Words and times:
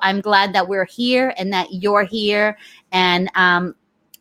I'm 0.00 0.20
glad 0.20 0.52
that 0.52 0.68
we're 0.68 0.84
here 0.84 1.34
and 1.36 1.52
that 1.52 1.68
you're 1.72 2.04
here. 2.04 2.56
And 2.92 3.30
um, 3.34 3.74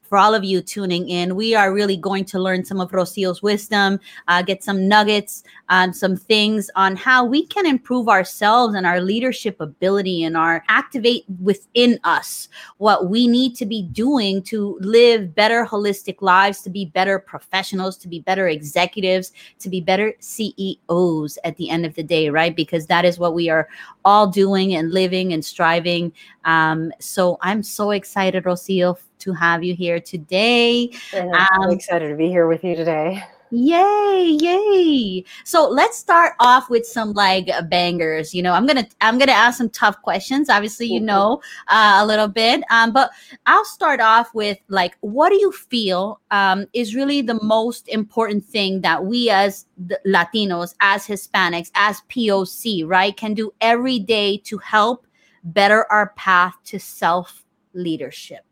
for 0.07 0.17
all 0.17 0.33
of 0.33 0.43
you 0.43 0.61
tuning 0.61 1.09
in. 1.09 1.35
We 1.35 1.55
are 1.55 1.73
really 1.73 1.97
going 1.97 2.25
to 2.25 2.39
learn 2.39 2.63
some 2.65 2.79
of 2.79 2.91
Rocio's 2.91 3.41
wisdom, 3.41 3.99
uh, 4.27 4.41
get 4.41 4.63
some 4.63 4.87
nuggets, 4.87 5.43
um, 5.69 5.93
some 5.93 6.15
things 6.15 6.69
on 6.75 6.95
how 6.95 7.25
we 7.25 7.45
can 7.45 7.65
improve 7.65 8.07
ourselves 8.07 8.73
and 8.75 8.85
our 8.85 9.01
leadership 9.01 9.59
ability 9.59 10.23
and 10.23 10.37
our 10.37 10.63
activate 10.69 11.25
within 11.41 11.99
us 12.03 12.47
what 12.77 13.09
we 13.09 13.27
need 13.27 13.55
to 13.55 13.65
be 13.65 13.83
doing 13.83 14.41
to 14.43 14.77
live 14.81 15.35
better 15.35 15.65
holistic 15.65 16.21
lives, 16.21 16.61
to 16.61 16.69
be 16.69 16.85
better 16.85 17.19
professionals, 17.19 17.97
to 17.97 18.07
be 18.07 18.19
better 18.19 18.47
executives, 18.47 19.31
to 19.59 19.69
be 19.69 19.81
better 19.81 20.13
CEOs 20.19 21.37
at 21.43 21.57
the 21.57 21.69
end 21.69 21.85
of 21.85 21.95
the 21.95 22.03
day, 22.03 22.29
right? 22.29 22.55
Because 22.55 22.87
that 22.87 23.05
is 23.05 23.19
what 23.19 23.33
we 23.33 23.49
are 23.49 23.67
all 24.05 24.27
doing 24.27 24.75
and 24.75 24.91
living 24.91 25.33
and 25.33 25.43
striving. 25.43 26.11
Um, 26.45 26.91
so 26.99 27.37
I'm 27.41 27.63
so 27.63 27.91
excited, 27.91 28.45
Rocio, 28.45 28.97
to 29.19 29.33
have 29.33 29.63
you 29.63 29.75
here 29.75 29.99
today. 29.99 30.91
I'm 31.13 31.63
um, 31.63 31.71
excited 31.71 32.09
to 32.09 32.15
be 32.15 32.27
here 32.27 32.47
with 32.47 32.63
you 32.63 32.75
today. 32.75 33.23
Yay, 33.49 34.37
yay. 34.41 35.23
So 35.45 35.69
let's 35.69 35.97
start 35.97 36.33
off 36.41 36.69
with 36.69 36.85
some 36.85 37.13
like 37.13 37.49
bangers. 37.69 38.33
You 38.33 38.43
know, 38.43 38.51
I'm 38.51 38.65
gonna 38.65 38.85
I'm 38.99 39.17
gonna 39.17 39.31
ask 39.31 39.57
some 39.57 39.69
tough 39.69 40.01
questions. 40.01 40.49
Obviously, 40.49 40.87
you 40.87 40.99
mm-hmm. 40.99 41.05
know 41.05 41.41
uh, 41.69 41.99
a 42.01 42.05
little 42.05 42.27
bit. 42.27 42.63
Um, 42.69 42.91
but 42.91 43.11
I'll 43.45 43.63
start 43.63 44.01
off 44.01 44.33
with 44.33 44.57
like 44.67 44.97
what 44.99 45.29
do 45.29 45.35
you 45.35 45.53
feel 45.53 46.19
um 46.31 46.65
is 46.73 46.93
really 46.93 47.21
the 47.21 47.41
most 47.41 47.87
important 47.87 48.43
thing 48.43 48.81
that 48.81 49.05
we 49.05 49.29
as 49.29 49.65
Latinos, 50.05 50.75
as 50.81 51.07
Hispanics, 51.07 51.71
as 51.73 52.01
POC, 52.09 52.85
right, 52.85 53.15
can 53.15 53.33
do 53.33 53.53
every 53.61 53.99
day 53.99 54.37
to 54.39 54.57
help 54.57 55.07
better 55.45 55.89
our 55.89 56.09
path 56.17 56.55
to 56.65 56.79
self 56.79 57.45
leadership? 57.73 58.46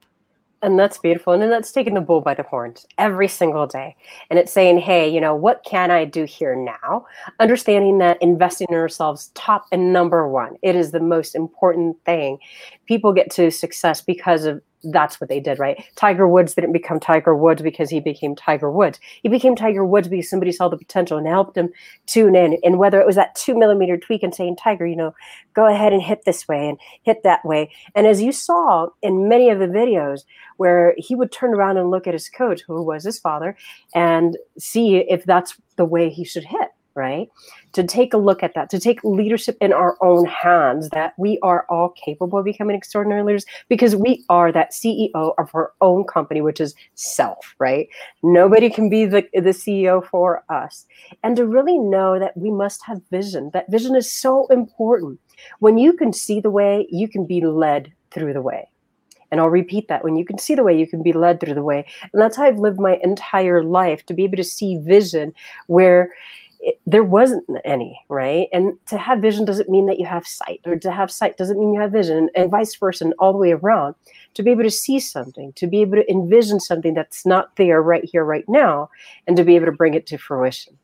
And 0.66 0.80
that's 0.80 0.98
beautiful. 0.98 1.32
And 1.32 1.42
then 1.44 1.52
that's 1.52 1.72
taking 1.72 1.94
the 1.94 2.02
bull 2.02 2.22
by 2.22 2.34
the 2.34 2.42
horns 2.42 2.88
every 2.98 3.28
single 3.28 3.68
day. 3.68 3.96
And 4.32 4.40
it's 4.40 4.52
saying, 4.52 4.80
hey, 4.80 5.08
you 5.08 5.22
know, 5.22 5.36
what 5.36 5.64
can 5.64 5.92
I 5.92 6.06
do 6.06 6.24
here 6.24 6.56
now? 6.56 7.06
Understanding 7.40 8.00
that 8.00 8.20
investing 8.20 8.66
in 8.70 8.76
ourselves, 8.76 9.30
top 9.36 9.68
and 9.72 9.94
number 9.94 10.28
one, 10.28 10.58
it 10.64 10.76
is 10.76 10.90
the 10.90 11.00
most 11.00 11.36
important 11.36 12.04
thing. 12.04 12.40
People 12.88 13.14
get 13.14 13.30
to 13.32 13.52
success 13.52 14.02
because 14.02 14.46
of 14.46 14.60
that's 14.92 15.20
what 15.20 15.30
they 15.30 15.40
did, 15.40 15.60
right? 15.60 15.84
Tiger 15.96 16.28
Woods 16.28 16.54
didn't 16.54 16.72
become 16.72 17.00
Tiger 17.00 17.36
Woods 17.36 17.62
because 17.62 17.90
he 17.90 18.00
became 18.00 18.36
Tiger 18.36 18.72
Woods. 18.72 19.00
He 19.24 19.30
became 19.30 19.56
Tiger 19.56 19.86
Woods 19.86 20.08
because 20.08 20.30
somebody 20.30 20.52
saw 20.52 20.70
the 20.70 20.78
potential 20.78 21.18
and 21.18 21.28
helped 21.28 21.58
him 21.58 21.70
tune 22.06 22.36
in. 22.36 22.58
And 22.64 22.78
whether 22.78 23.00
it 23.00 23.08
was 23.08 23.16
that 23.16 23.36
two 23.36 23.58
millimeter 23.58 23.98
tweak 23.98 24.24
and 24.24 24.34
saying, 24.34 24.58
Tiger, 24.58 24.86
you 24.86 24.96
know, 24.96 25.14
go 25.54 25.66
ahead 25.66 25.94
and 25.94 26.02
hit 26.02 26.26
this 26.26 26.48
way 26.48 26.70
and 26.70 26.78
hit 27.04 27.24
that 27.24 27.44
way. 27.46 27.72
And 27.96 28.08
as 28.08 28.22
you 28.22 28.32
saw 28.32 28.88
in 29.02 29.28
many 29.28 29.50
of 29.50 29.60
the 29.60 29.68
videos 29.68 30.22
where 30.58 30.94
he 30.98 31.16
would 31.16 31.32
turn 31.32 31.54
around 31.54 31.78
and 31.78 31.92
look 31.92 32.08
at 32.08 32.14
his 32.14 32.30
coach, 32.30 32.62
who 32.68 32.82
was 32.82 33.04
his 33.04 33.20
father, 33.20 33.58
and 33.94 34.38
see 34.58 34.98
if 34.98 35.24
that's 35.26 35.56
the 35.76 35.86
way 35.86 36.10
he 36.10 36.24
should 36.24 36.46
hit 36.46 36.70
right? 36.96 37.30
To 37.74 37.84
take 37.84 38.14
a 38.14 38.18
look 38.18 38.42
at 38.42 38.54
that, 38.56 38.70
to 38.70 38.80
take 38.80 39.04
leadership 39.04 39.58
in 39.60 39.74
our 39.74 39.98
own 40.02 40.26
hands, 40.26 40.90
that 40.90 41.14
we 41.18 41.38
are 41.44 41.66
all 41.70 41.90
capable 41.90 42.40
of 42.40 42.46
becoming 42.46 42.76
extraordinary 42.76 43.24
leaders 43.24 43.46
because 43.68 43.96
we 43.96 44.24
are 44.30 44.52
that 44.52 44.72
CEO 44.72 45.34
of 45.38 45.50
our 45.54 45.74
own 45.82 46.06
company, 46.06 46.42
which 46.42 46.62
is 46.62 46.74
self, 46.96 47.56
right? 47.60 47.90
Nobody 48.24 48.70
can 48.70 48.90
be 48.90 49.06
the, 49.06 49.28
the 49.34 49.50
CEO 49.50 50.06
for 50.06 50.44
us. 50.50 50.86
And 51.24 51.36
to 51.36 51.46
really 51.46 51.78
know 51.78 52.18
that 52.18 52.36
we 52.38 52.50
must 52.50 52.84
have 52.86 53.02
vision, 53.12 53.52
that 53.54 53.70
vision 53.70 53.96
is 53.96 54.12
so 54.12 54.48
important. 54.48 55.20
When 55.60 55.78
you 55.78 55.94
can 55.94 56.14
see 56.14 56.40
the 56.40 56.50
way, 56.50 56.88
you 56.90 57.08
can 57.08 57.26
be 57.26 57.42
led 57.42 57.94
through 58.12 58.34
the 58.34 58.42
way. 58.42 58.70
And 59.32 59.42
I'll 59.42 59.50
repeat 59.50 59.88
that 59.88 60.04
when 60.04 60.16
you 60.16 60.24
can 60.24 60.38
see 60.38 60.56
the 60.56 60.64
way, 60.64 60.78
you 60.78 60.88
can 60.88 61.04
be 61.04 61.12
led 61.12 61.40
through 61.40 61.56
the 61.56 61.64
way. 61.64 61.86
And 62.14 62.22
that's 62.22 62.38
how 62.38 62.46
I've 62.46 62.60
lived 62.60 62.80
my 62.80 63.00
entire 63.04 63.64
life 63.64 64.06
to 64.06 64.14
be 64.14 64.24
able 64.24 64.38
to 64.38 64.44
see 64.44 64.78
vision 64.78 65.34
where 65.68 66.14
it, 66.60 66.80
there 66.86 67.04
wasn't 67.04 67.46
any, 67.64 68.00
right? 68.10 68.48
And 68.54 68.74
to 68.88 68.98
have 68.98 69.20
vision 69.20 69.46
doesn't 69.46 69.70
mean 69.70 69.86
that 69.88 70.00
you 70.00 70.06
have 70.06 70.26
sight, 70.28 70.62
or 70.66 70.78
to 70.78 70.92
have 70.92 71.12
sight 71.12 71.38
doesn't 71.38 71.60
mean 71.60 71.74
you 71.74 71.80
have 71.80 71.92
vision, 71.92 72.30
and 72.36 72.52
vice 72.52 72.76
versa, 72.76 73.06
and 73.06 73.14
all 73.20 73.32
the 73.32 73.40
way 73.40 73.52
around. 73.52 73.96
To 74.36 74.44
be 74.44 74.52
able 74.52 74.64
to 74.64 74.72
see 74.72 75.00
something, 75.00 75.54
to 75.54 75.68
be 75.68 75.82
able 75.82 75.96
to 75.98 76.12
envision 76.12 76.60
something 76.60 76.94
that's 76.94 77.26
not 77.26 77.56
there 77.56 77.82
right 77.82 78.04
here, 78.04 78.24
right 78.24 78.46
now, 78.48 78.90
and 79.28 79.38
to 79.38 79.44
be 79.44 79.56
able 79.56 79.68
to 79.68 79.72
bring 79.72 79.94
it 79.94 80.08
to 80.08 80.18
fruition. 80.18 80.78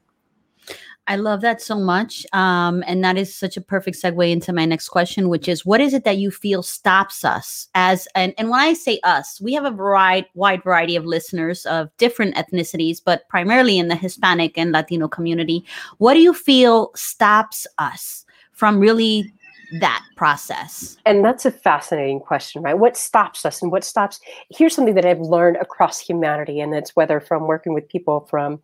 I 1.07 1.15
love 1.15 1.41
that 1.41 1.61
so 1.61 1.75
much. 1.75 2.25
Um, 2.31 2.83
and 2.85 3.03
that 3.03 3.17
is 3.17 3.33
such 3.35 3.57
a 3.57 3.61
perfect 3.61 4.01
segue 4.01 4.31
into 4.31 4.53
my 4.53 4.65
next 4.65 4.89
question, 4.89 5.29
which 5.29 5.47
is 5.47 5.65
what 5.65 5.81
is 5.81 5.93
it 5.93 6.03
that 6.05 6.17
you 6.17 6.31
feel 6.31 6.63
stops 6.63 7.25
us 7.25 7.67
as 7.75 8.07
and, 8.15 8.33
and 8.37 8.49
when 8.49 8.59
I 8.59 8.73
say 8.73 8.99
us, 9.03 9.41
we 9.41 9.53
have 9.53 9.65
a 9.65 9.71
wide 9.71 10.27
wide 10.35 10.63
variety 10.63 10.95
of 10.95 11.05
listeners 11.05 11.65
of 11.65 11.89
different 11.97 12.35
ethnicities, 12.35 13.01
but 13.03 13.27
primarily 13.29 13.79
in 13.79 13.87
the 13.87 13.95
Hispanic 13.95 14.57
and 14.57 14.71
Latino 14.71 15.07
community. 15.07 15.65
What 15.97 16.13
do 16.13 16.21
you 16.21 16.33
feel 16.33 16.91
stops 16.95 17.65
us 17.77 18.25
from 18.53 18.79
really 18.79 19.33
that 19.79 20.03
process? 20.15 20.97
And 21.05 21.23
that's 21.23 21.45
a 21.45 21.51
fascinating 21.51 22.19
question, 22.19 22.61
right? 22.61 22.77
What 22.77 22.97
stops 22.97 23.45
us 23.45 23.61
and 23.61 23.71
what 23.71 23.83
stops? 23.83 24.19
Here's 24.49 24.75
something 24.75 24.95
that 24.95 25.05
I've 25.05 25.19
learned 25.19 25.57
across 25.57 25.99
humanity, 25.99 26.59
and 26.59 26.73
it's 26.73 26.95
whether 26.95 27.19
from 27.19 27.47
working 27.47 27.73
with 27.73 27.87
people 27.87 28.27
from 28.29 28.59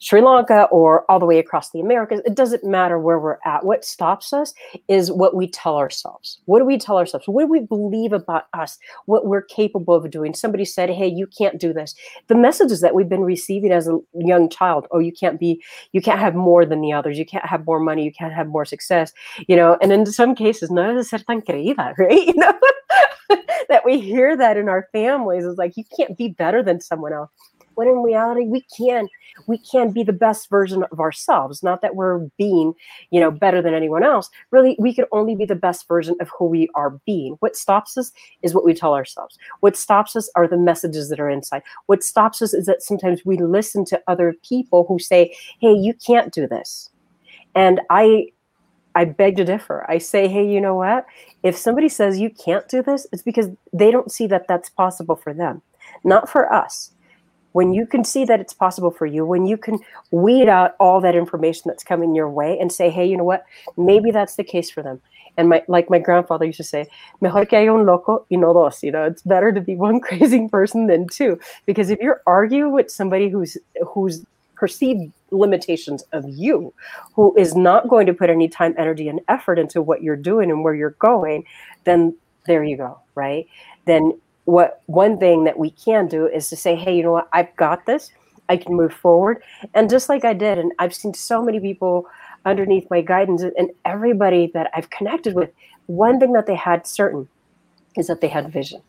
Sri 0.00 0.20
Lanka 0.20 0.64
or 0.70 1.10
all 1.10 1.18
the 1.18 1.26
way 1.26 1.38
across 1.38 1.70
the 1.70 1.80
Americas, 1.80 2.20
it 2.24 2.34
doesn't 2.34 2.64
matter 2.64 2.98
where 2.98 3.18
we're 3.18 3.38
at. 3.44 3.64
What 3.64 3.84
stops 3.84 4.32
us 4.32 4.52
is 4.88 5.10
what 5.10 5.34
we 5.34 5.48
tell 5.48 5.76
ourselves. 5.76 6.38
What 6.44 6.58
do 6.58 6.64
we 6.64 6.78
tell 6.78 6.98
ourselves? 6.98 7.26
What 7.26 7.42
do 7.42 7.48
we 7.48 7.60
believe 7.60 8.12
about 8.12 8.44
us? 8.52 8.78
What 9.06 9.26
we're 9.26 9.42
capable 9.42 9.94
of 9.94 10.10
doing? 10.10 10.34
Somebody 10.34 10.64
said, 10.64 10.90
Hey, 10.90 11.08
you 11.08 11.26
can't 11.26 11.58
do 11.58 11.72
this. 11.72 11.94
The 12.28 12.34
messages 12.34 12.80
that 12.80 12.94
we've 12.94 13.08
been 13.08 13.22
receiving 13.22 13.72
as 13.72 13.88
a 13.88 13.98
young 14.14 14.50
child, 14.50 14.86
oh, 14.90 14.98
you 14.98 15.12
can't 15.12 15.40
be, 15.40 15.62
you 15.92 16.02
can't 16.02 16.20
have 16.20 16.34
more 16.34 16.66
than 16.66 16.80
the 16.80 16.92
others, 16.92 17.18
you 17.18 17.24
can't 17.24 17.46
have 17.46 17.66
more 17.66 17.80
money, 17.80 18.04
you 18.04 18.12
can't 18.12 18.34
have 18.34 18.48
more 18.48 18.64
success, 18.64 19.12
you 19.46 19.56
know, 19.56 19.78
and 19.80 19.92
in 19.92 20.04
some 20.06 20.34
cases, 20.34 20.41
no 20.70 20.82
debe 20.82 21.04
ser 21.04 21.18
tan 21.18 21.40
creída, 21.40 21.96
right? 21.98 22.26
You 22.26 22.34
know, 22.34 22.58
that 23.68 23.84
we 23.84 23.98
hear 23.98 24.36
that 24.36 24.56
in 24.56 24.68
our 24.68 24.88
families 24.92 25.44
is 25.44 25.56
like, 25.56 25.76
you 25.76 25.84
can't 25.96 26.16
be 26.16 26.28
better 26.28 26.62
than 26.62 26.80
someone 26.80 27.12
else. 27.12 27.30
When 27.74 27.88
in 27.88 28.02
reality, 28.02 28.44
we 28.44 28.66
can 28.76 29.08
we 29.46 29.56
can 29.58 29.92
be 29.92 30.02
the 30.02 30.12
best 30.12 30.50
version 30.50 30.84
of 30.92 31.00
ourselves. 31.00 31.62
Not 31.62 31.80
that 31.80 31.96
we're 31.96 32.18
being, 32.36 32.74
you 33.10 33.18
know, 33.18 33.30
better 33.30 33.62
than 33.62 33.72
anyone 33.72 34.04
else. 34.04 34.28
Really, 34.50 34.76
we 34.78 34.92
can 34.92 35.06
only 35.10 35.34
be 35.34 35.46
the 35.46 35.54
best 35.54 35.88
version 35.88 36.14
of 36.20 36.28
who 36.38 36.46
we 36.46 36.68
are 36.74 37.00
being. 37.06 37.36
What 37.40 37.56
stops 37.56 37.96
us 37.96 38.12
is 38.42 38.54
what 38.54 38.64
we 38.64 38.74
tell 38.74 38.94
ourselves. 38.94 39.38
What 39.60 39.76
stops 39.76 40.16
us 40.16 40.30
are 40.36 40.46
the 40.46 40.58
messages 40.58 41.08
that 41.08 41.18
are 41.18 41.30
inside. 41.30 41.62
What 41.86 42.02
stops 42.04 42.42
us 42.42 42.52
is 42.52 42.66
that 42.66 42.82
sometimes 42.82 43.24
we 43.24 43.38
listen 43.38 43.86
to 43.86 44.02
other 44.06 44.34
people 44.46 44.84
who 44.86 44.98
say, 44.98 45.34
"Hey, 45.58 45.72
you 45.72 45.94
can't 45.94 46.32
do 46.32 46.46
this." 46.46 46.90
And 47.54 47.80
I 47.88 48.28
I 48.94 49.04
beg 49.04 49.36
to 49.36 49.44
differ. 49.44 49.84
I 49.88 49.98
say, 49.98 50.28
hey, 50.28 50.46
you 50.46 50.60
know 50.60 50.74
what? 50.74 51.06
If 51.42 51.56
somebody 51.56 51.88
says 51.88 52.18
you 52.18 52.30
can't 52.30 52.68
do 52.68 52.82
this, 52.82 53.06
it's 53.12 53.22
because 53.22 53.48
they 53.72 53.90
don't 53.90 54.12
see 54.12 54.26
that 54.28 54.46
that's 54.48 54.68
possible 54.68 55.16
for 55.16 55.32
them, 55.32 55.62
not 56.04 56.28
for 56.28 56.52
us. 56.52 56.92
When 57.52 57.74
you 57.74 57.86
can 57.86 58.04
see 58.04 58.24
that 58.24 58.40
it's 58.40 58.54
possible 58.54 58.90
for 58.90 59.04
you, 59.04 59.26
when 59.26 59.46
you 59.46 59.58
can 59.58 59.78
weed 60.10 60.48
out 60.48 60.74
all 60.80 61.00
that 61.02 61.14
information 61.14 61.64
that's 61.66 61.84
coming 61.84 62.14
your 62.14 62.30
way 62.30 62.58
and 62.58 62.72
say, 62.72 62.88
hey, 62.88 63.04
you 63.04 63.16
know 63.16 63.24
what? 63.24 63.44
Maybe 63.76 64.10
that's 64.10 64.36
the 64.36 64.44
case 64.44 64.70
for 64.70 64.82
them. 64.82 65.02
And 65.36 65.48
my 65.48 65.62
like 65.66 65.88
my 65.88 65.98
grandfather 65.98 66.44
used 66.44 66.58
to 66.58 66.64
say, 66.64 66.86
mejor 67.20 67.46
que 67.46 67.58
haya 67.58 67.72
un 67.72 67.86
loco 67.86 68.26
y 68.30 68.36
no 68.36 68.52
dos. 68.52 68.82
You 68.82 68.90
know, 68.90 69.04
it's 69.04 69.22
better 69.22 69.52
to 69.52 69.60
be 69.60 69.74
one 69.74 70.00
crazy 70.08 70.46
person 70.48 70.86
than 70.86 71.08
two. 71.08 71.38
Because 71.66 71.90
if 71.90 72.00
you're 72.00 72.22
arguing 72.26 72.72
with 72.72 72.90
somebody 72.90 73.28
who's 73.28 73.56
who's 73.86 74.24
perceived 74.62 75.12
limitations 75.32 76.04
of 76.12 76.24
you, 76.28 76.72
who 77.14 77.36
is 77.36 77.56
not 77.56 77.88
going 77.88 78.06
to 78.06 78.14
put 78.14 78.30
any 78.30 78.48
time, 78.48 78.72
energy, 78.78 79.08
and 79.08 79.20
effort 79.26 79.58
into 79.58 79.82
what 79.82 80.04
you're 80.04 80.14
doing 80.14 80.52
and 80.52 80.62
where 80.62 80.72
you're 80.72 80.96
going, 81.00 81.44
then 81.82 82.16
there 82.46 82.62
you 82.62 82.76
go, 82.76 82.96
right? 83.16 83.44
Then 83.86 84.16
what 84.44 84.80
one 84.86 85.18
thing 85.18 85.42
that 85.42 85.58
we 85.58 85.72
can 85.72 86.06
do 86.06 86.28
is 86.28 86.48
to 86.48 86.54
say, 86.54 86.76
hey, 86.76 86.96
you 86.96 87.02
know 87.02 87.10
what, 87.10 87.28
I've 87.32 87.56
got 87.56 87.86
this. 87.86 88.12
I 88.48 88.56
can 88.56 88.76
move 88.76 88.92
forward. 88.92 89.42
And 89.74 89.90
just 89.90 90.08
like 90.08 90.24
I 90.24 90.32
did, 90.32 90.58
and 90.58 90.70
I've 90.78 90.94
seen 90.94 91.12
so 91.12 91.42
many 91.42 91.58
people 91.58 92.06
underneath 92.44 92.86
my 92.88 93.00
guidance 93.00 93.42
and 93.42 93.68
everybody 93.84 94.48
that 94.54 94.70
I've 94.76 94.90
connected 94.90 95.34
with, 95.34 95.50
one 95.86 96.20
thing 96.20 96.34
that 96.34 96.46
they 96.46 96.54
had 96.54 96.86
certain 96.86 97.26
is 97.96 98.06
that 98.06 98.20
they 98.20 98.28
had 98.28 98.52
vision 98.52 98.80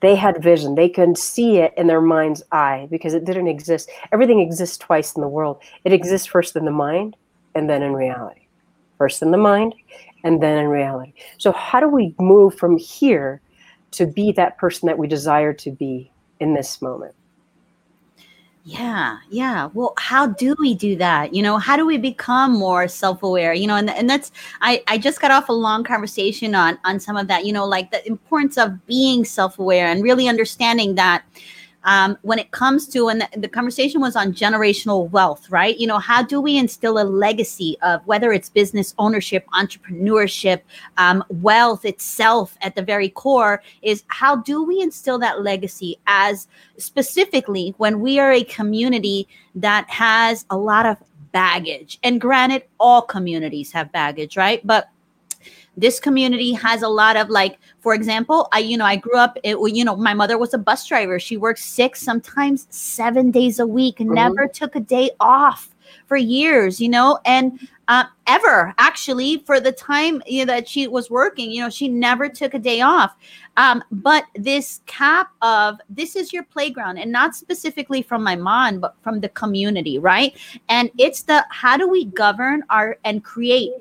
they 0.00 0.14
had 0.14 0.42
vision. 0.42 0.74
They 0.74 0.88
could 0.88 1.16
see 1.16 1.58
it 1.58 1.72
in 1.76 1.86
their 1.86 2.00
mind's 2.00 2.42
eye 2.52 2.88
because 2.90 3.14
it 3.14 3.24
didn't 3.24 3.48
exist. 3.48 3.90
Everything 4.12 4.40
exists 4.40 4.76
twice 4.76 5.14
in 5.14 5.22
the 5.22 5.28
world. 5.28 5.62
It 5.84 5.92
exists 5.92 6.26
first 6.26 6.56
in 6.56 6.64
the 6.64 6.70
mind 6.70 7.16
and 7.54 7.68
then 7.68 7.82
in 7.82 7.94
reality. 7.94 8.46
First 8.98 9.22
in 9.22 9.30
the 9.30 9.38
mind 9.38 9.74
and 10.24 10.42
then 10.42 10.58
in 10.58 10.68
reality. 10.68 11.12
So, 11.38 11.52
how 11.52 11.80
do 11.80 11.88
we 11.88 12.14
move 12.18 12.54
from 12.54 12.76
here 12.76 13.40
to 13.92 14.06
be 14.06 14.32
that 14.32 14.58
person 14.58 14.86
that 14.86 14.98
we 14.98 15.06
desire 15.06 15.52
to 15.54 15.70
be 15.70 16.10
in 16.40 16.54
this 16.54 16.82
moment? 16.82 17.14
Yeah, 18.68 19.18
yeah. 19.30 19.68
Well, 19.74 19.94
how 19.96 20.26
do 20.26 20.56
we 20.58 20.74
do 20.74 20.96
that? 20.96 21.32
You 21.32 21.40
know, 21.40 21.56
how 21.56 21.76
do 21.76 21.86
we 21.86 21.98
become 21.98 22.52
more 22.52 22.88
self-aware? 22.88 23.54
You 23.54 23.68
know, 23.68 23.76
and 23.76 23.88
and 23.88 24.10
that's 24.10 24.32
I 24.60 24.82
I 24.88 24.98
just 24.98 25.20
got 25.20 25.30
off 25.30 25.48
a 25.48 25.52
long 25.52 25.84
conversation 25.84 26.52
on 26.56 26.76
on 26.84 26.98
some 26.98 27.16
of 27.16 27.28
that. 27.28 27.44
You 27.46 27.52
know, 27.52 27.64
like 27.64 27.92
the 27.92 28.04
importance 28.08 28.58
of 28.58 28.84
being 28.86 29.24
self-aware 29.24 29.86
and 29.86 30.02
really 30.02 30.26
understanding 30.26 30.96
that 30.96 31.24
um, 31.86 32.18
when 32.22 32.38
it 32.38 32.50
comes 32.50 32.86
to 32.88 33.08
and 33.08 33.22
the, 33.22 33.28
the, 33.40 33.48
conversation 33.48 34.00
was 34.00 34.16
on 34.16 34.32
generational 34.32 35.08
wealth 35.10 35.48
right? 35.50 35.78
You 35.78 35.86
know 35.86 35.98
how 35.98 36.22
do 36.22 36.40
we 36.40 36.58
instill 36.58 36.98
a 36.98 37.04
legacy 37.04 37.76
of 37.82 38.06
whether 38.06 38.32
it's 38.32 38.50
business 38.50 38.94
ownership 38.98 39.46
entrepreneurship 39.54 40.60
um, 40.98 41.24
wealth 41.28 41.84
itself 41.84 42.56
at 42.60 42.74
the 42.74 42.82
very 42.82 43.08
core 43.08 43.62
is 43.82 44.04
how 44.08 44.36
do 44.36 44.62
we 44.62 44.80
instill 44.80 45.18
that 45.20 45.42
legacy 45.42 45.96
as 46.06 46.48
specifically 46.76 47.74
when 47.78 48.00
we 48.00 48.18
are 48.18 48.32
a 48.32 48.44
community 48.44 49.28
that 49.54 49.88
has 49.88 50.44
a 50.50 50.56
lot 50.56 50.84
of 50.84 50.96
baggage? 51.32 51.98
And 52.02 52.20
granted 52.20 52.64
all 52.78 53.02
communities 53.02 53.72
have 53.72 53.92
baggage 53.92 54.36
right? 54.36 54.66
But 54.66 54.88
this 55.76 56.00
community 56.00 56.52
has 56.52 56.82
a 56.82 56.88
lot 56.88 57.16
of 57.16 57.28
like 57.28 57.58
for 57.80 57.94
example 57.94 58.48
i 58.52 58.58
you 58.58 58.76
know 58.76 58.84
i 58.84 58.96
grew 58.96 59.18
up 59.18 59.38
it, 59.42 59.56
you 59.74 59.84
know 59.84 59.96
my 59.96 60.14
mother 60.14 60.38
was 60.38 60.54
a 60.54 60.58
bus 60.58 60.86
driver. 60.86 61.18
She 61.18 61.36
worked 61.36 61.60
six 61.60 62.00
sometimes 62.00 62.66
seven 62.70 63.30
days 63.30 63.58
a 63.58 63.66
week 63.66 63.96
mm-hmm. 63.98 64.14
never 64.14 64.46
took 64.46 64.76
a 64.76 64.80
day 64.80 65.10
off 65.20 65.74
for 66.06 66.16
years 66.16 66.80
you 66.80 66.88
know? 66.88 67.18
And 67.24 67.68
uh, 67.88 68.04
ever 68.26 68.74
actually 68.78 69.38
for 69.46 69.60
the 69.60 69.70
time 69.70 70.20
you 70.26 70.44
know, 70.44 70.52
that 70.52 70.68
she 70.68 70.88
was 70.88 71.10
working 71.10 71.50
you 71.50 71.60
know 71.60 71.70
she 71.70 71.88
never 71.88 72.28
took 72.28 72.54
a 72.54 72.58
day 72.58 72.80
off. 72.80 73.16
Um, 73.56 73.82
but 73.90 74.24
this 74.34 74.80
cap 74.86 75.30
of 75.42 75.78
this 75.88 76.16
is 76.16 76.32
your 76.32 76.42
playground 76.44 76.98
and 76.98 77.12
not 77.12 77.34
specifically 77.36 78.02
from 78.02 78.22
my 78.22 78.36
mom 78.36 78.80
but 78.80 78.96
from 79.02 79.20
the 79.20 79.28
community 79.28 79.98
right? 79.98 80.36
And 80.68 80.90
it's 80.98 81.22
the 81.22 81.44
how 81.50 81.76
do 81.76 81.88
we 81.88 82.06
govern 82.06 82.64
our 82.70 82.98
and 83.04 83.22
create 83.22 83.72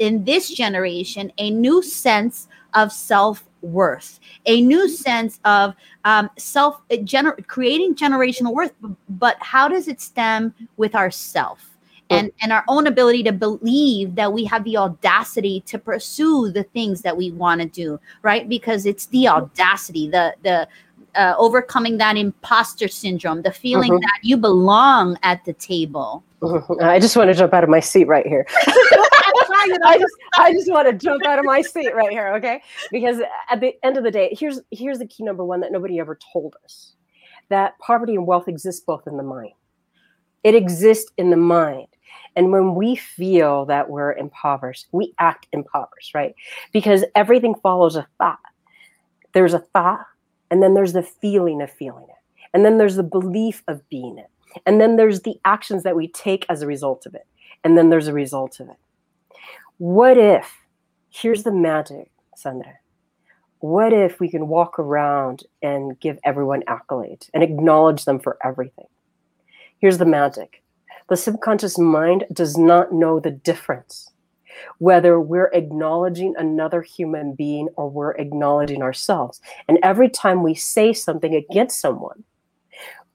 in 0.00 0.24
this 0.24 0.50
generation 0.50 1.30
a 1.38 1.50
new 1.50 1.80
sense 1.82 2.48
of 2.74 2.90
self 2.90 3.44
worth, 3.62 4.18
a 4.46 4.60
new 4.60 4.88
sense 4.88 5.38
of 5.44 5.74
um, 6.04 6.28
self 6.36 6.80
gener- 6.90 7.46
creating 7.46 7.94
generational 7.94 8.52
worth. 8.52 8.72
But 9.08 9.36
how 9.40 9.68
does 9.68 9.86
it 9.86 10.00
stem 10.00 10.52
with 10.76 10.96
ourself? 10.96 11.66
And, 12.12 12.32
and 12.42 12.52
our 12.52 12.64
own 12.66 12.88
ability 12.88 13.22
to 13.22 13.32
believe 13.32 14.16
that 14.16 14.32
we 14.32 14.44
have 14.46 14.64
the 14.64 14.76
audacity 14.76 15.60
to 15.66 15.78
pursue 15.78 16.50
the 16.50 16.64
things 16.64 17.02
that 17.02 17.16
we 17.16 17.30
want 17.30 17.60
to 17.60 17.68
do, 17.68 18.00
right? 18.22 18.48
Because 18.48 18.84
it's 18.84 19.06
the 19.06 19.28
audacity, 19.28 20.08
the 20.08 20.34
the 20.42 20.66
uh, 21.14 21.34
overcoming 21.38 21.98
that 21.98 22.16
imposter 22.16 22.88
syndrome, 22.88 23.42
the 23.42 23.52
feeling 23.52 23.92
mm-hmm. 23.92 24.00
that 24.00 24.18
you 24.22 24.36
belong 24.36 25.18
at 25.22 25.44
the 25.44 25.52
table. 25.52 26.24
Mm-hmm. 26.42 26.82
I 26.82 26.98
just 26.98 27.16
want 27.16 27.28
to 27.28 27.34
jump 27.34 27.54
out 27.54 27.62
of 27.62 27.70
my 27.70 27.80
seat 27.80 28.08
right 28.08 28.26
here. 28.26 28.44
I 29.84 29.98
just 29.98 30.14
I 30.38 30.52
just 30.52 30.70
want 30.70 30.88
to 30.88 30.94
jump 30.94 31.24
out 31.24 31.38
of 31.38 31.44
my 31.44 31.62
seat 31.62 31.94
right 31.94 32.10
here, 32.10 32.34
okay? 32.34 32.62
Because 32.90 33.18
at 33.50 33.60
the 33.60 33.74
end 33.84 33.96
of 33.96 34.04
the 34.04 34.10
day, 34.10 34.36
here's 34.38 34.60
here's 34.70 34.98
the 34.98 35.06
key 35.06 35.22
number 35.22 35.44
one 35.44 35.60
that 35.60 35.72
nobody 35.72 35.98
ever 35.98 36.18
told 36.32 36.56
us. 36.64 36.94
That 37.48 37.78
poverty 37.78 38.14
and 38.14 38.26
wealth 38.26 38.48
exist 38.48 38.86
both 38.86 39.06
in 39.06 39.16
the 39.16 39.22
mind. 39.22 39.52
It 40.44 40.54
exists 40.54 41.10
in 41.16 41.30
the 41.30 41.36
mind. 41.36 41.88
And 42.36 42.52
when 42.52 42.74
we 42.74 42.96
feel 42.96 43.66
that 43.66 43.90
we're 43.90 44.12
impoverished, 44.12 44.86
we 44.92 45.14
act 45.18 45.46
impoverished, 45.52 46.14
right? 46.14 46.34
Because 46.72 47.04
everything 47.14 47.54
follows 47.56 47.96
a 47.96 48.06
thought. 48.18 48.38
There's 49.32 49.54
a 49.54 49.58
thought, 49.58 50.06
and 50.50 50.62
then 50.62 50.74
there's 50.74 50.92
the 50.92 51.02
feeling 51.02 51.60
of 51.60 51.70
feeling 51.70 52.06
it. 52.08 52.48
And 52.54 52.64
then 52.64 52.78
there's 52.78 52.96
the 52.96 53.02
belief 53.02 53.62
of 53.68 53.86
being 53.88 54.18
it. 54.18 54.28
And 54.66 54.80
then 54.80 54.96
there's 54.96 55.22
the 55.22 55.36
actions 55.44 55.82
that 55.84 55.96
we 55.96 56.08
take 56.08 56.46
as 56.48 56.62
a 56.62 56.66
result 56.66 57.06
of 57.06 57.14
it. 57.14 57.26
And 57.62 57.76
then 57.76 57.90
there's 57.90 58.08
a 58.08 58.12
result 58.12 58.58
of 58.60 58.68
it. 58.68 58.76
What 59.80 60.18
if, 60.18 60.58
here's 61.08 61.42
the 61.42 61.52
magic, 61.52 62.10
Sandra. 62.36 62.74
What 63.60 63.94
if 63.94 64.20
we 64.20 64.28
can 64.28 64.46
walk 64.46 64.78
around 64.78 65.44
and 65.62 65.98
give 65.98 66.18
everyone 66.22 66.64
accolades 66.68 67.30
and 67.32 67.42
acknowledge 67.42 68.04
them 68.04 68.20
for 68.20 68.36
everything? 68.44 68.88
Here's 69.78 69.96
the 69.96 70.04
magic 70.04 70.62
the 71.08 71.16
subconscious 71.16 71.78
mind 71.78 72.26
does 72.30 72.58
not 72.58 72.92
know 72.92 73.20
the 73.20 73.30
difference 73.30 74.12
whether 74.80 75.18
we're 75.18 75.50
acknowledging 75.54 76.34
another 76.36 76.82
human 76.82 77.34
being 77.34 77.68
or 77.76 77.88
we're 77.88 78.12
acknowledging 78.16 78.82
ourselves. 78.82 79.40
And 79.66 79.78
every 79.82 80.10
time 80.10 80.42
we 80.42 80.54
say 80.54 80.92
something 80.92 81.34
against 81.34 81.80
someone, 81.80 82.22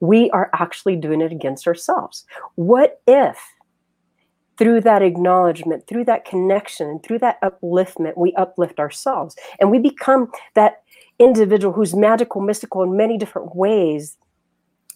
we 0.00 0.30
are 0.30 0.50
actually 0.52 0.96
doing 0.96 1.20
it 1.20 1.30
against 1.30 1.68
ourselves. 1.68 2.24
What 2.56 3.00
if 3.06 3.38
through 4.58 4.80
that 4.82 5.02
acknowledgement, 5.02 5.86
through 5.86 6.04
that 6.04 6.24
connection, 6.24 6.88
and 6.88 7.02
through 7.02 7.18
that 7.20 7.40
upliftment, 7.42 8.16
we 8.16 8.32
uplift 8.34 8.78
ourselves. 8.78 9.36
And 9.60 9.70
we 9.70 9.78
become 9.78 10.30
that 10.54 10.82
individual 11.18 11.72
who's 11.72 11.94
magical, 11.94 12.40
mystical 12.40 12.82
in 12.82 12.96
many 12.96 13.18
different 13.18 13.54
ways 13.54 14.16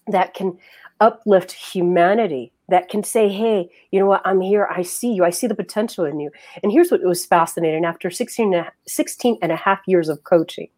that 0.07 0.35
can 0.35 0.59
uplift 1.01 1.53
humanity, 1.53 2.53
that 2.69 2.89
can 2.89 3.03
say, 3.03 3.29
hey, 3.29 3.71
you 3.91 3.99
know 3.99 4.07
what, 4.07 4.23
I'm 4.25 4.41
here, 4.41 4.69
I 4.71 4.83
see 4.83 5.13
you, 5.13 5.25
I 5.25 5.31
see 5.31 5.47
the 5.47 5.55
potential 5.55 6.05
in 6.05 6.21
you. 6.21 6.31
And 6.63 6.71
here's 6.73 6.91
what 6.91 7.03
was 7.03 7.25
fascinating. 7.25 7.85
After 7.85 8.11
16 8.11 8.55
and 8.55 8.67
a, 8.67 8.73
16 8.87 9.39
and 9.43 9.53
a 9.53 9.57
half 9.57 9.81
years 9.87 10.09
of 10.09 10.25
coaching 10.25 10.69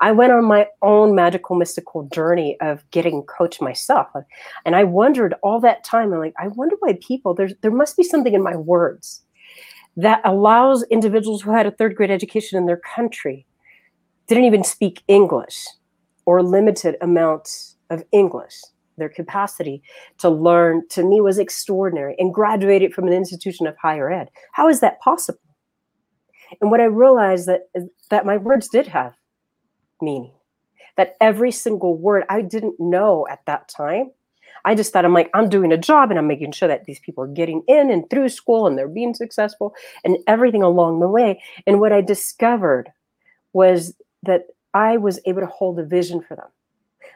I 0.00 0.12
went 0.12 0.32
on 0.32 0.44
my 0.44 0.68
own 0.82 1.14
magical 1.14 1.56
mystical 1.56 2.04
journey 2.12 2.56
of 2.60 2.88
getting 2.90 3.22
coached 3.22 3.62
myself. 3.62 4.08
And 4.64 4.76
I 4.76 4.84
wondered 4.84 5.34
all 5.42 5.60
that 5.60 5.84
time, 5.84 6.12
I'm 6.12 6.20
like, 6.20 6.34
I 6.38 6.48
wonder 6.48 6.76
why 6.80 6.98
people, 7.00 7.34
there's 7.34 7.54
there 7.62 7.70
must 7.70 7.96
be 7.96 8.02
something 8.02 8.34
in 8.34 8.42
my 8.42 8.56
words 8.56 9.22
that 9.96 10.20
allows 10.24 10.84
individuals 10.84 11.42
who 11.42 11.52
had 11.52 11.66
a 11.66 11.70
third 11.70 11.94
grade 11.96 12.10
education 12.10 12.58
in 12.58 12.66
their 12.66 12.80
country, 12.94 13.46
didn't 14.26 14.44
even 14.44 14.64
speak 14.64 15.02
English 15.08 15.66
or 16.24 16.42
limited 16.42 16.96
amounts 17.00 17.76
of 17.90 18.04
English. 18.12 18.54
Their 18.98 19.08
capacity 19.08 19.82
to 20.18 20.28
learn 20.28 20.86
to 20.90 21.02
me 21.02 21.20
was 21.20 21.38
extraordinary 21.38 22.14
and 22.18 22.32
graduated 22.32 22.94
from 22.94 23.06
an 23.06 23.14
institution 23.14 23.66
of 23.66 23.76
higher 23.80 24.10
ed. 24.10 24.28
How 24.52 24.68
is 24.68 24.80
that 24.80 25.00
possible? 25.00 25.40
And 26.60 26.70
what 26.70 26.80
I 26.80 26.84
realized 26.84 27.46
that 27.46 27.62
that 28.10 28.26
my 28.26 28.36
words 28.36 28.68
did 28.68 28.86
have 28.88 29.14
meaning. 30.02 30.32
That 30.96 31.16
every 31.20 31.52
single 31.52 31.96
word 31.96 32.24
I 32.28 32.42
didn't 32.42 32.78
know 32.78 33.26
at 33.30 33.44
that 33.46 33.68
time. 33.68 34.10
I 34.64 34.74
just 34.74 34.92
thought 34.92 35.04
I'm 35.04 35.14
like, 35.14 35.30
I'm 35.34 35.48
doing 35.48 35.72
a 35.72 35.78
job 35.78 36.10
and 36.10 36.18
I'm 36.18 36.26
making 36.26 36.52
sure 36.52 36.68
that 36.68 36.84
these 36.84 37.00
people 37.00 37.24
are 37.24 37.28
getting 37.28 37.62
in 37.66 37.90
and 37.90 38.08
through 38.10 38.28
school 38.28 38.66
and 38.66 38.76
they're 38.76 38.88
being 38.88 39.14
successful 39.14 39.74
and 40.04 40.18
everything 40.26 40.62
along 40.62 41.00
the 41.00 41.08
way. 41.08 41.42
And 41.66 41.80
what 41.80 41.92
I 41.92 42.00
discovered 42.00 42.90
was 43.52 43.94
that 44.22 44.46
I 44.74 44.98
was 44.98 45.18
able 45.26 45.40
to 45.40 45.46
hold 45.46 45.78
a 45.78 45.84
vision 45.84 46.20
for 46.20 46.36
them. 46.36 46.46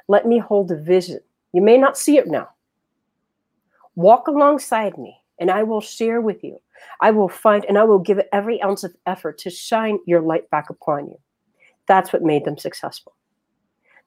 Let 0.09 0.26
me 0.26 0.38
hold 0.38 0.71
a 0.71 0.76
vision. 0.76 1.21
You 1.52 1.62
may 1.62 1.76
not 1.76 1.99
see 1.99 2.19
it 2.19 2.26
now. 2.26 2.49
Walk 3.95 4.28
alongside 4.28 4.99
me 4.99 5.16
and 5.40 5.50
I 5.50 5.62
will 5.62 5.81
share 5.81 6.21
with 6.21 6.43
you. 6.45 6.61
I 7.00 7.11
will 7.11 7.28
find 7.28 7.64
and 7.64 7.78
I 7.78 7.85
will 7.85 7.99
give 7.99 8.21
every 8.33 8.62
ounce 8.62 8.85
of 8.85 8.95
effort 9.07 9.38
to 9.38 9.50
shine 9.50 9.99
your 10.07 10.21
light 10.21 10.50
back 10.50 10.69
upon 10.71 11.07
you. 11.07 11.19
That's 11.87 12.12
what 12.12 12.23
made 12.23 12.45
them 12.45 12.59
successful. 12.59 13.14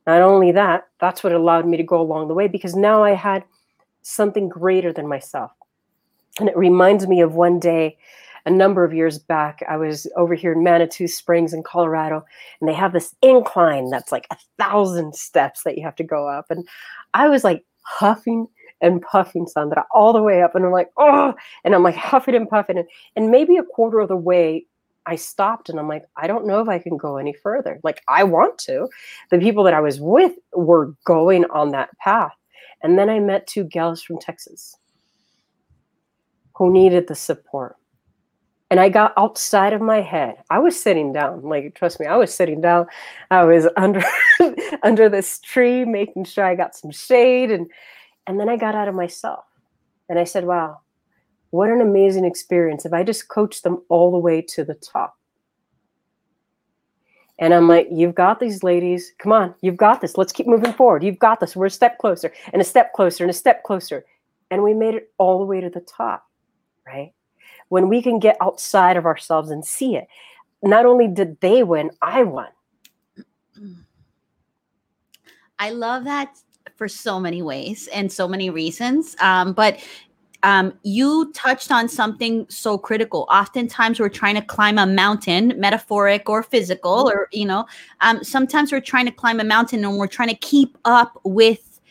Not 0.08 0.22
only 0.22 0.52
that, 0.54 0.88
that's 1.00 1.24
what 1.24 1.34
allowed 1.34 1.68
me 1.68 1.78
to 1.78 1.84
go 1.84 2.02
along 2.02 2.28
the 2.28 2.34
way 2.34 2.48
because 2.48 2.76
now 2.76 3.04
I 3.04 3.12
had 3.12 3.44
something 4.02 4.50
greater 4.50 4.92
than 4.92 5.08
myself. 5.08 5.52
And 6.40 6.50
it 6.50 6.58
reminds 6.58 7.08
me 7.08 7.22
of 7.22 7.36
one 7.36 7.60
day 7.60 7.98
a 8.46 8.52
number 8.52 8.84
of 8.84 8.94
years 8.94 9.20
back, 9.20 9.62
I 9.70 9.78
was 9.78 10.08
over 10.16 10.34
here 10.34 10.54
in 10.54 10.64
Manitou 10.64 11.08
Springs 11.08 11.54
in 11.54 11.62
Colorado, 11.62 12.26
and 12.60 12.70
they 12.70 12.74
have 12.74 12.94
this 12.94 13.14
incline 13.22 13.90
that's 13.90 14.12
like 14.12 14.28
a 14.32 14.38
thousand 14.58 15.16
steps 15.16 15.64
that 15.64 15.78
you 15.78 15.84
have 15.84 15.96
to 15.98 16.04
go 16.04 16.28
up. 16.28 16.46
And 16.50 16.68
I 17.14 17.30
was 17.30 17.44
like 17.44 17.64
huffing 17.82 18.48
and 18.82 19.02
puffing, 19.02 19.46
Sandra, 19.46 19.86
all 19.94 20.14
the 20.14 20.24
way 20.24 20.42
up. 20.42 20.56
And 20.56 20.66
I'm 20.66 20.72
like, 20.72 20.90
oh, 20.98 21.34
and 21.64 21.76
I'm 21.76 21.84
like 21.84 21.96
huffing 21.96 22.36
and 22.36 22.50
puffing. 22.50 22.78
And, 22.78 22.88
and 23.16 23.30
maybe 23.30 23.58
a 23.58 23.64
quarter 23.64 24.00
of 24.00 24.08
the 24.08 24.16
way 24.16 24.66
I 25.06 25.16
stopped 25.16 25.70
and 25.70 25.80
I'm 25.80 25.88
like, 25.88 26.06
I 26.18 26.28
don't 26.28 26.46
know 26.46 26.62
if 26.62 26.68
I 26.68 26.80
can 26.80 26.98
go 26.98 27.18
any 27.18 27.34
further. 27.34 27.80
Like, 27.84 28.02
I 28.08 28.24
want 28.24 28.58
to. 28.60 28.88
The 29.32 29.40
people 29.40 29.64
that 29.64 29.74
I 29.74 29.80
was 29.80 30.00
with 30.00 30.34
were 30.54 30.94
going 31.06 31.46
on 31.46 31.72
that 31.72 31.98
path. 31.98 32.34
And 32.84 32.98
then 32.98 33.10
I 33.10 33.20
met 33.20 33.48
two 33.48 33.64
gals 33.64 34.02
from 34.02 34.20
Texas 34.20 34.76
who 36.56 36.72
needed 36.72 37.08
the 37.08 37.16
support. 37.16 37.76
And 38.72 38.80
I 38.80 38.90
got 38.90 39.14
outside 39.18 39.74
of 39.74 39.82
my 39.82 40.02
head. 40.02 40.36
I 40.52 40.60
was 40.60 40.80
sitting 40.80 41.12
down. 41.12 41.42
Like, 41.42 41.74
trust 41.74 42.00
me, 42.00 42.06
I 42.06 42.18
was 42.18 42.34
sitting 42.34 42.62
down. 42.62 42.86
I 43.32 43.44
was 43.44 43.68
under 43.78 44.04
under 44.84 45.10
this 45.10 45.40
tree, 45.40 45.86
making 45.86 46.26
sure 46.26 46.46
I 46.46 46.54
got 46.54 46.76
some 46.76 46.92
shade. 46.92 47.50
And 47.50 47.72
and 48.28 48.40
then 48.40 48.48
I 48.48 48.58
got 48.58 48.76
out 48.76 48.88
of 48.88 48.94
myself. 48.94 49.46
And 50.08 50.20
I 50.20 50.24
said, 50.24 50.46
wow, 50.46 50.82
what 51.52 51.70
an 51.70 51.82
amazing 51.82 52.26
experience 52.26 52.86
if 52.86 52.94
I 52.94 53.04
just 53.04 53.28
coach 53.28 53.62
them 53.62 53.84
all 53.90 54.12
the 54.12 54.18
way 54.18 54.42
to 54.42 54.64
the 54.64 54.76
top. 54.76 55.18
And 57.40 57.54
I'm 57.54 57.68
like, 57.68 57.88
you've 57.90 58.16
got 58.16 58.40
these 58.40 58.64
ladies. 58.64 59.14
Come 59.18 59.32
on, 59.32 59.56
you've 59.62 59.78
got 59.78 60.02
this. 60.02 60.18
Let's 60.18 60.34
keep 60.34 60.46
moving 60.46 60.74
forward. 60.74 61.04
You've 61.04 61.20
got 61.20 61.40
this. 61.40 61.56
We're 61.56 61.68
a 61.68 61.72
step 61.72 61.98
closer 61.98 62.34
and 62.52 62.62
a 62.62 62.66
step 62.66 62.94
closer 62.94 63.24
and 63.24 63.32
a 63.32 63.34
step 63.34 63.64
closer. 63.64 64.06
And 64.52 64.62
we 64.62 64.74
made 64.74 64.96
it 64.96 65.12
all 65.18 65.40
the 65.40 65.46
way 65.46 65.62
to 65.62 65.70
the 65.70 65.80
top, 65.80 66.28
right? 66.86 67.14
When 67.70 67.88
we 67.88 68.02
can 68.02 68.20
get 68.20 68.36
outside 68.42 68.98
of 68.98 69.06
ourselves 69.06 69.52
and 69.52 69.66
see 69.66 69.96
it, 69.96 70.08
not 70.62 70.86
only 70.86 71.08
did 71.08 71.40
they 71.40 71.64
win, 71.64 71.92
I 72.02 72.24
won. 72.24 72.50
I 75.60 75.70
love 75.72 76.04
that 76.06 76.38
for 76.76 76.88
so 76.88 77.20
many 77.20 77.42
ways 77.42 77.88
and 77.94 78.12
so 78.12 78.28
many 78.28 78.50
reasons. 78.50 79.16
Um, 79.20 79.54
but 79.54 79.80
um, 80.44 80.74
you 80.84 81.32
touched 81.34 81.72
on 81.72 81.90
something 81.90 82.46
so 82.50 82.78
critical. 82.78 83.28
Oftentimes, 83.30 84.00
we're 84.00 84.10
trying 84.10 84.36
to 84.36 84.42
climb 84.42 84.78
a 84.78 84.86
mountain, 84.86 85.54
metaphoric 85.58 86.30
or 86.30 86.44
physical, 86.44 87.06
mm-hmm. 87.06 87.18
or 87.18 87.28
you 87.32 87.46
know, 87.46 87.66
um, 88.02 88.24
sometimes 88.24 88.72
we're 88.72 88.80
trying 88.80 89.06
to 89.06 89.12
climb 89.12 89.40
a 89.40 89.44
mountain 89.44 89.84
and 89.84 89.98
we're 89.98 90.08
trying 90.08 90.30
to 90.30 90.36
keep 90.36 90.78
up 90.86 91.20
with 91.24 91.82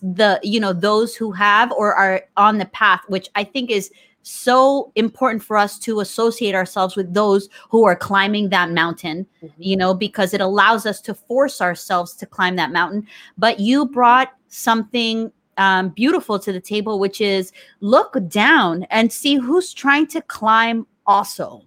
the 0.00 0.38
you 0.42 0.60
know 0.60 0.72
those 0.72 1.16
who 1.16 1.32
have 1.32 1.72
or 1.72 1.94
are 1.94 2.22
on 2.36 2.58
the 2.58 2.66
path, 2.66 3.00
which 3.08 3.28
I 3.34 3.44
think 3.44 3.70
is 3.70 3.90
so 4.22 4.92
important 4.94 5.42
for 5.42 5.56
us 5.56 5.78
to 5.80 6.00
associate 6.00 6.54
ourselves 6.54 6.94
with 6.96 7.12
those 7.12 7.48
who 7.70 7.84
are 7.84 7.96
climbing 7.96 8.50
that 8.50 8.70
mountain, 8.70 9.26
mm-hmm. 9.42 9.62
you 9.62 9.76
know, 9.76 9.94
because 9.94 10.32
it 10.32 10.40
allows 10.40 10.86
us 10.86 11.00
to 11.00 11.14
force 11.14 11.60
ourselves 11.60 12.14
to 12.14 12.26
climb 12.26 12.56
that 12.56 12.70
mountain. 12.72 13.06
But 13.36 13.58
you 13.60 13.86
brought 13.86 14.32
something 14.48 15.32
um, 15.58 15.90
beautiful 15.90 16.38
to 16.38 16.52
the 16.52 16.60
table, 16.60 16.98
which 16.98 17.20
is 17.20 17.52
look 17.80 18.16
down 18.28 18.84
and 18.84 19.12
see 19.12 19.36
who's 19.36 19.72
trying 19.72 20.06
to 20.08 20.22
climb 20.22 20.86
also 21.06 21.62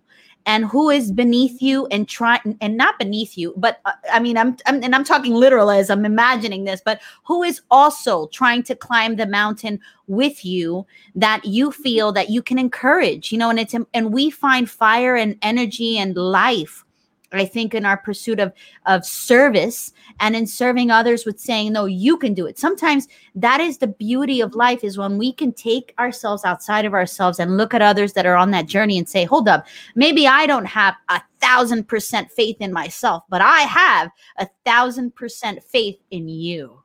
and 0.46 0.66
who 0.66 0.90
is 0.90 1.12
beneath 1.12 1.62
you 1.62 1.88
and 1.88 2.08
try 2.08 2.40
and 2.62 2.78
not 2.78 2.98
beneath 3.00 3.38
you 3.38 3.54
but 3.58 3.80
uh, 3.86 3.92
i 4.12 4.20
mean 4.20 4.38
I'm, 4.38 4.56
I'm, 4.66 4.84
and 4.84 4.96
i'm 4.96 5.04
talking 5.04 5.34
literal 5.34 5.72
as 5.72 5.90
i'm 5.90 6.06
imagining 6.06 6.64
this 6.64 6.82
but 6.84 7.02
who 7.24 7.44
is 7.44 7.62
also 7.72 8.28
trying 8.28 8.64
to 8.64 8.76
climb 8.76 9.16
the 9.16 9.26
mountain 9.26 9.80
with 10.08 10.46
you 10.46 10.86
that 11.16 11.44
you 11.46 11.72
feel 11.72 12.12
that 12.14 12.30
you 12.30 12.42
can 12.42 12.60
encourage 12.60 13.32
you 13.32 13.38
know 13.38 13.50
and 13.50 13.60
it's 13.60 13.76
and 13.94 14.14
we 14.14 14.30
find 14.30 14.70
fire 14.70 15.16
and 15.16 15.38
energy 15.42 15.98
and 15.98 16.16
life 16.16 16.85
I 17.32 17.46
think 17.46 17.74
in 17.74 17.86
our 17.86 17.98
pursuit 17.98 18.40
of 18.40 18.54
of 18.86 19.06
service 19.06 19.92
and 20.20 20.36
in 20.36 20.48
serving 20.48 20.92
others 20.92 21.26
with 21.26 21.40
saying 21.40 21.74
no 21.74 21.86
you 21.86 22.18
can 22.18 22.34
do 22.34 22.46
it. 22.46 22.60
Sometimes 22.60 23.08
that 23.36 23.60
is 23.60 23.78
the 23.78 23.88
beauty 23.88 24.42
of 24.42 24.56
life 24.56 24.84
is 24.84 24.98
when 24.98 25.18
we 25.18 25.34
can 25.34 25.52
take 25.52 25.94
ourselves 26.00 26.46
outside 26.46 26.86
of 26.86 26.94
ourselves 26.94 27.40
and 27.40 27.58
look 27.58 27.74
at 27.74 27.82
others 27.82 28.14
that 28.14 28.26
are 28.26 28.36
on 28.36 28.52
that 28.52 28.68
journey 28.68 28.98
and 28.98 29.10
say 29.10 29.26
hold 29.26 29.48
up 29.48 29.66
maybe 29.96 30.28
I 30.28 30.46
don't 30.46 30.66
have 30.66 30.96
a 31.10 31.22
thousand 31.42 31.88
percent 31.88 32.32
faith 32.32 32.58
in 32.60 32.72
myself 32.72 33.24
but 33.30 33.42
I 33.42 33.62
have 33.62 34.10
a 34.38 34.48
thousand 34.66 35.16
percent 35.16 35.64
faith 35.64 36.00
in 36.12 36.28
you. 36.28 36.82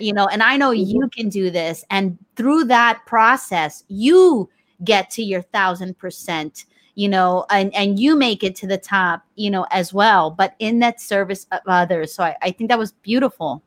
You 0.00 0.12
know, 0.12 0.26
and 0.26 0.42
I 0.42 0.56
know 0.56 0.70
mm-hmm. 0.70 0.90
you 0.90 1.08
can 1.08 1.28
do 1.28 1.50
this 1.50 1.84
and 1.90 2.18
through 2.36 2.64
that 2.64 3.06
process 3.06 3.84
you 3.88 4.50
get 4.82 5.08
to 5.10 5.22
your 5.22 5.42
thousand 5.42 5.96
percent 5.98 6.64
you 6.94 7.08
know, 7.08 7.44
and, 7.50 7.74
and 7.74 7.98
you 7.98 8.16
make 8.16 8.44
it 8.44 8.54
to 8.56 8.66
the 8.66 8.78
top, 8.78 9.24
you 9.34 9.50
know, 9.50 9.66
as 9.70 9.92
well, 9.92 10.30
but 10.30 10.54
in 10.58 10.78
that 10.78 11.00
service 11.00 11.46
of 11.50 11.60
others. 11.66 12.14
So 12.14 12.22
I, 12.24 12.36
I 12.42 12.50
think 12.50 12.70
that 12.70 12.78
was 12.78 12.92
beautiful 12.92 13.62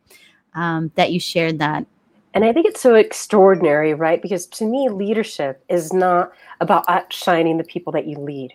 um, 0.53 0.91
that 0.95 1.11
you 1.11 1.19
shared 1.19 1.59
that. 1.59 1.85
And 2.33 2.45
I 2.45 2.53
think 2.53 2.65
it's 2.65 2.81
so 2.81 2.95
extraordinary, 2.95 3.93
right? 3.93 4.21
Because 4.21 4.45
to 4.47 4.65
me, 4.65 4.89
leadership 4.89 5.63
is 5.69 5.91
not 5.91 6.31
about 6.61 6.85
outshining 6.87 7.57
the 7.57 7.63
people 7.63 7.91
that 7.93 8.07
you 8.07 8.17
lead. 8.17 8.53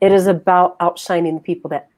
It 0.00 0.12
is 0.12 0.26
about 0.26 0.76
outshining 0.80 1.34
the 1.34 1.40
people 1.40 1.70
that 1.70 1.88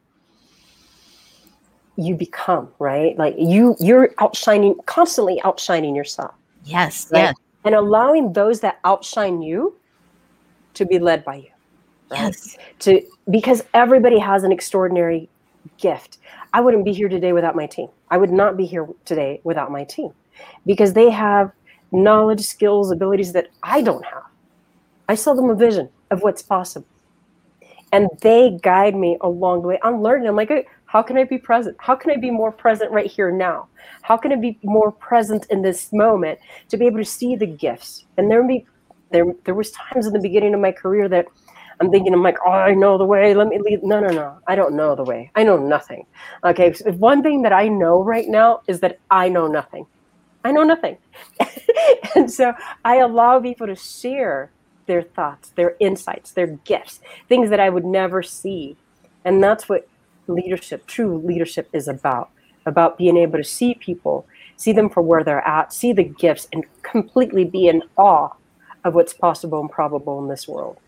you 1.96 2.14
become, 2.14 2.68
right? 2.78 3.16
Like 3.18 3.35
you, 3.38 3.76
you're 3.80 4.14
outshining, 4.18 4.76
constantly 4.87 5.42
outshining 5.44 5.94
yourself. 5.94 6.35
Yes, 6.64 7.08
right? 7.12 7.20
yes. 7.20 7.35
And 7.64 7.75
allowing 7.75 8.32
those 8.32 8.61
that 8.61 8.78
outshine 8.85 9.42
you 9.42 9.76
to 10.76 10.87
be 10.87 10.99
led 10.99 11.25
by 11.25 11.37
you. 11.37 11.50
Right? 12.11 12.21
Yes. 12.21 12.56
To 12.80 13.02
because 13.30 13.64
everybody 13.75 14.18
has 14.18 14.45
an 14.45 14.52
extraordinary 14.52 15.28
gift. 15.78 16.18
I 16.52 16.61
wouldn't 16.61 16.85
be 16.85 16.92
here 16.92 17.09
today 17.09 17.33
without 17.33 17.56
my 17.56 17.66
team. 17.66 17.88
I 18.11 18.16
would 18.16 18.30
not 18.30 18.56
be 18.56 18.64
here 18.64 18.87
today 19.04 19.40
without 19.45 19.71
my 19.73 19.85
team 19.85 20.12
because 20.64 20.92
they 20.92 21.11
have 21.11 21.50
knowledge, 21.92 22.42
skills, 22.42 22.90
abilities 22.90 23.33
that 23.33 23.49
I 23.62 23.83
don't 23.83 24.04
have. 24.04 24.23
I 25.09 25.14
sell 25.14 25.35
them 25.35 25.50
a 25.50 25.54
vision 25.54 25.88
of 26.11 26.23
what's 26.23 26.42
possible. 26.42 26.87
And 27.92 28.09
they 28.21 28.59
guide 28.62 28.97
me 28.97 29.16
along 29.21 29.62
the 29.62 29.68
way. 29.68 29.78
I'm 29.83 30.02
learning. 30.02 30.28
I'm 30.28 30.37
like, 30.37 30.68
how 30.87 31.02
can 31.02 31.16
I 31.16 31.25
be 31.25 31.38
present? 31.38 31.76
How 31.78 31.95
can 31.95 32.11
I 32.11 32.16
be 32.16 32.30
more 32.30 32.52
present 32.52 32.90
right 32.90 33.11
here 33.11 33.30
now? 33.30 33.68
How 34.02 34.16
can 34.16 34.33
I 34.33 34.37
be 34.37 34.59
more 34.62 34.92
present 34.92 35.47
in 35.50 35.62
this 35.62 35.92
moment 35.92 36.38
to 36.68 36.76
be 36.76 36.87
able 36.87 36.99
to 36.99 37.04
see 37.04 37.37
the 37.37 37.47
gifts? 37.47 38.04
And 38.16 38.30
there 38.30 38.42
be 38.47 38.66
there 39.10 39.26
there 39.44 39.54
was 39.54 39.70
times 39.72 40.06
in 40.06 40.12
the 40.12 40.20
beginning 40.20 40.54
of 40.54 40.60
my 40.60 40.72
career 40.72 41.08
that 41.08 41.26
I'm 41.80 41.90
thinking, 41.90 42.14
I'm 42.14 42.22
like, 42.22 42.38
oh, 42.44 42.50
I 42.50 42.75
know 42.75 42.96
the 42.96 43.04
way. 43.04 43.34
Let 43.34 43.48
me 43.48 43.58
lead. 43.58 43.82
No, 43.82 44.00
no, 44.00 44.08
no. 44.08 44.38
I 44.46 44.54
don't 44.54 44.75
know 44.75 44.94
the 44.94 45.04
way. 45.04 45.30
I 45.34 45.42
know 45.42 45.58
nothing. 45.58 46.06
Okay. 46.42 46.72
So 46.72 46.90
one 46.92 47.22
thing 47.22 47.42
that 47.42 47.52
I 47.52 47.68
know 47.68 48.02
right 48.02 48.26
now 48.28 48.62
is 48.66 48.80
that 48.80 48.98
I 49.10 49.28
know 49.28 49.46
nothing. 49.46 49.86
I 50.44 50.52
know 50.52 50.62
nothing. 50.62 50.96
and 52.14 52.30
so 52.30 52.54
I 52.84 52.96
allow 52.96 53.40
people 53.40 53.66
to 53.66 53.76
share 53.76 54.50
their 54.86 55.02
thoughts, 55.02 55.50
their 55.50 55.76
insights, 55.80 56.30
their 56.30 56.46
gifts, 56.46 57.00
things 57.28 57.50
that 57.50 57.60
I 57.60 57.68
would 57.68 57.84
never 57.84 58.22
see. 58.22 58.76
And 59.25 59.42
that's 59.42 59.68
what 59.68 59.88
leadership, 60.28 60.86
true 60.86 61.18
leadership, 61.18 61.68
is 61.72 61.88
about 61.88 62.30
about 62.64 62.98
being 62.98 63.16
able 63.16 63.38
to 63.38 63.44
see 63.44 63.75
people, 63.75 64.26
see 64.56 64.72
them 64.72 64.90
for 64.90 65.00
where 65.00 65.22
they're 65.22 65.46
at, 65.46 65.72
see 65.72 65.92
the 65.92 66.02
gifts, 66.02 66.48
and 66.52 66.64
completely 66.82 67.44
be 67.44 67.68
in 67.68 67.80
awe 67.96 68.30
of 68.86 68.94
what's 68.94 69.12
possible 69.12 69.60
and 69.60 69.70
probable 69.70 70.18
in 70.20 70.28
this 70.28 70.46
world. 70.48 70.78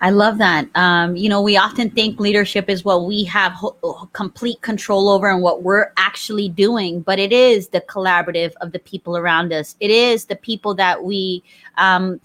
I 0.00 0.10
love 0.10 0.38
that. 0.38 0.68
Um, 0.74 1.16
you 1.16 1.28
know, 1.28 1.40
we 1.40 1.56
often 1.56 1.88
think 1.88 2.20
leadership 2.20 2.68
is 2.68 2.84
what 2.84 3.06
we 3.06 3.24
have 3.24 3.52
ho- 3.52 4.08
complete 4.12 4.60
control 4.60 5.08
over 5.08 5.28
and 5.30 5.40
what 5.40 5.62
we're 5.62 5.92
actually 5.96 6.48
doing, 6.48 7.00
but 7.00 7.18
it 7.18 7.32
is 7.32 7.68
the 7.68 7.80
collaborative 7.82 8.52
of 8.60 8.72
the 8.72 8.80
people 8.80 9.16
around 9.16 9.52
us. 9.52 9.76
It 9.80 9.90
is 9.90 10.26
the 10.26 10.36
people 10.36 10.74
that 10.74 11.02
we 11.02 11.42
um, 11.78 12.20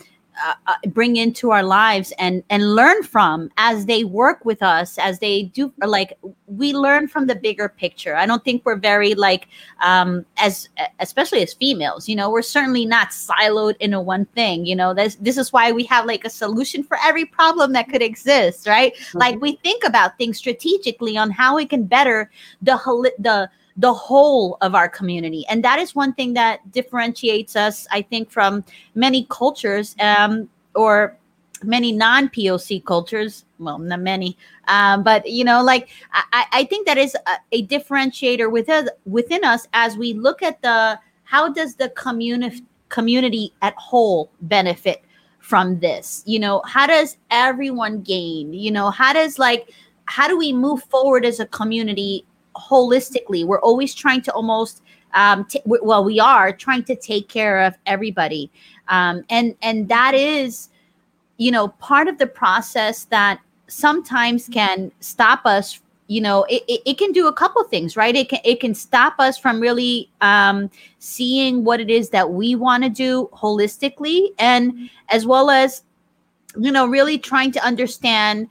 uh, 0.46 0.54
uh, 0.68 0.76
bring 0.90 1.16
into 1.16 1.52
our 1.52 1.64
lives 1.64 2.14
and 2.18 2.44
and 2.50 2.76
learn 2.76 3.04
from 3.04 3.50
as 3.58 3.86
they 3.86 4.04
work 4.04 4.46
with 4.46 4.62
us 4.64 4.98
as 4.98 5.20
they 5.20 5.44
do 5.44 5.72
like 5.86 6.18
we 6.48 6.74
learn 6.74 7.08
from 7.08 7.28
the 7.28 7.36
bigger 7.36 7.70
picture. 7.70 8.16
I 8.16 8.26
don't 8.26 8.44
think 8.44 8.66
we're 8.66 8.76
very 8.76 9.16
like 9.16 9.48
um 9.82 10.26
as 10.38 10.70
especially 11.00 11.44
as 11.44 11.54
females 11.54 12.08
you 12.08 12.16
know 12.16 12.30
we're 12.30 12.42
certainly 12.42 12.86
not 12.86 13.10
siloed 13.10 13.76
into 13.80 14.00
one 14.00 14.26
thing 14.26 14.66
you 14.66 14.76
know? 14.76 14.94
This 14.94 15.16
this 15.16 15.38
is 15.38 15.52
why 15.52 15.72
we 15.72 15.84
have 15.86 16.06
like 16.06 16.26
a 16.26 16.30
solution 16.30 16.84
for 16.84 16.98
every 17.04 17.26
problem 17.26 17.74
that 17.74 17.90
could 17.90 18.02
exist 18.02 18.68
right? 18.68 18.94
Mm-hmm. 18.96 19.18
like 19.18 19.42
we 19.42 19.54
think 19.58 19.84
about 19.84 20.18
things 20.18 20.38
strategically 20.38 21.18
on 21.18 21.32
how 21.32 21.56
we 21.56 21.66
can 21.66 21.86
better 21.86 22.32
the 22.62 22.78
the 23.20 23.50
the 23.80 23.94
whole 23.94 24.58
of 24.60 24.76
our 24.76 24.90
community. 24.90 25.46
And 25.50 25.64
that 25.64 25.80
is 25.80 25.96
one 25.96 26.14
thing 26.14 26.34
that 26.34 26.70
differentiates 26.72 27.56
us, 27.56 27.88
I 27.92 28.02
think, 28.02 28.30
from 28.30 28.66
many 28.94 29.26
cultures 29.30 29.96
um, 30.02 30.50
or 30.76 31.18
many 31.64 31.94
non 31.94 32.28
POC 32.28 32.84
cultures. 32.84 33.46
Well, 33.58 33.80
not 33.80 34.02
many, 34.02 34.38
um, 34.68 35.04
but 35.04 35.30
you 35.30 35.46
know, 35.46 35.64
like 35.64 35.90
I, 36.12 36.46
I 36.52 36.64
think 36.66 36.88
that 36.88 36.98
is 36.98 37.16
a, 37.26 37.38
a 37.54 37.66
differentiator 37.68 38.52
within 38.52 38.90
within 39.06 39.46
us 39.46 39.66
as 39.74 39.98
we 39.98 40.14
look 40.14 40.44
at 40.44 40.62
the 40.62 41.00
how 41.24 41.50
does 41.50 41.76
the 41.76 41.90
community 41.90 42.64
community 42.90 43.54
at 43.62 43.76
whole 43.76 44.30
benefit 44.42 45.04
from 45.40 45.80
this? 45.80 46.22
You 46.26 46.40
know, 46.40 46.62
how 46.66 46.86
does 46.86 47.18
everyone 47.32 48.02
gain? 48.02 48.54
You 48.54 48.72
know, 48.72 48.90
how 48.90 49.14
does 49.14 49.40
like 49.40 49.70
how 50.06 50.28
do 50.28 50.38
we 50.38 50.52
move 50.52 50.84
forward 50.84 51.24
as 51.24 51.40
a 51.40 51.46
community 51.46 52.26
holistically. 52.56 53.46
We're 53.46 53.62
always 53.62 53.94
trying 53.94 54.22
to 54.24 54.34
almost 54.34 54.82
um, 55.14 55.46
t- 55.46 55.62
well, 55.66 56.04
we 56.04 56.20
are 56.20 56.54
trying 56.54 56.84
to 56.84 56.96
take 56.96 57.30
care 57.30 57.62
of 57.62 57.76
everybody, 57.86 58.52
um, 58.90 59.24
and 59.30 59.56
and 59.62 59.90
that 59.90 60.14
is, 60.14 60.70
you 61.38 61.52
know, 61.52 61.70
part 61.70 62.08
of 62.08 62.18
the 62.18 62.28
process 62.28 63.06
that 63.06 63.40
sometimes 63.68 64.48
can 64.48 64.92
stop 65.00 65.46
us. 65.46 65.82
You 66.08 66.22
know, 66.22 66.44
it, 66.46 66.64
it, 66.68 66.82
it 66.86 66.98
can 66.98 67.12
do 67.12 67.28
a 67.28 67.34
couple 67.34 67.64
things, 67.66 67.96
right? 67.96 68.16
It 68.16 68.30
can 68.30 68.40
it 68.44 68.60
can 68.60 68.74
stop 68.74 69.16
us 69.20 69.38
from 69.38 69.60
really 69.60 70.10
um, 70.22 70.70
seeing 70.98 71.64
what 71.64 71.80
it 71.80 71.90
is 71.90 72.10
that 72.10 72.32
we 72.32 72.56
want 72.56 72.84
to 72.84 72.90
do 72.90 73.30
holistically, 73.34 74.30
and 74.40 74.90
as 75.10 75.26
well 75.26 75.50
as, 75.52 75.84
you 76.60 76.72
know, 76.72 76.88
really 76.88 77.18
trying 77.20 77.52
to 77.52 77.64
understand 77.64 78.48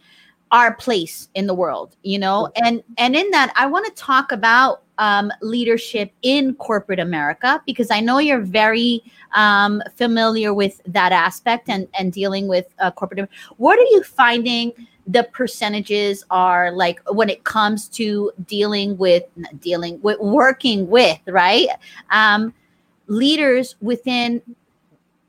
our 0.52 0.74
place 0.74 1.28
in 1.34 1.46
the 1.46 1.54
world 1.54 1.96
you 2.02 2.18
know? 2.18 2.50
And 2.56 2.82
and 2.96 3.14
in 3.16 3.30
that 3.30 3.52
i 3.56 3.66
want 3.66 3.86
to 3.86 3.92
talk 3.92 4.32
about 4.32 4.82
um, 4.98 5.30
leadership 5.42 6.12
in 6.22 6.54
corporate 6.54 6.98
america 6.98 7.62
because 7.66 7.90
i 7.90 8.00
know 8.00 8.18
you're 8.18 8.40
very 8.40 9.02
um, 9.34 9.82
familiar 9.96 10.52
with 10.54 10.80
that 10.86 11.12
aspect 11.12 11.68
and 11.68 11.86
and 11.98 12.12
dealing 12.12 12.48
with 12.48 12.66
uh, 12.80 12.90
corporate 12.90 13.28
what 13.56 13.78
are 13.78 13.82
you 13.82 14.02
finding 14.02 14.72
the 15.08 15.24
percentages 15.32 16.22
are 16.30 16.70
like 16.70 17.00
when 17.10 17.30
it 17.30 17.44
comes 17.44 17.88
to 17.88 18.30
dealing 18.46 18.96
with 18.98 19.24
dealing 19.58 20.00
with 20.02 20.20
working 20.20 20.86
with 20.88 21.18
right? 21.26 21.68
Um, 22.10 22.54
leaders 23.06 23.74
within 23.80 24.42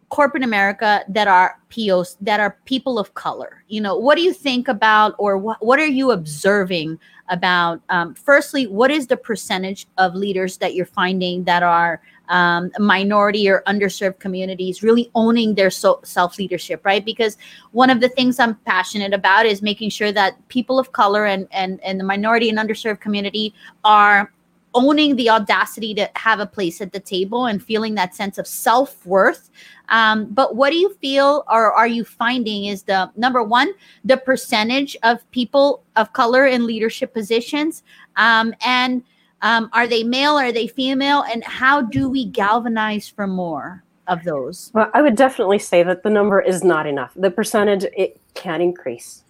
corporate 0.09 0.43
America 0.43 1.03
that 1.07 1.27
are 1.27 1.59
POs 1.69 2.17
that 2.21 2.39
are 2.39 2.57
people 2.65 2.99
of 2.99 3.13
color. 3.13 3.63
You 3.67 3.81
know, 3.81 3.97
what 3.97 4.15
do 4.15 4.21
you 4.21 4.33
think 4.33 4.67
about, 4.67 5.15
or 5.17 5.37
what 5.37 5.63
what 5.65 5.79
are 5.79 5.87
you 5.87 6.11
observing 6.11 6.99
about? 7.29 7.81
Um, 7.89 8.15
firstly, 8.15 8.67
what 8.67 8.91
is 8.91 9.07
the 9.07 9.17
percentage 9.17 9.87
of 9.97 10.15
leaders 10.15 10.57
that 10.57 10.73
you're 10.73 10.85
finding 10.85 11.43
that 11.45 11.63
are 11.63 12.01
um, 12.29 12.71
minority 12.77 13.49
or 13.49 13.63
underserved 13.67 14.19
communities 14.19 14.83
really 14.83 15.09
owning 15.15 15.55
their 15.55 15.71
so- 15.71 15.99
self 16.03 16.37
leadership, 16.37 16.85
right? 16.85 17.03
Because 17.03 17.37
one 17.71 17.89
of 17.89 17.99
the 17.99 18.09
things 18.09 18.39
I'm 18.39 18.55
passionate 18.65 19.13
about 19.13 19.45
is 19.45 19.61
making 19.61 19.89
sure 19.89 20.11
that 20.11 20.35
people 20.47 20.79
of 20.79 20.91
color 20.91 21.25
and 21.25 21.47
and 21.51 21.79
and 21.83 21.99
the 21.99 22.03
minority 22.03 22.49
and 22.49 22.57
underserved 22.57 22.99
community 22.99 23.53
are 23.83 24.31
owning 24.73 25.15
the 25.15 25.29
audacity 25.29 25.93
to 25.95 26.09
have 26.15 26.39
a 26.39 26.45
place 26.45 26.81
at 26.81 26.93
the 26.93 26.99
table 26.99 27.45
and 27.45 27.63
feeling 27.63 27.95
that 27.95 28.15
sense 28.15 28.38
of 28.38 28.47
self 28.47 29.05
worth. 29.05 29.49
Um, 29.89 30.25
but 30.25 30.55
what 30.55 30.69
do 30.69 30.77
you 30.77 30.93
feel 31.01 31.43
or 31.49 31.71
are 31.71 31.88
you 31.88 32.03
finding 32.03 32.65
is 32.65 32.83
the 32.83 33.09
number 33.15 33.41
one, 33.43 33.71
the 34.05 34.17
percentage 34.17 34.95
of 35.03 35.29
people 35.31 35.83
of 35.95 36.13
color 36.13 36.45
in 36.45 36.67
leadership 36.67 37.13
positions? 37.13 37.83
Um, 38.15 38.53
and 38.63 39.03
um, 39.41 39.69
are 39.73 39.88
they 39.88 40.03
male? 40.03 40.38
Are 40.38 40.51
they 40.51 40.67
female? 40.67 41.23
And 41.31 41.43
how 41.43 41.81
do 41.81 42.09
we 42.09 42.25
galvanize 42.25 43.07
for 43.07 43.25
more 43.25 43.83
of 44.07 44.23
those? 44.23 44.71
Well, 44.73 44.91
I 44.93 45.01
would 45.01 45.15
definitely 45.15 45.59
say 45.59 45.81
that 45.83 46.03
the 46.03 46.09
number 46.09 46.39
is 46.41 46.63
not 46.63 46.85
enough. 46.85 47.13
The 47.15 47.31
percentage, 47.31 47.85
it 47.95 48.19
can 48.33 48.61
increase 48.61 49.23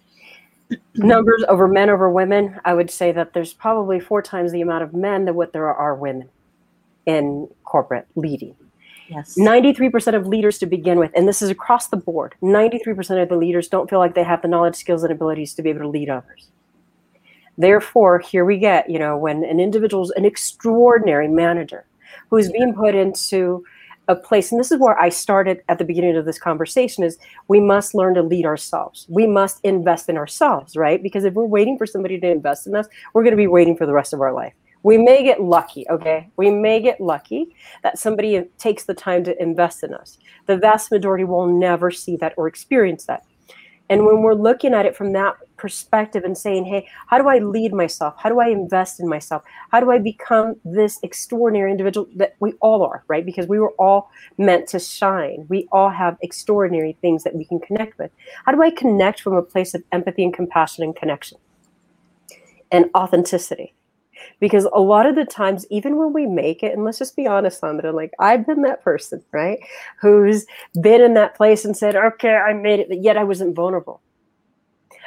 numbers 0.94 1.44
over 1.48 1.68
men 1.68 1.90
over 1.90 2.10
women, 2.10 2.58
I 2.64 2.74
would 2.74 2.90
say 2.90 3.12
that 3.12 3.32
there's 3.32 3.52
probably 3.52 4.00
four 4.00 4.22
times 4.22 4.52
the 4.52 4.60
amount 4.60 4.84
of 4.84 4.94
men 4.94 5.24
than 5.24 5.34
what 5.34 5.52
there 5.52 5.72
are 5.72 5.94
women 5.94 6.28
in 7.06 7.48
corporate 7.64 8.06
leading. 8.14 8.54
Yes. 9.08 9.36
93% 9.36 10.14
of 10.14 10.28
leaders 10.28 10.58
to 10.60 10.66
begin 10.66 10.98
with, 10.98 11.10
and 11.16 11.26
this 11.26 11.42
is 11.42 11.50
across 11.50 11.88
the 11.88 11.96
board, 11.96 12.36
93% 12.42 13.20
of 13.20 13.28
the 13.28 13.36
leaders 13.36 13.66
don't 13.66 13.90
feel 13.90 13.98
like 13.98 14.14
they 14.14 14.22
have 14.22 14.40
the 14.40 14.48
knowledge, 14.48 14.76
skills, 14.76 15.02
and 15.02 15.10
abilities 15.10 15.52
to 15.54 15.62
be 15.62 15.70
able 15.70 15.80
to 15.80 15.88
lead 15.88 16.08
others. 16.08 16.50
Therefore, 17.58 18.20
here 18.20 18.44
we 18.44 18.56
get, 18.58 18.88
you 18.88 18.98
know, 18.98 19.16
when 19.16 19.42
an 19.44 19.58
individual 19.58 20.04
is 20.04 20.10
an 20.12 20.24
extraordinary 20.24 21.26
manager 21.26 21.84
who's 22.30 22.50
being 22.52 22.72
put 22.72 22.94
into 22.94 23.64
a 24.08 24.16
place 24.16 24.50
and 24.50 24.58
this 24.58 24.72
is 24.72 24.78
where 24.78 24.98
i 24.98 25.08
started 25.08 25.62
at 25.68 25.78
the 25.78 25.84
beginning 25.84 26.16
of 26.16 26.24
this 26.24 26.38
conversation 26.38 27.04
is 27.04 27.18
we 27.48 27.60
must 27.60 27.94
learn 27.94 28.14
to 28.14 28.22
lead 28.22 28.46
ourselves. 28.46 29.06
We 29.08 29.26
must 29.26 29.60
invest 29.62 30.08
in 30.08 30.16
ourselves 30.16 30.76
right? 30.76 31.02
Because 31.02 31.24
if 31.24 31.34
we're 31.34 31.44
waiting 31.44 31.78
for 31.78 31.86
somebody 31.86 32.18
to 32.20 32.30
invest 32.30 32.66
in 32.66 32.74
us 32.74 32.86
we're 33.14 33.22
going 33.22 33.32
to 33.32 33.36
be 33.36 33.46
waiting 33.46 33.76
for 33.76 33.86
the 33.86 33.92
rest 33.92 34.12
of 34.12 34.20
our 34.20 34.32
life. 34.32 34.54
We 34.82 34.96
may 34.96 35.22
get 35.22 35.42
lucky 35.42 35.86
okay? 35.90 36.28
We 36.36 36.50
may 36.50 36.80
get 36.80 37.00
lucky 37.00 37.54
that 37.82 37.98
somebody 37.98 38.42
takes 38.58 38.84
the 38.84 38.94
time 38.94 39.24
to 39.24 39.40
invest 39.40 39.84
in 39.84 39.94
us. 39.94 40.18
The 40.46 40.56
vast 40.56 40.90
majority 40.90 41.24
will 41.24 41.46
never 41.46 41.90
see 41.90 42.16
that 42.16 42.34
or 42.36 42.48
experience 42.48 43.04
that. 43.04 43.24
And 43.90 44.06
when 44.06 44.22
we're 44.22 44.34
looking 44.34 44.72
at 44.72 44.86
it 44.86 44.96
from 44.96 45.12
that 45.12 45.34
perspective 45.60 46.24
and 46.24 46.36
saying, 46.36 46.64
hey, 46.64 46.88
how 47.06 47.18
do 47.18 47.28
I 47.28 47.38
lead 47.38 47.72
myself? 47.72 48.14
How 48.18 48.30
do 48.30 48.40
I 48.40 48.48
invest 48.48 48.98
in 48.98 49.08
myself? 49.08 49.42
How 49.70 49.78
do 49.80 49.90
I 49.90 49.98
become 49.98 50.56
this 50.64 50.98
extraordinary 51.02 51.70
individual 51.70 52.08
that 52.16 52.34
we 52.40 52.54
all 52.60 52.82
are, 52.82 53.04
right? 53.06 53.24
Because 53.24 53.46
we 53.46 53.58
were 53.58 53.72
all 53.72 54.10
meant 54.38 54.66
to 54.68 54.78
shine. 54.78 55.46
We 55.48 55.68
all 55.70 55.90
have 55.90 56.16
extraordinary 56.22 56.96
things 57.00 57.22
that 57.24 57.34
we 57.34 57.44
can 57.44 57.60
connect 57.60 57.98
with. 57.98 58.10
How 58.46 58.52
do 58.52 58.62
I 58.62 58.70
connect 58.70 59.20
from 59.20 59.34
a 59.34 59.42
place 59.42 59.74
of 59.74 59.84
empathy 59.92 60.24
and 60.24 60.32
compassion 60.32 60.82
and 60.82 60.96
connection 60.96 61.38
and 62.72 62.86
authenticity? 62.94 63.74
because 64.38 64.66
a 64.74 64.80
lot 64.80 65.06
of 65.06 65.14
the 65.14 65.24
times 65.24 65.66
even 65.70 65.96
when 65.96 66.12
we 66.12 66.26
make 66.26 66.62
it 66.62 66.74
and 66.74 66.84
let's 66.84 66.98
just 66.98 67.16
be 67.16 67.26
honest 67.26 67.58
sandra 67.58 67.90
like 67.90 68.12
i've 68.18 68.46
been 68.46 68.60
that 68.60 68.82
person 68.84 69.22
right 69.32 69.60
who's 69.98 70.44
been 70.82 71.00
in 71.00 71.14
that 71.14 71.34
place 71.34 71.64
and 71.64 71.74
said 71.74 71.96
okay 71.96 72.34
i 72.34 72.52
made 72.52 72.80
it 72.80 72.88
but 72.88 73.02
yet 73.02 73.16
i 73.16 73.24
wasn't 73.24 73.54
vulnerable 73.56 74.02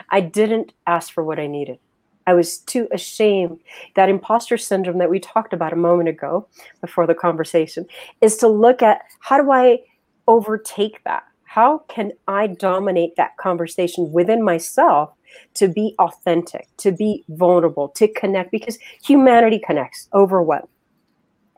i 0.09 0.19
didn't 0.21 0.73
ask 0.87 1.13
for 1.13 1.23
what 1.23 1.39
i 1.39 1.47
needed. 1.47 1.79
I 2.25 2.33
was 2.33 2.59
too 2.59 2.87
ashamed. 2.93 3.59
That 3.95 4.07
imposter 4.07 4.57
syndrome 4.57 4.97
that 4.99 5.09
we 5.09 5.19
talked 5.19 5.51
about 5.51 5.73
a 5.73 5.77
moment 5.77 6.07
ago 6.07 6.47
before 6.79 7.05
the 7.05 7.13
conversation 7.13 7.85
is 8.21 8.37
to 8.37 8.47
look 8.47 8.81
at 8.81 9.01
how 9.19 9.41
do 9.41 9.51
i 9.51 9.79
overtake 10.27 11.03
that? 11.03 11.23
How 11.43 11.79
can 11.89 12.13
i 12.27 12.47
dominate 12.47 13.15
that 13.17 13.37
conversation 13.37 14.11
within 14.11 14.41
myself 14.43 15.11
to 15.55 15.67
be 15.67 15.95
authentic, 15.99 16.67
to 16.77 16.91
be 16.91 17.25
vulnerable, 17.29 17.89
to 17.89 18.07
connect, 18.13 18.51
because 18.51 18.77
humanity 19.03 19.59
connects 19.59 20.07
over 20.13 20.41
what? 20.41 20.67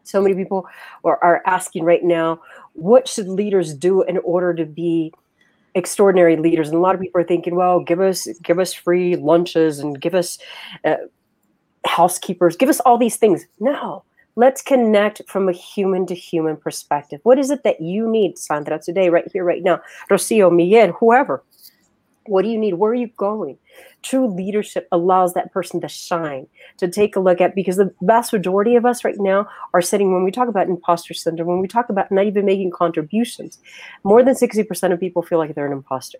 So 0.03 0.21
many 0.21 0.35
people 0.35 0.67
are, 1.03 1.41
asking 1.45 1.83
right 1.83 2.03
now, 2.03 2.41
what 2.73 3.07
should 3.07 3.27
leaders 3.27 3.73
do 3.73 4.03
in 4.03 4.17
order 4.19 4.53
to 4.53 4.65
be 4.65 5.13
extraordinary 5.75 6.37
leaders? 6.37 6.69
And 6.69 6.77
a 6.77 6.81
lot 6.81 6.95
of 6.95 7.01
people 7.01 7.21
are 7.21 7.25
thinking, 7.25 7.55
well, 7.55 7.79
give 7.79 8.01
us 8.01 8.27
give 8.43 8.59
us 8.59 8.73
free 8.73 9.15
lunches 9.15 9.79
and 9.79 9.99
give 9.99 10.15
us 10.15 10.37
uh, 10.83 10.95
housekeepers, 11.85 12.55
give 12.55 12.69
us 12.69 12.79
all 12.81 12.97
these 12.97 13.17
things. 13.17 13.45
No, 13.59 14.03
let's 14.35 14.61
connect 14.61 15.21
from 15.27 15.47
a 15.47 15.53
human 15.53 16.05
to 16.07 16.15
human 16.15 16.57
perspective. 16.57 17.19
What 17.23 17.39
is 17.39 17.51
it 17.51 17.63
that 17.63 17.81
you 17.81 18.09
need, 18.09 18.37
Sandra, 18.37 18.79
today, 18.79 19.09
right 19.09 19.29
here, 19.31 19.43
right 19.43 19.63
now? 19.63 19.81
Rocio, 20.09 20.53
Miguel, 20.53 20.91
whoever. 20.93 21.43
What 22.27 22.41
do 22.41 22.49
you 22.49 22.57
need? 22.57 22.73
Where 22.73 22.91
are 22.91 22.95
you 22.95 23.09
going? 23.17 23.57
True 24.01 24.27
leadership 24.27 24.87
allows 24.91 25.33
that 25.33 25.51
person 25.51 25.79
to 25.81 25.87
shine, 25.87 26.47
to 26.77 26.87
take 26.87 27.15
a 27.15 27.19
look 27.19 27.39
at, 27.39 27.53
because 27.53 27.77
the 27.77 27.93
vast 28.01 28.33
majority 28.33 28.75
of 28.75 28.85
us 28.85 29.03
right 29.03 29.19
now 29.19 29.47
are 29.73 29.81
sitting, 29.81 30.11
when 30.11 30.23
we 30.23 30.31
talk 30.31 30.47
about 30.47 30.67
imposter 30.67 31.13
syndrome, 31.13 31.47
when 31.47 31.59
we 31.59 31.67
talk 31.67 31.89
about 31.89 32.11
not 32.11 32.25
even 32.25 32.45
making 32.45 32.71
contributions, 32.71 33.59
more 34.03 34.23
than 34.23 34.33
60% 34.33 34.91
of 34.91 34.99
people 34.99 35.21
feel 35.21 35.37
like 35.37 35.53
they're 35.53 35.67
an 35.67 35.71
imposter. 35.71 36.19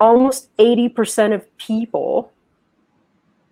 Almost 0.00 0.54
80% 0.56 1.34
of 1.34 1.56
people 1.56 2.32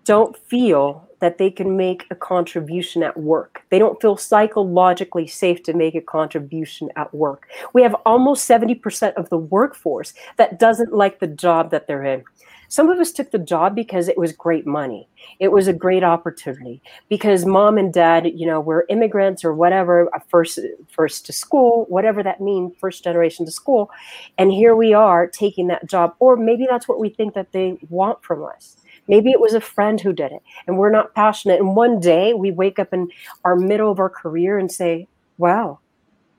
don't 0.04 0.36
feel 0.48 1.08
that 1.20 1.38
they 1.38 1.50
can 1.50 1.76
make 1.76 2.04
a 2.10 2.16
contribution 2.16 3.02
at 3.02 3.16
work. 3.16 3.62
They 3.70 3.78
don't 3.78 4.00
feel 4.02 4.16
psychologically 4.16 5.28
safe 5.28 5.62
to 5.62 5.72
make 5.72 5.94
a 5.94 6.00
contribution 6.00 6.90
at 6.96 7.14
work. 7.14 7.48
We 7.72 7.82
have 7.82 7.94
almost 8.04 8.48
70% 8.48 9.14
of 9.14 9.28
the 9.28 9.38
workforce 9.38 10.14
that 10.36 10.58
doesn't 10.58 10.92
like 10.92 11.20
the 11.20 11.28
job 11.28 11.70
that 11.70 11.86
they're 11.86 12.04
in. 12.04 12.24
Some 12.66 12.88
of 12.88 12.98
us 12.98 13.12
took 13.12 13.30
the 13.30 13.38
job 13.38 13.76
because 13.76 14.08
it 14.08 14.16
was 14.16 14.32
great 14.32 14.66
money. 14.66 15.06
It 15.38 15.52
was 15.52 15.68
a 15.68 15.74
great 15.74 16.02
opportunity 16.02 16.80
because 17.08 17.44
mom 17.44 17.76
and 17.76 17.92
dad, 17.92 18.32
you 18.34 18.46
know, 18.46 18.60
were 18.60 18.86
immigrants 18.88 19.44
or 19.44 19.54
whatever, 19.54 20.08
uh, 20.14 20.20
first 20.28 20.58
first 20.88 21.26
to 21.26 21.34
school, 21.34 21.84
whatever 21.90 22.22
that 22.22 22.40
means, 22.40 22.72
first 22.80 23.04
generation 23.04 23.44
to 23.44 23.52
school. 23.52 23.90
And 24.38 24.50
here 24.50 24.74
we 24.74 24.94
are 24.94 25.26
taking 25.26 25.66
that 25.66 25.86
job 25.86 26.14
or 26.18 26.34
maybe 26.34 26.66
that's 26.68 26.88
what 26.88 26.98
we 26.98 27.10
think 27.10 27.34
that 27.34 27.52
they 27.52 27.76
want 27.90 28.24
from 28.24 28.42
us 28.42 28.78
Maybe 29.08 29.30
it 29.30 29.40
was 29.40 29.54
a 29.54 29.60
friend 29.60 30.00
who 30.00 30.12
did 30.12 30.32
it 30.32 30.42
and 30.66 30.78
we're 30.78 30.90
not 30.90 31.14
passionate. 31.14 31.60
And 31.60 31.74
one 31.74 32.00
day 32.00 32.34
we 32.34 32.50
wake 32.50 32.78
up 32.78 32.92
in 32.92 33.10
our 33.44 33.56
middle 33.56 33.90
of 33.90 33.98
our 33.98 34.10
career 34.10 34.58
and 34.58 34.70
say, 34.70 35.08
wow, 35.38 35.80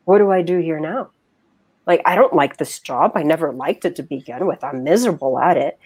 what 0.05 0.19
do 0.19 0.31
I 0.31 0.41
do 0.41 0.59
here 0.59 0.79
now? 0.79 1.09
Like, 1.85 2.01
I 2.05 2.15
don't 2.15 2.33
like 2.33 2.57
this 2.57 2.79
job. 2.79 3.11
I 3.15 3.23
never 3.23 3.51
liked 3.51 3.83
it 3.83 3.95
to 3.97 4.03
begin 4.03 4.45
with. 4.47 4.63
I'm 4.63 4.83
miserable 4.83 5.37
at 5.39 5.57
it. 5.57 5.77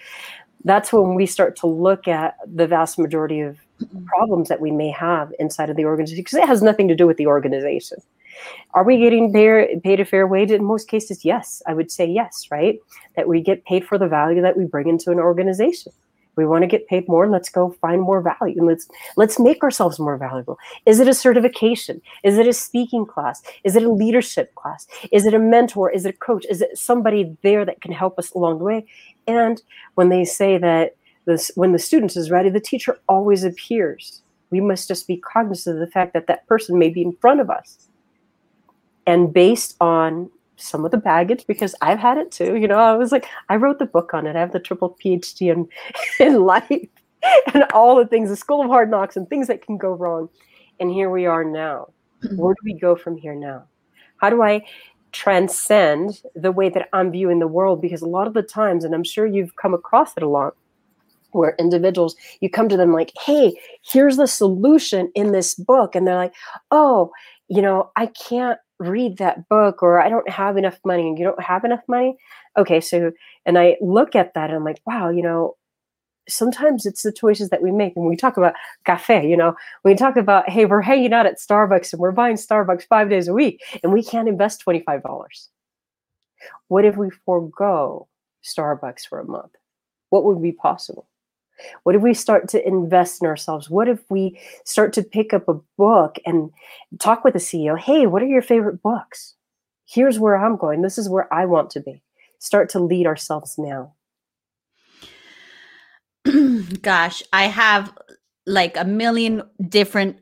That's 0.63 0.93
when 0.93 1.15
we 1.15 1.25
start 1.25 1.55
to 1.57 1.67
look 1.67 2.07
at 2.07 2.35
the 2.45 2.67
vast 2.67 2.99
majority 2.99 3.41
of 3.41 3.57
problems 4.05 4.49
that 4.49 4.61
we 4.61 4.71
may 4.71 4.91
have 4.91 5.33
inside 5.39 5.69
of 5.69 5.75
the 5.75 5.85
organization 5.85 6.23
because 6.23 6.37
it 6.37 6.47
has 6.47 6.61
nothing 6.61 6.87
to 6.87 6.95
do 6.95 7.07
with 7.07 7.17
the 7.17 7.27
organization. 7.27 7.97
Are 8.75 8.83
we 8.83 8.99
getting 8.99 9.33
paid, 9.33 9.99
a 9.99 10.05
fair 10.05 10.27
wage? 10.27 10.51
In 10.51 10.63
most 10.63 10.87
cases, 10.87 11.25
yes. 11.25 11.63
I 11.65 11.73
would 11.73 11.91
say 11.91 12.05
yes, 12.05 12.47
right? 12.51 12.79
That 13.15 13.27
we 13.27 13.41
get 13.41 13.65
paid 13.65 13.85
for 13.85 13.97
the 13.97 14.07
value 14.07 14.41
that 14.41 14.57
we 14.57 14.65
bring 14.65 14.87
into 14.87 15.11
an 15.11 15.19
organization 15.19 15.91
we 16.37 16.45
want 16.45 16.61
to 16.61 16.67
get 16.67 16.87
paid 16.87 17.07
more. 17.07 17.27
Let's 17.27 17.49
go 17.49 17.71
find 17.81 18.01
more 18.01 18.21
value. 18.21 18.63
Let's 18.63 18.87
let's 19.17 19.39
make 19.39 19.63
ourselves 19.63 19.99
more 19.99 20.17
valuable. 20.17 20.57
Is 20.85 20.99
it 20.99 21.07
a 21.07 21.13
certification? 21.13 22.01
Is 22.23 22.37
it 22.37 22.47
a 22.47 22.53
speaking 22.53 23.05
class? 23.05 23.41
Is 23.63 23.75
it 23.75 23.83
a 23.83 23.91
leadership 23.91 24.53
class? 24.55 24.87
Is 25.11 25.25
it 25.25 25.33
a 25.33 25.39
mentor? 25.39 25.91
Is 25.91 26.05
it 26.05 26.15
a 26.15 26.17
coach? 26.17 26.45
Is 26.49 26.61
it 26.61 26.77
somebody 26.77 27.35
there 27.41 27.65
that 27.65 27.81
can 27.81 27.91
help 27.91 28.17
us 28.17 28.31
along 28.31 28.59
the 28.59 28.65
way? 28.65 28.85
And 29.27 29.61
when 29.95 30.09
they 30.09 30.23
say 30.23 30.57
that 30.59 30.95
this 31.25 31.51
when 31.55 31.73
the 31.73 31.79
student 31.79 32.15
is 32.15 32.31
ready 32.31 32.49
the 32.49 32.59
teacher 32.59 32.99
always 33.09 33.43
appears. 33.43 34.21
We 34.49 34.61
must 34.61 34.87
just 34.87 35.07
be 35.07 35.17
cognizant 35.17 35.75
of 35.75 35.85
the 35.85 35.91
fact 35.91 36.13
that 36.13 36.27
that 36.27 36.47
person 36.47 36.79
may 36.79 36.89
be 36.89 37.01
in 37.01 37.11
front 37.19 37.41
of 37.41 37.49
us. 37.49 37.89
And 39.05 39.33
based 39.33 39.75
on 39.81 40.29
some 40.57 40.85
of 40.85 40.91
the 40.91 40.97
baggage 40.97 41.45
because 41.47 41.75
I've 41.81 41.99
had 41.99 42.17
it 42.17 42.31
too. 42.31 42.55
You 42.57 42.67
know, 42.67 42.77
I 42.77 42.95
was 42.95 43.11
like, 43.11 43.25
I 43.49 43.55
wrote 43.55 43.79
the 43.79 43.85
book 43.85 44.13
on 44.13 44.27
it. 44.27 44.35
I 44.35 44.39
have 44.39 44.53
the 44.53 44.59
triple 44.59 44.97
PhD 45.03 45.51
in, 45.51 45.67
in 46.25 46.43
life 46.43 46.69
and 47.53 47.63
all 47.73 47.95
the 47.95 48.07
things, 48.07 48.29
the 48.29 48.35
school 48.35 48.61
of 48.61 48.67
hard 48.67 48.89
knocks 48.89 49.15
and 49.15 49.29
things 49.29 49.47
that 49.47 49.65
can 49.65 49.77
go 49.77 49.91
wrong. 49.91 50.29
And 50.79 50.91
here 50.91 51.09
we 51.09 51.25
are 51.25 51.43
now. 51.43 51.87
Mm-hmm. 52.23 52.37
Where 52.37 52.53
do 52.53 52.61
we 52.65 52.73
go 52.73 52.95
from 52.95 53.17
here 53.17 53.35
now? 53.35 53.65
How 54.17 54.29
do 54.29 54.41
I 54.41 54.65
transcend 55.11 56.21
the 56.35 56.51
way 56.51 56.69
that 56.69 56.89
I'm 56.93 57.11
viewing 57.11 57.39
the 57.39 57.47
world 57.47 57.81
because 57.81 58.01
a 58.01 58.07
lot 58.07 58.27
of 58.27 58.33
the 58.33 58.41
times, 58.41 58.83
and 58.83 58.93
I'm 58.93 59.03
sure 59.03 59.25
you've 59.25 59.55
come 59.55 59.73
across 59.73 60.15
it 60.17 60.23
a 60.23 60.27
lot, 60.27 60.55
where 61.31 61.55
individuals 61.59 62.15
you 62.41 62.49
come 62.49 62.69
to 62.69 62.77
them 62.77 62.93
like 62.93 63.11
hey 63.25 63.53
here's 63.83 64.17
the 64.17 64.27
solution 64.27 65.11
in 65.13 65.31
this 65.31 65.55
book 65.55 65.95
and 65.95 66.07
they're 66.07 66.15
like 66.15 66.33
oh 66.71 67.11
you 67.47 67.61
know 67.61 67.91
i 67.95 68.05
can't 68.07 68.59
read 68.79 69.17
that 69.17 69.47
book 69.49 69.81
or 69.81 69.99
i 69.99 70.09
don't 70.09 70.29
have 70.29 70.57
enough 70.57 70.79
money 70.85 71.07
and 71.07 71.17
you 71.17 71.25
don't 71.25 71.41
have 71.41 71.63
enough 71.63 71.83
money? 71.87 72.17
Okay 72.57 72.79
so 72.81 73.11
and 73.45 73.57
i 73.57 73.77
look 73.81 74.15
at 74.15 74.33
that 74.33 74.49
and 74.49 74.57
i'm 74.57 74.63
like 74.63 74.81
wow 74.85 75.09
you 75.09 75.21
know 75.21 75.55
sometimes 76.29 76.85
it's 76.85 77.03
the 77.03 77.11
choices 77.13 77.47
that 77.51 77.61
we 77.61 77.71
make. 77.71 77.95
And 77.95 78.05
we 78.05 78.17
talk 78.17 78.35
about 78.35 78.53
cafe 78.85 79.29
you 79.29 79.37
know 79.37 79.55
we 79.83 79.95
talk 79.95 80.17
about 80.17 80.49
hey 80.49 80.65
we're 80.65 80.81
hanging 80.81 81.13
out 81.13 81.25
at 81.25 81.39
starbucks 81.39 81.93
and 81.93 81.99
we're 81.99 82.11
buying 82.11 82.35
starbucks 82.35 82.83
five 82.87 83.09
days 83.09 83.27
a 83.27 83.33
week 83.33 83.63
and 83.83 83.93
we 83.93 84.03
can't 84.03 84.27
invest 84.27 84.63
$25 84.65 85.01
what 86.67 86.85
if 86.85 86.97
we 86.97 87.09
forego 87.25 88.07
starbucks 88.43 89.07
for 89.07 89.19
a 89.19 89.25
month? 89.25 89.53
What 90.09 90.23
would 90.25 90.41
be 90.41 90.51
possible 90.51 91.07
what 91.83 91.95
if 91.95 92.01
we 92.01 92.13
start 92.13 92.47
to 92.49 92.67
invest 92.67 93.21
in 93.21 93.27
ourselves? 93.27 93.69
What 93.69 93.87
if 93.87 93.99
we 94.09 94.39
start 94.65 94.93
to 94.93 95.03
pick 95.03 95.33
up 95.33 95.47
a 95.47 95.59
book 95.77 96.17
and 96.25 96.51
talk 96.99 97.23
with 97.23 97.33
the 97.33 97.39
CEO? 97.39 97.77
Hey, 97.77 98.05
what 98.05 98.21
are 98.21 98.27
your 98.27 98.41
favorite 98.41 98.81
books? 98.81 99.35
Here's 99.85 100.19
where 100.19 100.35
I'm 100.35 100.57
going. 100.57 100.81
This 100.81 100.97
is 100.97 101.09
where 101.09 101.31
I 101.33 101.45
want 101.45 101.69
to 101.71 101.79
be. 101.79 102.01
Start 102.39 102.69
to 102.69 102.79
lead 102.79 103.07
ourselves 103.07 103.55
now. 103.57 103.93
Gosh, 106.81 107.23
I 107.31 107.43
have 107.43 107.93
like 108.45 108.77
a 108.77 108.85
million 108.85 109.43
different 109.67 110.17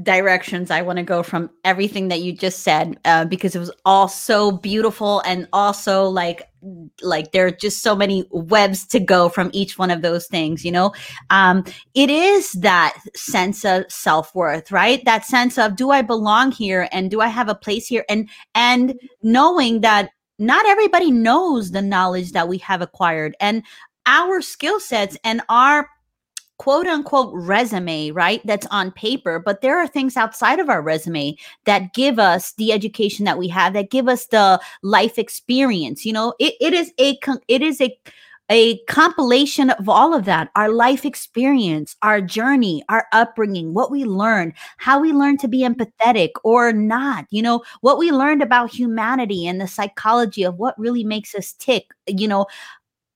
directions 0.00 0.70
I 0.70 0.80
want 0.80 0.96
to 0.96 1.02
go 1.02 1.22
from 1.22 1.50
everything 1.64 2.08
that 2.08 2.22
you 2.22 2.32
just 2.32 2.60
said 2.60 2.98
uh, 3.04 3.26
because 3.26 3.54
it 3.54 3.58
was 3.58 3.70
all 3.84 4.08
so 4.08 4.50
beautiful 4.50 5.20
and 5.26 5.46
also 5.52 6.04
like 6.04 6.48
like 7.02 7.32
there 7.32 7.46
are 7.46 7.50
just 7.50 7.82
so 7.82 7.94
many 7.94 8.24
webs 8.30 8.86
to 8.86 9.00
go 9.00 9.28
from 9.28 9.50
each 9.52 9.76
one 9.76 9.90
of 9.90 10.00
those 10.00 10.26
things 10.28 10.64
you 10.64 10.72
know? 10.72 10.92
Um 11.28 11.64
it 11.94 12.08
is 12.08 12.52
that 12.52 12.96
sense 13.14 13.66
of 13.66 13.84
self-worth 13.92 14.72
right? 14.72 15.04
That 15.04 15.26
sense 15.26 15.58
of 15.58 15.76
do 15.76 15.90
I 15.90 16.00
belong 16.00 16.52
here 16.52 16.88
and 16.90 17.10
do 17.10 17.20
I 17.20 17.28
have 17.28 17.50
a 17.50 17.54
place 17.54 17.86
here? 17.86 18.06
And 18.08 18.30
and 18.54 18.98
knowing 19.22 19.82
that 19.82 20.08
not 20.38 20.64
everybody 20.66 21.10
knows 21.10 21.72
the 21.72 21.82
knowledge 21.82 22.32
that 22.32 22.48
we 22.48 22.56
have 22.58 22.80
acquired 22.80 23.36
and 23.40 23.62
our 24.06 24.40
skill 24.40 24.80
sets 24.80 25.16
and 25.22 25.42
our 25.48 25.88
quote 26.62 26.86
unquote 26.86 27.34
resume, 27.34 28.12
right? 28.12 28.40
That's 28.44 28.68
on 28.70 28.92
paper, 28.92 29.40
but 29.44 29.62
there 29.62 29.76
are 29.80 29.88
things 29.88 30.16
outside 30.16 30.60
of 30.60 30.68
our 30.68 30.80
resume 30.80 31.34
that 31.64 31.92
give 31.92 32.20
us 32.20 32.52
the 32.52 32.70
education 32.70 33.24
that 33.24 33.36
we 33.36 33.48
have, 33.48 33.72
that 33.72 33.90
give 33.90 34.06
us 34.06 34.26
the 34.26 34.60
life 34.84 35.18
experience. 35.18 36.06
You 36.06 36.12
know, 36.12 36.34
it, 36.38 36.54
it 36.60 36.72
is 36.72 36.92
a 37.00 37.18
it 37.48 37.62
is 37.62 37.80
a 37.80 37.98
a 38.48 38.78
compilation 38.84 39.70
of 39.70 39.88
all 39.88 40.14
of 40.14 40.24
that 40.26 40.50
our 40.54 40.68
life 40.68 41.04
experience, 41.04 41.96
our 42.02 42.20
journey, 42.20 42.84
our 42.88 43.06
upbringing, 43.12 43.74
what 43.74 43.90
we 43.90 44.04
learned, 44.04 44.52
how 44.76 45.00
we 45.00 45.12
learned 45.12 45.40
to 45.40 45.48
be 45.48 45.64
empathetic 45.64 46.30
or 46.44 46.72
not, 46.72 47.26
you 47.30 47.42
know, 47.42 47.64
what 47.80 47.98
we 47.98 48.12
learned 48.12 48.42
about 48.42 48.72
humanity 48.72 49.48
and 49.48 49.60
the 49.60 49.66
psychology 49.66 50.44
of 50.44 50.58
what 50.58 50.78
really 50.78 51.02
makes 51.02 51.34
us 51.34 51.54
tick, 51.54 51.86
you 52.06 52.28
know, 52.28 52.46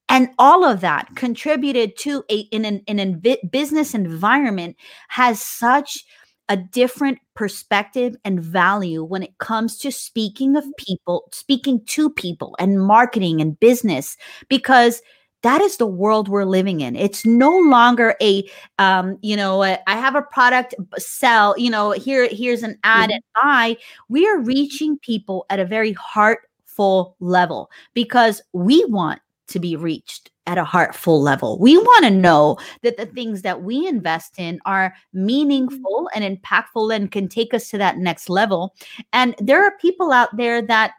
and 0.08 0.28
all 0.38 0.64
of 0.64 0.80
that 0.80 1.14
contributed 1.16 1.96
to 1.98 2.24
a 2.30 2.40
in 2.52 2.64
an 2.64 2.80
in 2.86 3.22
business 3.50 3.94
environment 3.94 4.76
has 5.08 5.40
such 5.40 6.04
a 6.48 6.56
different 6.56 7.18
perspective 7.34 8.14
and 8.24 8.40
value 8.40 9.02
when 9.02 9.22
it 9.22 9.36
comes 9.38 9.78
to 9.78 9.90
speaking 9.90 10.56
of 10.56 10.64
people 10.78 11.28
speaking 11.32 11.84
to 11.86 12.08
people 12.08 12.54
and 12.58 12.80
marketing 12.80 13.40
and 13.40 13.58
business 13.58 14.16
because 14.48 15.02
that 15.42 15.60
is 15.60 15.76
the 15.76 15.86
world 15.86 16.28
we're 16.28 16.44
living 16.44 16.80
in. 16.80 16.96
It's 16.96 17.24
no 17.24 17.56
longer 17.56 18.16
a 18.22 18.48
um, 18.78 19.18
you 19.22 19.36
know 19.36 19.62
a, 19.62 19.78
I 19.86 19.96
have 19.96 20.14
a 20.14 20.22
product 20.22 20.74
sell 20.98 21.54
you 21.58 21.70
know 21.70 21.92
here 21.92 22.28
here's 22.30 22.62
an 22.62 22.78
ad 22.84 23.10
and 23.10 23.22
buy. 23.42 23.76
We 24.08 24.26
are 24.26 24.38
reaching 24.38 24.98
people 24.98 25.46
at 25.50 25.60
a 25.60 25.64
very 25.64 25.92
heartful 25.92 27.16
level 27.20 27.70
because 27.94 28.40
we 28.52 28.84
want 28.86 29.20
to 29.48 29.58
be 29.58 29.76
reached 29.76 30.30
at 30.46 30.58
a 30.58 30.64
heartful 30.64 31.20
level. 31.20 31.58
We 31.58 31.76
want 31.76 32.04
to 32.04 32.10
know 32.10 32.56
that 32.82 32.96
the 32.96 33.06
things 33.06 33.42
that 33.42 33.62
we 33.62 33.86
invest 33.86 34.38
in 34.38 34.60
are 34.64 34.94
meaningful 35.12 36.08
and 36.14 36.24
impactful 36.24 36.94
and 36.94 37.10
can 37.10 37.28
take 37.28 37.52
us 37.52 37.68
to 37.70 37.78
that 37.78 37.98
next 37.98 38.28
level. 38.28 38.74
And 39.12 39.34
there 39.38 39.64
are 39.64 39.72
people 39.80 40.12
out 40.12 40.36
there 40.36 40.62
that 40.62 40.92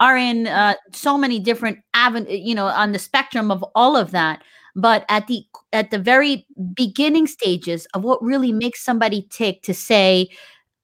are 0.00 0.16
in 0.16 0.46
uh, 0.46 0.74
so 0.92 1.16
many 1.18 1.38
different 1.38 1.78
avenues, 1.94 2.40
you 2.40 2.54
know, 2.54 2.66
on 2.66 2.92
the 2.92 2.98
spectrum 2.98 3.50
of 3.50 3.64
all 3.74 3.96
of 3.96 4.10
that. 4.12 4.42
But 4.76 5.04
at 5.08 5.26
the 5.26 5.44
at 5.72 5.90
the 5.90 5.98
very 5.98 6.46
beginning 6.74 7.26
stages 7.26 7.86
of 7.94 8.04
what 8.04 8.22
really 8.22 8.52
makes 8.52 8.84
somebody 8.84 9.26
tick 9.30 9.62
to 9.62 9.74
say, 9.74 10.28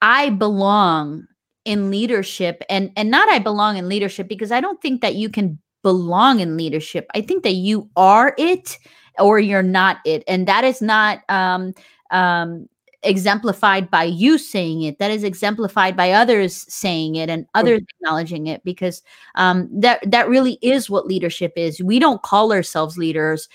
I 0.03 0.31
belong 0.31 1.27
in 1.65 1.91
leadership 1.91 2.63
and 2.69 2.91
and 2.97 3.11
not 3.11 3.29
I 3.29 3.39
belong 3.39 3.77
in 3.77 3.89
leadership 3.89 4.29
because 4.29 4.51
I 4.51 4.61
don't 4.61 4.83
think 4.83 5.01
that 5.01 5.15
you 5.15 5.29
can 5.29 5.59
belong 5.85 6.41
in 6.41 6.57
leadership. 6.57 7.07
I 7.15 7.21
think 7.21 7.45
that 7.45 7.53
you 7.53 7.89
are 7.95 8.35
it 8.37 8.77
or 9.21 9.39
you're 9.39 9.63
not 9.63 9.99
it. 10.05 10.25
And 10.27 10.49
that 10.49 10.65
is 10.65 10.83
not 10.83 11.21
um, 11.29 11.73
um, 12.11 12.69
exemplified 13.05 13.91
by 13.91 14.05
you 14.05 14.39
saying 14.39 14.83
it. 14.83 14.99
That 14.99 15.13
is 15.13 15.23
exemplified 15.23 15.97
by 15.97 16.11
others 16.11 16.65
saying 16.73 17.15
it 17.15 17.31
and 17.31 17.47
others 17.55 17.81
mm-hmm. 17.81 17.97
acknowledging 18.01 18.47
it 18.49 18.65
because 18.65 19.03
um, 19.37 19.69
that, 19.73 20.01
that 20.11 20.29
really 20.29 20.59
is 20.63 20.91
what 20.91 21.07
leadership 21.07 21.53
is. 21.55 21.81
We 21.81 22.01
don't 22.01 22.23
call 22.23 22.53
ourselves 22.53 22.99
leaders. 22.99 23.49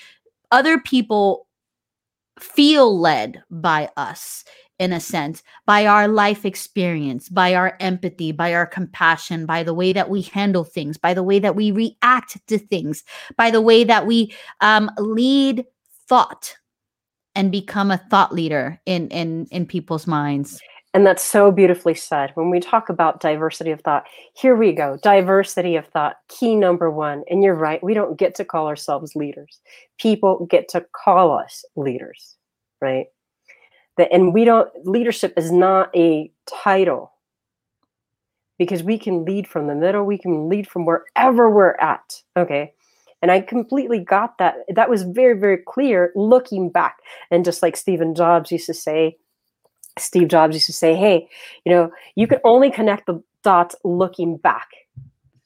Other 0.51 0.79
people 0.79 1.47
feel 2.39 2.97
led 2.97 3.43
by 3.51 3.89
us 3.97 4.45
in 4.79 4.93
a 4.93 4.99
sense, 4.99 5.43
by 5.65 5.85
our 5.85 6.07
life 6.07 6.45
experience, 6.45 7.29
by 7.29 7.53
our 7.53 7.75
empathy, 7.79 8.31
by 8.31 8.53
our 8.53 8.65
compassion, 8.65 9.45
by 9.45 9.61
the 9.61 9.73
way 9.73 9.93
that 9.93 10.09
we 10.09 10.21
handle 10.21 10.63
things, 10.63 10.97
by 10.97 11.13
the 11.13 11.23
way 11.23 11.37
that 11.37 11.55
we 11.55 11.71
react 11.71 12.37
to 12.47 12.57
things, 12.57 13.03
by 13.37 13.51
the 13.51 13.61
way 13.61 13.83
that 13.83 14.07
we 14.07 14.33
um, 14.61 14.89
lead 14.97 15.65
thought 16.07 16.55
and 17.35 17.51
become 17.51 17.91
a 17.91 17.97
thought 18.09 18.33
leader 18.33 18.81
in 18.85 19.09
in 19.09 19.45
in 19.51 19.65
people's 19.65 20.07
minds. 20.07 20.59
And 20.93 21.05
that's 21.05 21.23
so 21.23 21.51
beautifully 21.51 21.93
said. 21.93 22.31
When 22.33 22.49
we 22.49 22.59
talk 22.59 22.89
about 22.89 23.19
diversity 23.19 23.69
of 23.69 23.81
thought, 23.81 24.07
here 24.35 24.55
we 24.55 24.73
go. 24.73 24.97
Diversity 25.03 25.75
of 25.75 25.85
thought, 25.87 26.15
key 26.29 26.55
number 26.55 26.89
one. 26.89 27.23
And 27.29 27.43
you're 27.43 27.53
right, 27.53 27.83
we 27.83 27.93
don't 27.93 28.17
get 28.17 28.33
to 28.35 28.45
call 28.45 28.67
ourselves 28.67 29.15
leaders. 29.15 29.59
People 29.99 30.47
get 30.49 30.67
to 30.69 30.83
call 30.95 31.37
us 31.37 31.63
leaders, 31.75 32.37
right? 32.81 33.05
That 33.99 34.11
and 34.11 34.33
we 34.33 34.45
don't 34.45 34.69
leadership 34.85 35.33
is 35.37 35.51
not 35.51 35.95
a 35.95 36.31
title. 36.63 37.11
Because 38.57 38.83
we 38.83 38.97
can 38.97 39.23
lead 39.23 39.47
from 39.47 39.67
the 39.67 39.75
middle 39.75 40.03
we 40.03 40.17
can 40.17 40.49
lead 40.49 40.67
from 40.67 40.85
wherever 40.85 41.49
we're 41.49 41.75
at 41.75 42.23
okay? 42.35 42.73
And 43.21 43.31
i 43.31 43.41
completely 43.41 43.99
got 43.99 44.37
that. 44.39 44.55
That 44.73 44.89
was 44.89 45.03
very 45.03 45.39
very 45.39 45.57
clear 45.57 46.11
looking 46.15 46.69
back. 46.69 46.97
And 47.29 47.45
just 47.45 47.61
like 47.61 47.77
stephen 47.77 48.15
jobs 48.15 48.51
used 48.51 48.65
to 48.65 48.73
say 48.73 49.17
steve 49.97 50.29
jobs 50.29 50.55
used 50.55 50.65
to 50.65 50.73
say 50.73 50.95
hey 50.95 51.27
you 51.65 51.71
know 51.73 51.91
you 52.15 52.25
can 52.25 52.39
only 52.45 52.71
connect 52.71 53.05
the 53.05 53.21
dots 53.43 53.75
looking 53.83 54.37
back 54.37 54.67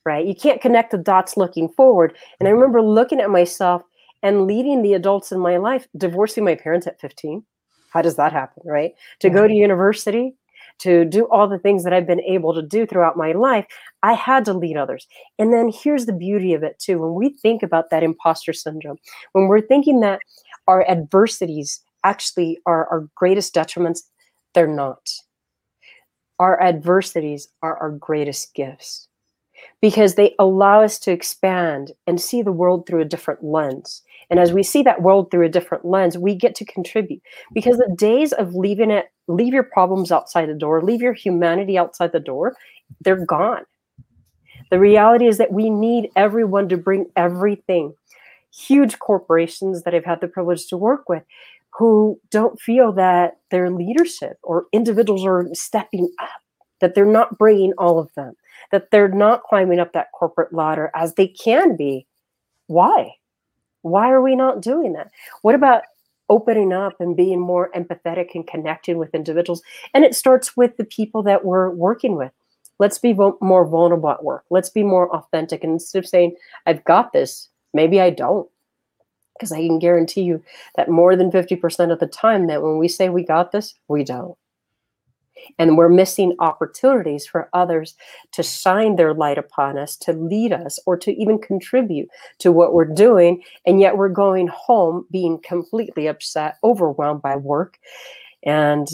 right? 0.06 0.28
You 0.28 0.36
can't 0.36 0.60
connect 0.60 0.92
the 0.92 0.98
dots 0.98 1.38
looking 1.38 1.70
forward. 1.70 2.18
And 2.40 2.48
i 2.48 2.52
remember 2.52 2.82
looking 2.82 3.22
at 3.22 3.30
myself 3.30 3.84
and 4.24 4.48
leading 4.48 4.82
the 4.82 4.94
adults 4.94 5.32
in 5.32 5.40
my 5.40 5.58
life 5.58 5.88
divorcing 5.98 6.44
my 6.44 6.56
parents 6.56 6.88
at 6.88 7.00
15 7.00 7.44
how 7.94 8.02
does 8.02 8.16
that 8.16 8.34
happen, 8.34 8.64
right? 8.66 8.94
To 9.20 9.30
go 9.30 9.48
to 9.48 9.54
university, 9.54 10.36
to 10.80 11.06
do 11.06 11.26
all 11.26 11.48
the 11.48 11.60
things 11.60 11.84
that 11.84 11.94
I've 11.94 12.08
been 12.08 12.22
able 12.22 12.54
to 12.56 12.62
do 12.62 12.88
throughout 12.88 13.16
my 13.16 13.34
life, 13.34 13.66
I 14.02 14.14
had 14.14 14.44
to 14.46 14.54
lead 14.54 14.76
others. 14.76 15.08
And 15.38 15.54
then 15.54 15.72
here's 15.72 16.08
the 16.08 16.14
beauty 16.14 16.54
of 16.56 16.64
it, 16.64 16.80
too. 16.80 16.98
When 17.00 17.14
we 17.14 17.30
think 17.30 17.62
about 17.62 17.92
that 17.92 18.04
imposter 18.04 18.52
syndrome, 18.52 18.98
when 19.34 19.48
we're 19.48 19.62
thinking 19.62 20.00
that 20.00 20.20
our 20.68 20.90
adversities 20.90 21.82
actually 22.04 22.60
are 22.66 22.88
our 22.88 23.08
greatest 23.16 23.54
detriments, 23.54 24.02
they're 24.56 24.68
not. 24.68 25.12
Our 26.40 26.62
adversities 26.62 27.48
are 27.62 27.78
our 27.78 27.92
greatest 27.92 28.56
gifts 28.56 29.08
because 29.82 30.16
they 30.16 30.34
allow 30.40 30.82
us 30.82 30.98
to 31.00 31.12
expand 31.12 31.92
and 32.08 32.20
see 32.20 32.42
the 32.42 32.52
world 32.52 32.88
through 32.88 33.02
a 33.02 33.06
different 33.06 33.44
lens. 33.44 34.02
And 34.34 34.40
as 34.40 34.52
we 34.52 34.64
see 34.64 34.82
that 34.82 35.04
world 35.04 35.30
through 35.30 35.46
a 35.46 35.50
different 35.50 35.86
lens, 35.86 36.18
we 36.18 36.34
get 36.34 36.56
to 36.56 36.66
contribute 36.66 37.22
because 37.54 37.78
the 37.78 37.96
days 37.96 38.34
of 38.34 38.56
leaving 38.56 38.90
it, 38.90 39.12
leave 39.28 39.54
your 39.54 39.62
problems 39.62 40.12
outside 40.12 40.50
the 40.50 40.56
door, 40.56 40.82
leave 40.82 41.04
your 41.04 41.14
humanity 41.14 41.78
outside 41.78 42.14
the 42.14 42.20
door, 42.20 42.56
they're 43.02 43.28
gone. 43.28 43.64
The 44.72 44.80
reality 44.80 45.28
is 45.28 45.38
that 45.38 45.54
we 45.54 45.70
need 45.70 46.10
everyone 46.16 46.68
to 46.70 46.78
bring 46.78 47.12
everything. 47.16 47.94
Huge 48.52 48.98
corporations 48.98 49.84
that 49.84 49.94
I've 49.94 50.04
had 50.04 50.20
the 50.20 50.28
privilege 50.28 50.66
to 50.70 50.78
work 50.78 51.08
with 51.08 51.22
who 51.78 52.20
don't 52.32 52.60
feel 52.60 52.92
that 52.94 53.38
their 53.52 53.70
leadership 53.70 54.40
or 54.42 54.66
individuals 54.74 55.24
are 55.24 55.48
stepping 55.54 56.10
up 56.20 56.42
that 56.82 56.96
they're 56.96 57.06
not 57.06 57.38
bringing 57.38 57.74
all 57.78 58.00
of 58.00 58.12
them, 58.16 58.34
that 58.72 58.90
they're 58.90 59.08
not 59.08 59.44
climbing 59.44 59.80
up 59.80 59.94
that 59.94 60.08
corporate 60.12 60.56
ladder 60.56 60.90
as 60.96 61.14
they 61.14 61.28
can 61.28 61.78
be. 61.78 62.08
Why? 62.66 63.12
Why 63.84 64.10
are 64.10 64.22
we 64.22 64.36
not 64.36 64.62
doing 64.62 64.94
that? 64.94 65.12
What 65.44 65.56
about 65.56 65.84
opening 66.30 66.74
up 66.74 67.00
and 67.00 67.16
being 67.16 67.40
more 67.40 67.70
empathetic 67.76 68.34
and 68.34 68.48
connecting 68.48 68.98
with 68.98 69.14
individuals? 69.14 69.62
And 69.94 70.04
it 70.04 70.16
starts 70.16 70.58
with 70.58 70.76
the 70.78 70.86
people 70.86 71.24
that 71.24 71.46
we're 71.46 71.70
working 71.70 72.16
with. 72.16 72.32
Let's 72.80 72.98
be 72.98 73.14
vo- 73.14 73.38
more 73.40 73.66
vulnerable 73.66 74.10
at 74.10 74.24
work. 74.24 74.46
Let's 74.50 74.70
be 74.70 74.84
more 74.84 75.14
authentic. 75.16 75.64
And 75.64 75.74
instead 75.74 76.00
of 76.00 76.10
saying, 76.10 76.36
I've 76.66 76.84
got 76.86 77.14
this, 77.14 77.50
maybe 77.74 78.02
I 78.02 78.10
don't 78.10 78.50
because 79.34 79.52
I 79.52 79.58
can 79.58 79.80
guarantee 79.80 80.22
you 80.22 80.44
that 80.76 80.90
more 80.90 81.16
than 81.16 81.32
50% 81.32 81.92
of 81.92 82.00
the 82.00 82.08
time 82.08 82.48
that 82.48 82.62
when 82.62 82.78
we 82.78 82.88
say 82.88 83.10
we 83.10 83.24
got 83.26 83.52
this, 83.52 83.74
we 83.88 84.04
don't. 84.04 84.38
And 85.58 85.78
we're 85.78 85.90
missing 85.90 86.36
opportunities 86.40 87.26
for 87.26 87.50
others 87.54 87.96
to 88.34 88.44
shine 88.44 88.96
their 88.96 89.14
light 89.14 89.38
upon 89.38 89.78
us, 89.78 89.96
to 89.98 90.14
lead 90.14 90.54
us, 90.54 90.80
or 90.86 90.98
to 90.98 91.12
even 91.12 91.40
contribute 91.40 92.10
to 92.40 92.52
what 92.52 92.74
we're 92.74 92.86
doing. 92.86 93.44
And 93.66 93.80
yet 93.80 93.98
we're 93.98 94.10
going 94.10 94.48
home 94.48 95.06
being 95.12 95.40
completely 95.44 96.08
upset, 96.08 96.58
overwhelmed 96.64 97.22
by 97.22 97.36
work. 97.36 97.80
And 98.44 98.88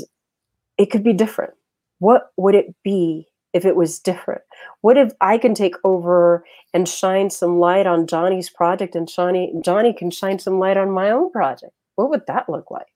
it 0.78 0.92
could 0.92 1.04
be 1.04 1.14
different. 1.14 1.54
What 2.00 2.32
would 2.38 2.56
it 2.56 2.74
be 2.84 3.28
if 3.54 3.66
it 3.66 3.76
was 3.76 4.00
different? 4.00 4.42
What 4.82 4.98
if 4.98 5.12
I 5.22 5.38
can 5.38 5.54
take 5.54 5.76
over 5.84 6.46
and 6.74 6.88
shine 6.88 7.30
some 7.30 7.60
light 7.60 7.88
on 7.88 8.08
Johnny's 8.08 8.50
project 8.50 8.96
and 8.96 9.08
Johnny 9.08 9.54
Johnny 9.62 9.94
can 9.94 10.12
shine 10.12 10.40
some 10.40 10.60
light 10.60 10.78
on 10.78 10.92
my 10.92 11.12
own 11.12 11.32
project? 11.32 11.74
What 11.96 12.10
would 12.10 12.26
that 12.28 12.48
look 12.48 12.72
like? 12.72 12.88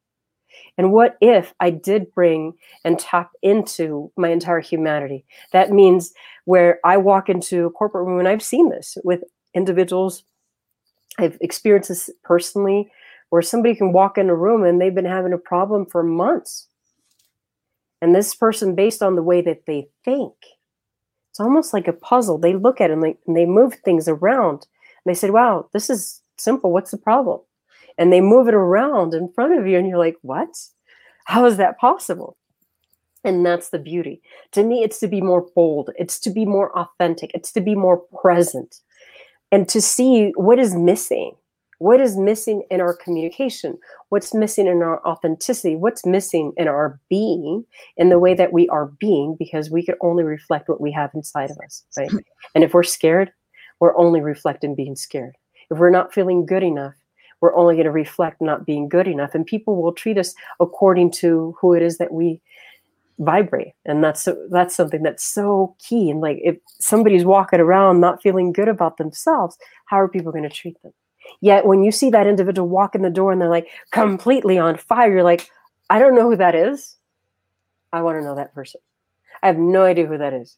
And 0.77 0.91
what 0.91 1.17
if 1.21 1.53
I 1.59 1.69
did 1.69 2.13
bring 2.13 2.53
and 2.83 2.97
tap 2.97 3.31
into 3.41 4.11
my 4.17 4.29
entire 4.29 4.59
humanity? 4.59 5.25
That 5.51 5.71
means 5.71 6.13
where 6.45 6.79
I 6.83 6.97
walk 6.97 7.29
into 7.29 7.65
a 7.65 7.69
corporate 7.69 8.07
room, 8.07 8.19
and 8.19 8.27
I've 8.27 8.41
seen 8.41 8.69
this 8.69 8.97
with 9.03 9.23
individuals, 9.53 10.23
I've 11.19 11.37
experienced 11.41 11.89
this 11.89 12.09
personally, 12.23 12.89
where 13.29 13.41
somebody 13.41 13.75
can 13.75 13.93
walk 13.93 14.17
in 14.17 14.29
a 14.29 14.35
room 14.35 14.63
and 14.63 14.81
they've 14.81 14.93
been 14.93 15.05
having 15.05 15.33
a 15.33 15.37
problem 15.37 15.85
for 15.85 16.03
months. 16.03 16.67
And 18.01 18.13
this 18.13 18.35
person, 18.35 18.75
based 18.75 19.01
on 19.01 19.15
the 19.15 19.23
way 19.23 19.41
that 19.41 19.65
they 19.65 19.87
think, 20.03 20.33
it's 21.29 21.39
almost 21.39 21.73
like 21.73 21.87
a 21.87 21.93
puzzle. 21.93 22.37
They 22.37 22.53
look 22.53 22.81
at 22.81 22.89
it 22.89 22.93
and 22.93 23.03
they, 23.03 23.17
and 23.25 23.37
they 23.37 23.45
move 23.45 23.75
things 23.75 24.07
around. 24.07 24.67
And 25.05 25.05
they 25.05 25.13
said, 25.13 25.31
wow, 25.31 25.67
this 25.71 25.89
is 25.89 26.21
simple. 26.37 26.71
What's 26.71 26.91
the 26.91 26.97
problem? 26.97 27.39
And 27.97 28.11
they 28.11 28.21
move 28.21 28.47
it 28.47 28.53
around 28.53 29.13
in 29.13 29.31
front 29.33 29.57
of 29.57 29.67
you 29.67 29.77
and 29.77 29.87
you're 29.87 29.97
like 29.97 30.17
what? 30.21 30.49
How 31.25 31.45
is 31.45 31.57
that 31.57 31.79
possible? 31.79 32.37
And 33.23 33.45
that's 33.45 33.69
the 33.69 33.79
beauty. 33.79 34.21
To 34.51 34.63
me 34.63 34.83
it's 34.83 34.99
to 34.99 35.07
be 35.07 35.21
more 35.21 35.47
bold. 35.55 35.91
It's 35.97 36.19
to 36.21 36.29
be 36.29 36.45
more 36.45 36.77
authentic. 36.77 37.31
It's 37.33 37.51
to 37.53 37.61
be 37.61 37.75
more 37.75 37.97
present 38.21 38.79
and 39.51 39.67
to 39.69 39.81
see 39.81 40.31
what 40.35 40.59
is 40.59 40.75
missing. 40.75 41.35
What 41.79 41.99
is 41.99 42.15
missing 42.15 42.63
in 42.71 42.79
our 42.79 42.93
communication? 42.95 43.77
What's 44.07 44.33
missing 44.33 44.67
in 44.67 44.81
our 44.81 45.05
authenticity? 45.05 45.75
What's 45.75 46.05
missing 46.05 46.53
in 46.55 46.67
our 46.69 46.99
being 47.09 47.65
in 47.97 48.07
the 48.09 48.19
way 48.19 48.33
that 48.35 48.53
we 48.53 48.69
are 48.69 48.85
being 48.99 49.35
because 49.37 49.69
we 49.69 49.83
can 49.83 49.95
only 50.01 50.23
reflect 50.23 50.69
what 50.69 50.79
we 50.79 50.91
have 50.93 51.11
inside 51.13 51.51
of 51.51 51.57
us 51.65 51.83
right? 51.97 52.09
Hmm. 52.09 52.17
And 52.55 52.63
if 52.63 52.73
we're 52.73 52.83
scared 52.83 53.31
we're 53.83 53.97
only 53.97 54.21
reflecting 54.21 54.75
being 54.75 54.95
scared. 54.95 55.35
If 55.69 55.77
we're 55.77 55.89
not 55.89 56.13
feeling 56.13 56.45
good 56.45 56.63
enough 56.63 56.93
we're 57.43 57.53
only 57.57 57.75
going 57.75 57.83
to 57.83 57.91
reflect 57.91 58.39
not 58.39 58.65
being 58.65 58.87
good 58.87 59.05
enough. 59.05 59.35
And 59.35 59.45
people 59.45 59.81
will 59.81 59.91
treat 59.91 60.17
us 60.17 60.33
according 60.61 61.11
to 61.11 61.53
who 61.59 61.73
it 61.73 61.81
is 61.81 61.97
that 61.97 62.13
we 62.13 62.39
vibrate. 63.19 63.73
And 63.83 64.01
that's 64.01 64.29
that's 64.49 64.73
something 64.73 65.03
that's 65.03 65.25
so 65.25 65.75
key. 65.77 66.09
And 66.09 66.21
like 66.21 66.39
if 66.41 66.55
somebody's 66.79 67.25
walking 67.25 67.59
around 67.59 67.99
not 67.99 68.21
feeling 68.21 68.53
good 68.53 68.69
about 68.69 68.95
themselves 68.95 69.57
how 69.87 69.99
are 69.99 70.07
people 70.07 70.31
going 70.31 70.49
to 70.49 70.49
treat 70.49 70.81
them? 70.83 70.93
Yet 71.41 71.65
when 71.65 71.83
you 71.83 71.91
see 71.91 72.09
that 72.11 72.27
individual 72.27 72.69
walk 72.69 72.95
in 72.95 73.01
the 73.01 73.09
door 73.09 73.33
and 73.33 73.41
they're 73.41 73.49
like 73.49 73.67
completely 73.91 74.57
on 74.57 74.77
fire 74.77 75.11
you're 75.11 75.23
like 75.23 75.49
i 75.89 75.99
don't 75.99 76.15
know 76.15 76.29
who 76.29 76.37
that 76.37 76.55
is. 76.55 76.95
I 77.91 78.03
want 78.03 78.19
to 78.19 78.23
know 78.23 78.35
that 78.35 78.53
person. 78.53 78.79
I 79.41 79.47
have 79.47 79.57
no 79.57 79.83
idea 79.83 80.05
who 80.05 80.17
that 80.17 80.33
is. 80.33 80.57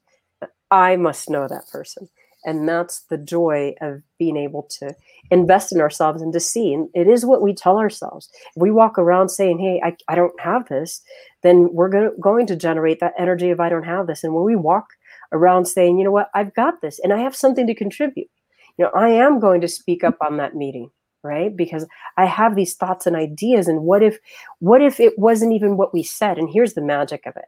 I 0.70 0.98
must 0.98 1.32
know 1.32 1.48
that 1.48 1.68
person 1.72 2.10
and 2.46 2.68
that's 2.70 3.02
the 3.10 3.18
joy 3.18 3.74
of 3.82 4.02
being 4.20 4.38
able 4.38 4.64
to 4.64 4.96
invest 5.32 5.72
in 5.72 5.82
ourselves 5.82 6.22
and 6.22 6.32
to 6.32 6.40
see 6.40 6.74
and 6.74 6.90
it 6.94 7.08
is 7.08 7.26
what 7.26 7.42
we 7.42 7.54
tell 7.54 7.78
ourselves. 7.78 8.30
If 8.56 8.62
we 8.62 8.72
walk 8.72 8.98
around 8.98 9.30
saying 9.30 9.60
hey 9.60 9.82
i, 9.84 9.96
I 10.08 10.16
don't 10.16 10.40
have 10.40 10.68
this 10.70 11.02
then 11.44 11.70
we're 11.74 11.90
go- 11.90 12.14
going 12.22 12.48
to 12.48 12.56
generate 12.56 13.00
that 13.00 13.14
energy 13.18 13.50
of 13.50 13.60
i 13.60 13.70
don't 13.70 13.84
have 13.84 14.08
this. 14.08 14.24
And 14.24 14.34
when 14.34 14.46
we 14.46 14.56
walk 14.56 14.88
around 15.32 15.66
saying 15.66 15.98
you 15.98 16.06
know 16.06 16.12
what? 16.12 16.30
I've 16.34 16.54
got 16.54 16.82
this 16.82 17.00
and 17.00 17.12
i 17.12 17.18
have 17.18 17.36
something 17.36 17.68
to 17.68 17.76
contribute. 17.76 18.30
You 18.78 18.86
know 18.86 18.92
i 18.96 19.10
am 19.10 19.40
going 19.40 19.62
to 19.62 19.68
speak 19.68 20.04
up 20.04 20.18
on 20.22 20.38
that 20.38 20.56
meeting 20.56 20.92
right? 21.24 21.58
Because 21.58 21.88
i 22.18 22.26
have 22.26 22.56
these 22.56 22.76
thoughts 22.76 23.08
and 23.08 23.16
ideas 23.16 23.68
and 23.68 23.82
what 23.82 24.04
if 24.04 24.20
what 24.60 24.82
if 24.82 25.00
it 25.00 25.18
wasn't 25.18 25.54
even 25.54 25.78
what 25.78 25.94
we 25.94 26.04
said? 26.04 26.38
And 26.38 26.50
here's 26.50 26.76
the 26.76 26.82
magic 26.82 27.26
of 27.26 27.36
it. 27.36 27.46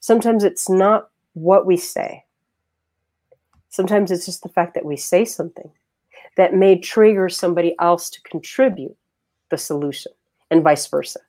Sometimes 0.00 0.42
it's 0.44 0.68
not 0.68 1.08
what 1.34 1.64
we 1.64 1.76
say 1.76 2.24
Sometimes 3.70 4.10
it's 4.10 4.26
just 4.26 4.42
the 4.42 4.48
fact 4.48 4.74
that 4.74 4.84
we 4.84 4.96
say 4.96 5.24
something 5.24 5.70
that 6.36 6.54
may 6.54 6.78
trigger 6.78 7.28
somebody 7.28 7.74
else 7.80 8.08
to 8.10 8.20
contribute 8.22 8.96
the 9.50 9.58
solution 9.58 10.12
and 10.50 10.62
vice 10.62 10.86
versa. 10.86 11.20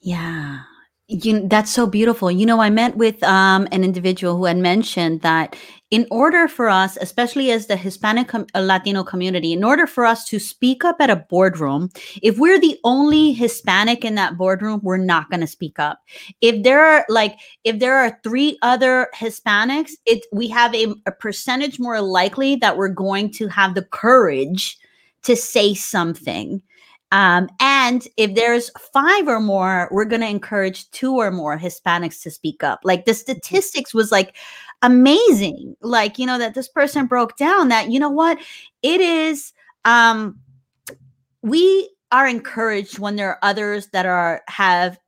Yeah. 0.00 0.60
You, 1.08 1.46
that's 1.46 1.70
so 1.70 1.86
beautiful. 1.86 2.30
You 2.30 2.46
know, 2.46 2.60
I 2.60 2.68
met 2.68 2.96
with 2.96 3.22
um, 3.22 3.68
an 3.70 3.84
individual 3.84 4.36
who 4.36 4.44
had 4.44 4.56
mentioned 4.56 5.20
that 5.22 5.54
in 5.90 6.06
order 6.10 6.48
for 6.48 6.68
us, 6.68 6.98
especially 7.00 7.52
as 7.52 7.66
the 7.66 7.76
Hispanic 7.76 8.28
com- 8.28 8.46
uh, 8.54 8.60
Latino 8.60 9.04
community, 9.04 9.52
in 9.52 9.62
order 9.62 9.86
for 9.86 10.04
us 10.04 10.24
to 10.26 10.38
speak 10.38 10.84
up 10.84 10.96
at 11.00 11.10
a 11.10 11.16
boardroom, 11.16 11.90
if 12.22 12.38
we're 12.38 12.60
the 12.60 12.78
only 12.82 13.32
Hispanic 13.32 14.04
in 14.04 14.16
that 14.16 14.36
boardroom, 14.36 14.80
we're 14.82 14.96
not 14.96 15.30
going 15.30 15.40
to 15.40 15.46
speak 15.46 15.78
up. 15.78 16.00
If 16.40 16.64
there 16.64 16.84
are 16.84 17.04
like, 17.08 17.38
if 17.62 17.78
there 17.78 17.96
are 17.96 18.18
three 18.24 18.58
other 18.62 19.08
Hispanics, 19.14 19.92
it 20.06 20.26
we 20.32 20.48
have 20.48 20.74
a, 20.74 20.94
a 21.06 21.12
percentage 21.12 21.78
more 21.78 22.00
likely 22.00 22.56
that 22.56 22.76
we're 22.76 22.88
going 22.88 23.30
to 23.32 23.46
have 23.48 23.74
the 23.74 23.84
courage 23.84 24.78
to 25.22 25.36
say 25.36 25.74
something 25.74 26.62
um, 27.12 27.48
and 27.60 28.06
if 28.16 28.34
there's 28.34 28.70
five 28.92 29.28
or 29.28 29.38
more, 29.38 29.88
we're 29.92 30.04
going 30.04 30.22
to 30.22 30.28
encourage 30.28 30.90
two 30.90 31.14
or 31.14 31.30
more 31.30 31.56
Hispanics 31.56 32.20
to 32.22 32.30
speak 32.30 32.64
up. 32.64 32.80
Like 32.82 33.04
the 33.04 33.14
statistics 33.14 33.94
was 33.94 34.10
like 34.10 34.34
amazing. 34.82 35.76
Like, 35.80 36.18
you 36.18 36.26
know, 36.26 36.38
that 36.38 36.54
this 36.54 36.68
person 36.68 37.06
broke 37.06 37.36
down 37.36 37.68
that, 37.68 37.90
you 37.90 38.00
know 38.00 38.10
what, 38.10 38.38
it 38.82 39.00
is, 39.00 39.52
um, 39.84 40.38
we 41.42 41.90
are 42.12 42.26
encouraged 42.26 42.98
when 42.98 43.16
there 43.16 43.30
are 43.30 43.38
others 43.42 43.88
that 43.88 44.06
are 44.06 44.42
have 44.48 44.98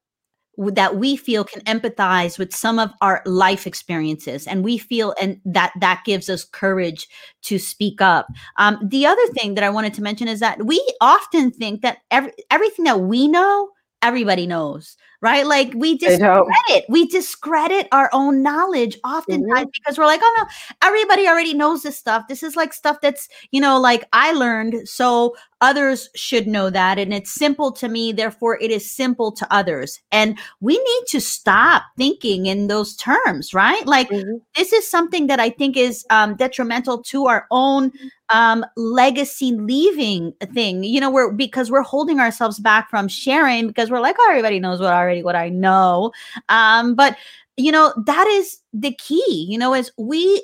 that 0.56 0.96
we 0.96 1.16
feel 1.16 1.44
can 1.44 1.62
empathize 1.62 2.36
with 2.36 2.52
some 2.52 2.80
of 2.80 2.90
our 3.00 3.22
life 3.24 3.64
experiences 3.64 4.44
and 4.46 4.64
we 4.64 4.76
feel 4.76 5.14
and 5.20 5.40
that 5.44 5.72
that 5.80 6.02
gives 6.04 6.28
us 6.28 6.44
courage 6.44 7.06
to 7.42 7.60
speak 7.60 8.00
up 8.02 8.26
um, 8.56 8.76
the 8.82 9.06
other 9.06 9.24
thing 9.28 9.54
that 9.54 9.62
i 9.62 9.70
wanted 9.70 9.94
to 9.94 10.02
mention 10.02 10.26
is 10.26 10.40
that 10.40 10.64
we 10.64 10.84
often 11.00 11.52
think 11.52 11.80
that 11.82 11.98
every, 12.10 12.32
everything 12.50 12.84
that 12.84 13.00
we 13.00 13.28
know 13.28 13.70
everybody 14.02 14.48
knows 14.48 14.96
right? 15.20 15.46
Like 15.46 15.72
we 15.74 15.96
discredit 15.98 16.84
we 16.88 17.06
discredit 17.06 17.88
our 17.92 18.10
own 18.12 18.42
knowledge 18.42 18.98
oftentimes 19.04 19.50
mm-hmm. 19.50 19.70
because 19.72 19.98
we're 19.98 20.06
like 20.06 20.20
oh 20.22 20.34
no 20.38 20.46
everybody 20.86 21.26
already 21.26 21.54
knows 21.54 21.82
this 21.82 21.98
stuff. 21.98 22.28
This 22.28 22.42
is 22.42 22.56
like 22.56 22.72
stuff 22.72 22.98
that's 23.00 23.28
you 23.50 23.60
know 23.60 23.80
like 23.80 24.04
i 24.12 24.32
learned 24.32 24.88
so 24.88 25.34
others 25.60 26.08
should 26.14 26.46
know 26.46 26.70
that 26.70 26.98
and 26.98 27.12
it's 27.12 27.32
simple 27.34 27.72
to 27.72 27.88
me 27.88 28.12
therefore 28.12 28.60
it 28.60 28.70
is 28.70 28.90
simple 28.90 29.32
to 29.32 29.46
others. 29.52 30.00
And 30.12 30.38
we 30.60 30.74
need 30.76 31.04
to 31.08 31.20
stop 31.20 31.82
thinking 31.96 32.46
in 32.46 32.68
those 32.68 32.96
terms 32.96 33.54
right? 33.54 33.86
Like 33.86 34.08
mm-hmm. 34.08 34.36
this 34.56 34.72
is 34.72 34.88
something 34.88 35.26
that 35.28 35.40
i 35.40 35.50
think 35.50 35.76
is 35.76 36.04
um, 36.10 36.36
detrimental 36.36 37.02
to 37.02 37.26
our 37.26 37.46
own 37.50 37.92
um, 38.30 38.64
legacy 38.76 39.52
leaving 39.52 40.32
thing 40.52 40.84
you 40.84 41.00
know 41.00 41.10
we're 41.10 41.32
because 41.32 41.70
we're 41.70 41.82
holding 41.82 42.20
ourselves 42.20 42.58
back 42.58 42.90
from 42.90 43.08
sharing 43.08 43.66
because 43.66 43.90
we're 43.90 44.00
like 44.00 44.16
oh 44.18 44.26
everybody 44.30 44.60
knows 44.60 44.80
what 44.80 44.92
already 44.92 45.22
what 45.22 45.36
i 45.36 45.48
know. 45.48 46.12
Um, 46.48 46.94
but 46.94 47.16
you 47.56 47.72
know 47.72 47.92
that 48.06 48.26
is 48.28 48.60
the 48.72 48.94
key 48.94 49.46
you 49.48 49.58
know 49.58 49.74
is 49.74 49.90
we 49.98 50.42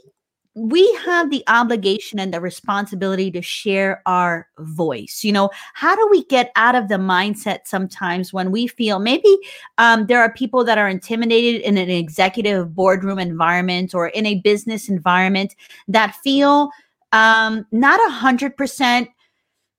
we 0.54 0.92
have 1.04 1.30
the 1.30 1.42
obligation 1.48 2.20
and 2.20 2.32
the 2.32 2.40
responsibility 2.40 3.30
to 3.32 3.42
share 3.42 4.02
our 4.06 4.48
voice. 4.58 5.22
You 5.24 5.32
know, 5.32 5.50
how 5.74 5.96
do 5.96 6.08
we 6.10 6.24
get 6.24 6.52
out 6.54 6.76
of 6.76 6.88
the 6.88 6.94
mindset 6.94 7.60
sometimes 7.64 8.32
when 8.32 8.52
we 8.52 8.68
feel 8.68 9.00
maybe 9.00 9.36
um, 9.78 10.06
there 10.06 10.20
are 10.20 10.32
people 10.32 10.64
that 10.64 10.78
are 10.78 10.88
intimidated 10.88 11.62
in 11.62 11.76
an 11.76 11.90
executive 11.90 12.74
boardroom 12.74 13.18
environment 13.18 13.94
or 13.94 14.08
in 14.08 14.26
a 14.26 14.40
business 14.40 14.88
environment 14.88 15.56
that 15.88 16.14
feel 16.16 16.70
um, 17.12 17.66
not 17.72 18.00
a 18.06 18.12
hundred 18.12 18.56
percent 18.56 19.08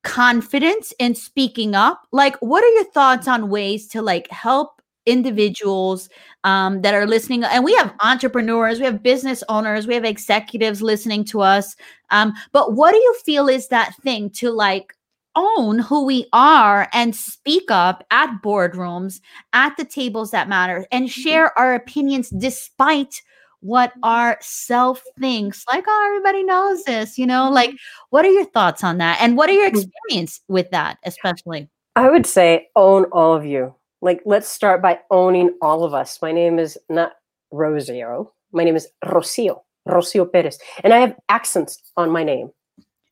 confidence 0.03 0.93
in 0.99 1.15
speaking 1.15 1.75
up? 1.75 2.07
Like, 2.11 2.37
what 2.37 2.63
are 2.63 2.69
your 2.69 2.85
thoughts 2.91 3.27
on 3.27 3.49
ways 3.49 3.87
to 3.89 4.01
like 4.01 4.29
help 4.29 4.81
individuals 5.05 6.09
um, 6.43 6.81
that 6.81 6.93
are 6.93 7.07
listening 7.07 7.43
and 7.43 7.63
we 7.63 7.73
have 7.75 7.93
entrepreneurs 8.01 8.79
we 8.79 8.85
have 8.85 9.03
business 9.03 9.43
owners 9.49 9.87
we 9.87 9.93
have 9.93 10.05
executives 10.05 10.81
listening 10.81 11.23
to 11.23 11.41
us 11.41 11.75
um, 12.11 12.33
but 12.51 12.73
what 12.73 12.91
do 12.91 12.97
you 12.97 13.15
feel 13.25 13.47
is 13.47 13.67
that 13.67 13.95
thing 14.03 14.29
to 14.29 14.51
like 14.51 14.93
own 15.35 15.79
who 15.79 16.05
we 16.05 16.27
are 16.33 16.87
and 16.93 17.15
speak 17.15 17.69
up 17.69 18.05
at 18.11 18.41
boardrooms 18.41 19.19
at 19.53 19.75
the 19.77 19.85
tables 19.85 20.31
that 20.31 20.47
matter 20.47 20.87
and 20.91 21.05
mm-hmm. 21.05 21.21
share 21.21 21.57
our 21.59 21.73
opinions 21.73 22.29
despite 22.29 23.21
what 23.59 23.93
our 24.03 24.37
self 24.41 25.03
thinks 25.19 25.63
like 25.67 25.83
oh 25.87 26.05
everybody 26.07 26.43
knows 26.43 26.83
this 26.83 27.17
you 27.17 27.25
know 27.25 27.49
like 27.49 27.71
mm-hmm. 27.71 28.05
what 28.11 28.25
are 28.25 28.31
your 28.31 28.45
thoughts 28.45 28.83
on 28.83 28.97
that 28.97 29.17
and 29.21 29.35
what 29.37 29.49
are 29.49 29.53
your 29.53 29.69
mm. 29.69 29.73
experience 29.73 30.41
with 30.47 30.69
that 30.71 30.97
especially 31.03 31.67
i 31.95 32.09
would 32.09 32.25
say 32.25 32.67
own 32.75 33.05
all 33.05 33.33
of 33.33 33.45
you 33.45 33.73
like 34.05 34.21
let's 34.25 34.47
start 34.47 34.81
by 34.81 34.99
owning 35.09 35.49
all 35.61 35.83
of 35.83 35.93
us 35.93 36.21
my 36.21 36.31
name 36.31 36.59
is 36.59 36.77
not 36.89 37.13
rosio 37.51 38.29
my 38.53 38.63
name 38.63 38.75
is 38.75 38.87
rocio 39.03 39.61
rocio 39.87 40.31
perez 40.31 40.57
and 40.83 40.93
i 40.93 40.99
have 40.99 41.15
accents 41.29 41.81
on 41.97 42.11
my 42.11 42.23
name 42.23 42.49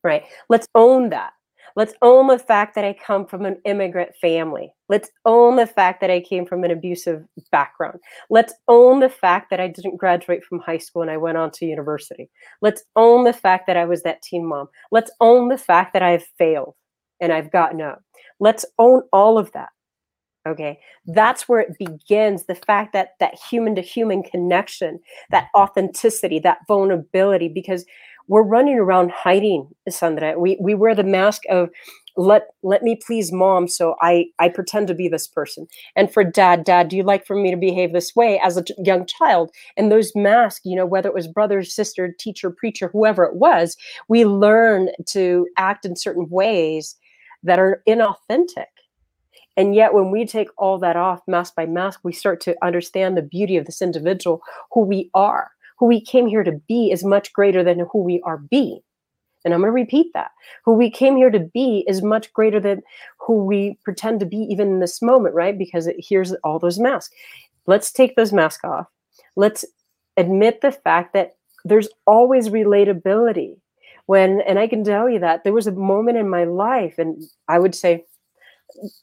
right 0.02 0.24
let's 0.48 0.68
own 0.74 1.10
that 1.10 1.32
Let's 1.76 1.94
own 2.02 2.28
the 2.28 2.38
fact 2.38 2.76
that 2.76 2.84
I 2.84 2.92
come 2.92 3.26
from 3.26 3.44
an 3.44 3.56
immigrant 3.64 4.14
family. 4.20 4.72
Let's 4.88 5.10
own 5.24 5.56
the 5.56 5.66
fact 5.66 6.00
that 6.00 6.10
I 6.10 6.20
came 6.20 6.46
from 6.46 6.62
an 6.62 6.70
abusive 6.70 7.24
background. 7.50 7.98
Let's 8.30 8.54
own 8.68 9.00
the 9.00 9.08
fact 9.08 9.50
that 9.50 9.58
I 9.58 9.66
didn't 9.66 9.96
graduate 9.96 10.44
from 10.44 10.60
high 10.60 10.78
school 10.78 11.02
and 11.02 11.10
I 11.10 11.16
went 11.16 11.36
on 11.36 11.50
to 11.52 11.66
university. 11.66 12.30
Let's 12.62 12.84
own 12.94 13.24
the 13.24 13.32
fact 13.32 13.66
that 13.66 13.76
I 13.76 13.86
was 13.86 14.02
that 14.02 14.22
teen 14.22 14.46
mom. 14.46 14.68
Let's 14.92 15.10
own 15.20 15.48
the 15.48 15.58
fact 15.58 15.94
that 15.94 16.02
I've 16.02 16.24
failed 16.38 16.76
and 17.20 17.32
I've 17.32 17.50
gotten 17.50 17.80
up. 17.80 18.00
Let's 18.38 18.64
own 18.78 19.02
all 19.12 19.36
of 19.36 19.50
that. 19.52 19.70
Okay. 20.46 20.78
That's 21.06 21.48
where 21.48 21.60
it 21.60 21.78
begins. 21.78 22.44
The 22.44 22.54
fact 22.54 22.92
that 22.92 23.14
that 23.20 23.34
human 23.34 23.74
to 23.76 23.80
human 23.82 24.22
connection, 24.22 25.00
that 25.30 25.48
authenticity, 25.56 26.38
that 26.40 26.58
vulnerability, 26.68 27.48
because 27.48 27.84
we're 28.28 28.42
running 28.42 28.78
around 28.78 29.10
hiding, 29.10 29.68
Sandra. 29.88 30.38
We 30.38 30.58
we 30.60 30.74
wear 30.74 30.94
the 30.94 31.04
mask 31.04 31.42
of 31.50 31.70
let 32.16 32.48
let 32.62 32.82
me 32.82 32.96
please 33.04 33.32
mom 33.32 33.66
so 33.66 33.96
i 34.00 34.26
i 34.38 34.48
pretend 34.48 34.86
to 34.86 34.94
be 34.94 35.08
this 35.08 35.26
person 35.26 35.66
and 35.96 36.12
for 36.12 36.22
dad 36.22 36.62
dad 36.64 36.88
do 36.88 36.96
you 36.96 37.02
like 37.02 37.26
for 37.26 37.34
me 37.34 37.50
to 37.50 37.56
behave 37.56 37.92
this 37.92 38.14
way 38.14 38.38
as 38.44 38.56
a 38.56 38.62
t- 38.62 38.74
young 38.84 39.04
child 39.04 39.50
and 39.76 39.90
those 39.90 40.12
masks 40.14 40.64
you 40.64 40.76
know 40.76 40.86
whether 40.86 41.08
it 41.08 41.14
was 41.14 41.26
brother 41.26 41.62
sister 41.64 42.14
teacher 42.16 42.50
preacher 42.50 42.88
whoever 42.92 43.24
it 43.24 43.34
was 43.34 43.76
we 44.08 44.24
learn 44.24 44.90
to 45.06 45.48
act 45.56 45.84
in 45.84 45.96
certain 45.96 46.28
ways 46.30 46.94
that 47.42 47.58
are 47.58 47.82
inauthentic 47.88 48.66
and 49.56 49.74
yet 49.74 49.94
when 49.94 50.10
we 50.10 50.26
take 50.26 50.48
all 50.58 50.78
that 50.78 50.96
off 50.96 51.20
mask 51.26 51.54
by 51.54 51.66
mask 51.66 52.00
we 52.02 52.12
start 52.12 52.40
to 52.40 52.56
understand 52.62 53.16
the 53.16 53.22
beauty 53.22 53.56
of 53.56 53.66
this 53.66 53.82
individual 53.82 54.40
who 54.72 54.82
we 54.82 55.10
are 55.14 55.50
who 55.78 55.86
we 55.86 56.00
came 56.00 56.26
here 56.26 56.44
to 56.44 56.60
be 56.68 56.90
is 56.90 57.04
much 57.04 57.32
greater 57.32 57.62
than 57.64 57.86
who 57.92 58.02
we 58.02 58.20
are 58.24 58.38
being. 58.38 58.80
And 59.44 59.52
I'm 59.52 59.60
going 59.60 59.68
to 59.68 59.74
repeat 59.74 60.12
that. 60.14 60.30
Who 60.64 60.72
we 60.72 60.90
came 60.90 61.16
here 61.16 61.30
to 61.30 61.40
be 61.40 61.84
is 61.86 62.02
much 62.02 62.32
greater 62.32 62.60
than 62.60 62.82
who 63.20 63.44
we 63.44 63.78
pretend 63.84 64.20
to 64.20 64.26
be 64.26 64.38
even 64.38 64.68
in 64.68 64.80
this 64.80 65.02
moment, 65.02 65.34
right? 65.34 65.58
Because 65.58 65.86
it, 65.86 65.96
here's 65.98 66.32
all 66.44 66.58
those 66.58 66.78
masks. 66.78 67.14
Let's 67.66 67.92
take 67.92 68.16
those 68.16 68.32
masks 68.32 68.64
off. 68.64 68.86
Let's 69.36 69.64
admit 70.16 70.60
the 70.60 70.72
fact 70.72 71.12
that 71.12 71.36
there's 71.64 71.88
always 72.06 72.48
relatability. 72.48 73.56
When, 74.06 74.40
and 74.42 74.58
I 74.58 74.66
can 74.66 74.84
tell 74.84 75.08
you 75.08 75.18
that 75.20 75.44
there 75.44 75.52
was 75.52 75.66
a 75.66 75.72
moment 75.72 76.18
in 76.18 76.28
my 76.28 76.44
life, 76.44 76.98
and 76.98 77.22
I 77.48 77.58
would 77.58 77.74
say, 77.74 78.04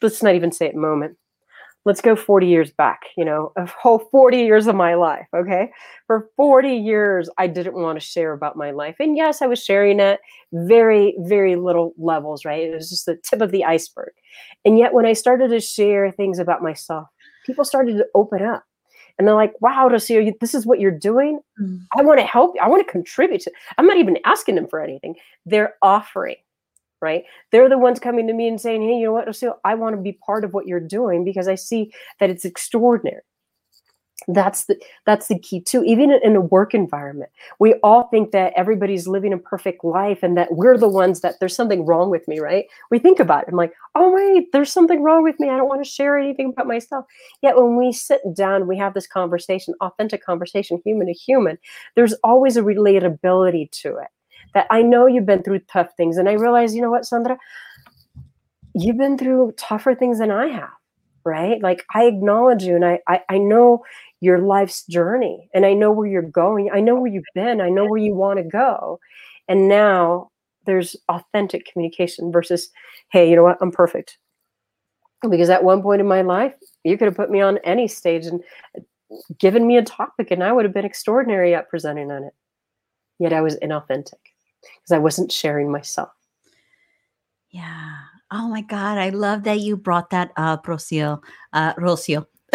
let's 0.02 0.24
not 0.24 0.36
even 0.36 0.52
say 0.52 0.68
it 0.68 0.76
moment 0.76 1.18
let's 1.86 2.02
go 2.02 2.16
40 2.16 2.48
years 2.48 2.72
back, 2.72 3.02
you 3.18 3.26
know, 3.26 3.52
a 3.58 3.66
whole 3.66 4.00
40 4.12 4.38
years 4.38 4.68
of 4.68 4.76
my 4.76 4.94
life. 4.94 5.28
Okay. 5.36 5.72
For 6.08 6.30
40 6.38 6.76
years, 6.76 7.30
I 7.38 7.48
didn't 7.48 7.74
want 7.74 8.00
to 8.00 8.06
share 8.06 8.34
about 8.34 8.56
my 8.56 8.72
life. 8.72 8.96
And 9.00 9.18
yes, 9.18 9.42
I 9.42 9.48
was 9.48 9.64
sharing 9.64 10.00
at 10.00 10.20
very, 10.54 11.16
very 11.20 11.56
little 11.56 11.94
levels, 11.98 12.46
right? 12.46 12.64
It 12.64 12.76
was 12.76 12.90
just 12.90 13.06
the 13.06 13.18
tip 13.18 13.42
of 13.42 13.52
the 13.52 13.66
iceberg. 13.66 14.12
And 14.64 14.78
yet, 14.78 14.94
when 14.94 15.06
I 15.06 15.14
started 15.14 15.50
to 15.50 15.60
share 15.60 16.12
things 16.12 16.40
about 16.40 16.62
myself, 16.62 17.08
people 17.46 17.66
started 17.66 17.98
to 17.98 18.06
open 18.14 18.44
up. 18.44 18.64
And 19.18 19.28
they're 19.28 19.36
like, 19.36 19.54
wow, 19.62 19.96
see 19.98 20.34
this 20.40 20.56
is 20.56 20.66
what 20.66 20.80
you're 20.80 20.90
doing. 20.90 21.40
Mm. 21.62 21.86
I 21.98 22.02
want 22.02 22.20
to 22.20 22.26
help 22.26 22.56
you. 22.56 22.62
I 22.62 22.68
want 22.68 22.86
to 22.86 22.92
contribute 22.92 23.42
to. 23.42 23.52
I'm 23.78 23.86
not 23.86 23.98
even 23.98 24.18
asking 24.26 24.56
them 24.56 24.68
for 24.68 24.82
anything. 24.82 25.16
They're 25.46 25.76
offering 25.82 26.38
right? 27.02 27.24
They're 27.52 27.70
the 27.70 27.78
ones 27.78 28.00
coming 28.00 28.28
to 28.28 28.34
me 28.34 28.48
and 28.48 28.62
saying, 28.62 28.82
hey, 28.82 28.98
you 28.98 29.06
know 29.06 29.14
what, 29.14 29.28
Lucille, 29.28 29.60
I 29.66 29.76
want 29.76 29.96
to 29.96 30.02
be 30.02 30.14
part 30.14 30.44
of 30.44 30.54
what 30.54 30.68
you're 30.68 30.80
doing 30.80 31.26
because 31.26 31.48
I 31.48 31.56
see 31.56 31.92
that 32.20 32.30
it's 32.30 32.46
extraordinary. 32.46 33.22
That's 34.28 34.66
the 34.66 34.80
that's 35.06 35.28
the 35.28 35.40
key 35.40 35.62
too. 35.62 35.84
Even 35.84 36.12
in 36.12 36.36
a 36.36 36.42
work 36.42 36.74
environment, 36.74 37.32
we 37.60 37.74
all 37.76 38.04
think 38.10 38.32
that 38.32 38.54
everybody's 38.56 39.08
living 39.08 39.34
a 39.34 39.38
perfect 39.38 39.84
life 39.84 40.22
and 40.22 40.38
that 40.38 40.54
we're 40.54 40.78
the 40.78 40.88
ones 40.88 41.22
that 41.22 41.40
there's 41.40 41.56
something 41.56 41.86
wrong 41.86 42.12
with 42.12 42.28
me, 42.28 42.40
right? 42.40 42.66
We 42.92 43.00
think 43.00 43.20
about 43.20 43.44
it. 43.44 43.50
I'm 43.50 43.58
like, 43.58 43.74
oh 43.96 44.14
wait, 44.14 44.52
there's 44.52 44.72
something 44.72 45.02
wrong 45.02 45.24
with 45.24 45.40
me. 45.40 45.50
I 45.50 45.58
don't 45.58 45.68
want 45.68 45.84
to 45.84 45.90
share 45.90 46.18
anything 46.18 46.50
about 46.50 46.68
myself. 46.68 47.06
Yet 47.42 47.58
when 47.58 47.76
we 47.78 47.92
sit 47.92 48.22
down, 48.36 48.68
we 48.68 48.78
have 48.78 48.94
this 48.94 49.08
conversation, 49.08 49.74
authentic 49.82 50.24
conversation, 50.24 50.82
human 50.86 51.08
to 51.08 51.14
human. 51.14 51.58
There's 51.96 52.14
always 52.24 52.58
a 52.58 52.62
relatability 52.62 53.72
to 53.72 53.98
it 53.98 54.08
that 54.54 54.68
I 54.70 54.82
know 54.82 55.08
you've 55.08 55.26
been 55.26 55.44
through 55.44 55.60
tough 55.72 55.90
things. 55.96 56.18
And 56.18 56.28
I 56.28 56.34
realize, 56.34 56.76
you 56.76 56.82
know 56.82 56.92
what, 56.92 57.06
Sandra, 57.06 57.38
you've 58.74 58.98
been 58.98 59.18
through 59.18 59.54
tougher 59.58 59.96
things 59.96 60.20
than 60.20 60.32
I 60.32 60.48
have, 60.48 60.70
right? 61.24 61.62
Like 61.62 61.86
I 61.94 62.06
acknowledge 62.06 62.64
you 62.64 62.76
and 62.76 62.86
I, 62.86 63.00
I, 63.08 63.22
I 63.30 63.38
know 63.38 63.84
your 64.20 64.40
life's 64.40 64.86
journey 64.86 65.50
and 65.54 65.66
I 65.66 65.74
know 65.74 65.92
where 65.92 66.08
you're 66.08 66.22
going. 66.22 66.70
I 66.72 66.80
know 66.80 66.96
where 66.96 67.12
you've 67.12 67.24
been. 67.34 67.62
I 67.62 67.70
know 67.70 67.86
where 67.86 68.00
you 68.00 68.14
want 68.14 68.38
to 68.38 68.44
go. 68.44 69.00
And 69.48 69.68
now 69.68 70.30
there's 70.66 70.96
authentic 71.10 71.66
communication 71.66 72.32
versus, 72.32 72.70
hey, 73.12 73.30
you 73.30 73.36
know 73.36 73.44
what, 73.44 73.58
I'm 73.62 73.72
perfect. 73.72 74.18
Because 75.28 75.50
at 75.50 75.64
one 75.64 75.82
point 75.82 76.02
in 76.02 76.08
my 76.08 76.22
life, 76.22 76.54
you 76.84 76.98
could 76.98 77.06
have 77.06 77.16
put 77.16 77.30
me 77.32 77.42
on 77.42 77.60
any 77.60 77.88
stage 77.88 78.26
and 78.26 78.42
given 79.38 79.68
me 79.68 79.78
a 79.78 79.84
topic 79.84 80.32
and 80.32 80.44
I 80.44 80.52
would 80.52 80.66
have 80.66 80.74
been 80.74 80.86
extraordinary 80.86 81.54
at 81.54 81.70
presenting 81.70 82.12
on 82.12 82.24
it. 82.24 82.34
Yet 83.20 83.34
I 83.34 83.42
was 83.42 83.58
inauthentic 83.58 84.31
because 84.62 84.92
I 84.92 85.00
wasn't 85.00 85.32
sharing 85.32 85.72
myself. 85.72 86.10
Yeah. 87.50 87.98
Oh 88.32 88.48
my 88.48 88.62
God. 88.62 88.98
I 88.98 89.10
love 89.10 89.44
that 89.44 89.60
you 89.60 89.76
brought 89.76 90.10
that 90.12 90.32
up, 90.38 90.66
Rocio. 90.66 91.22
Uh, 91.52 91.74
Rocio. 91.76 92.26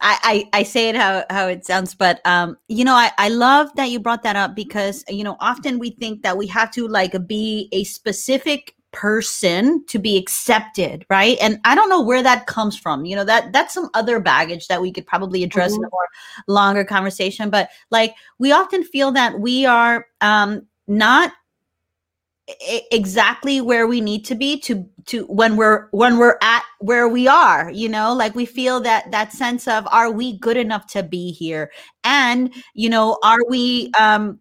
I, 0.00 0.18
I, 0.22 0.48
I 0.52 0.62
say 0.64 0.90
it 0.90 0.96
how, 0.96 1.24
how 1.30 1.48
it 1.48 1.64
sounds, 1.64 1.94
but 1.94 2.20
um, 2.26 2.58
you 2.68 2.84
know, 2.84 2.94
I, 2.94 3.10
I 3.16 3.30
love 3.30 3.74
that 3.76 3.90
you 3.90 3.98
brought 3.98 4.22
that 4.24 4.36
up 4.36 4.54
because 4.54 5.02
you 5.08 5.24
know, 5.24 5.36
often 5.40 5.78
we 5.78 5.90
think 5.90 6.22
that 6.22 6.36
we 6.36 6.46
have 6.48 6.70
to 6.72 6.86
like 6.86 7.14
be 7.26 7.68
a 7.72 7.84
specific 7.84 8.74
person 8.94 9.84
to 9.86 9.98
be 9.98 10.16
accepted 10.16 11.04
right? 11.10 11.36
And 11.40 11.58
i 11.64 11.74
don't 11.74 11.88
know 11.88 12.00
where 12.00 12.22
that 12.22 12.46
comes 12.46 12.76
from 12.76 13.04
you 13.04 13.16
know 13.16 13.24
that 13.24 13.52
that's 13.52 13.74
some 13.74 13.90
other 13.94 14.20
baggage 14.20 14.68
that 14.68 14.80
we 14.80 14.92
could 14.92 15.06
probably 15.06 15.42
address 15.42 15.72
mm-hmm. 15.72 15.82
in 15.82 15.88
a 15.88 15.90
more 15.90 16.08
longer 16.46 16.84
conversation 16.84 17.50
but 17.50 17.68
like 17.90 18.14
we 18.38 18.52
often 18.52 18.84
feel 18.84 19.12
that 19.12 19.38
we 19.40 19.66
are 19.66 20.06
um 20.20 20.66
not 20.86 21.32
exactly 22.90 23.60
where 23.60 23.86
we 23.86 24.00
need 24.00 24.24
to 24.26 24.34
be 24.34 24.60
to 24.60 24.86
to 25.06 25.24
when 25.26 25.56
we're 25.56 25.88
when 25.92 26.18
we're 26.18 26.36
at 26.42 26.62
where 26.80 27.08
we 27.08 27.26
are 27.26 27.70
you 27.70 27.88
know? 27.88 28.12
Like 28.14 28.34
we 28.34 28.44
feel 28.44 28.80
that 28.80 29.10
that 29.10 29.32
sense 29.32 29.66
of 29.66 29.86
are 29.90 30.10
we 30.10 30.38
good 30.38 30.56
enough 30.56 30.86
to 30.88 31.02
be 31.02 31.32
here? 31.32 31.72
And 32.04 32.52
you 32.74 32.90
know 32.90 33.18
are 33.22 33.40
we 33.48 33.90
um 33.98 34.40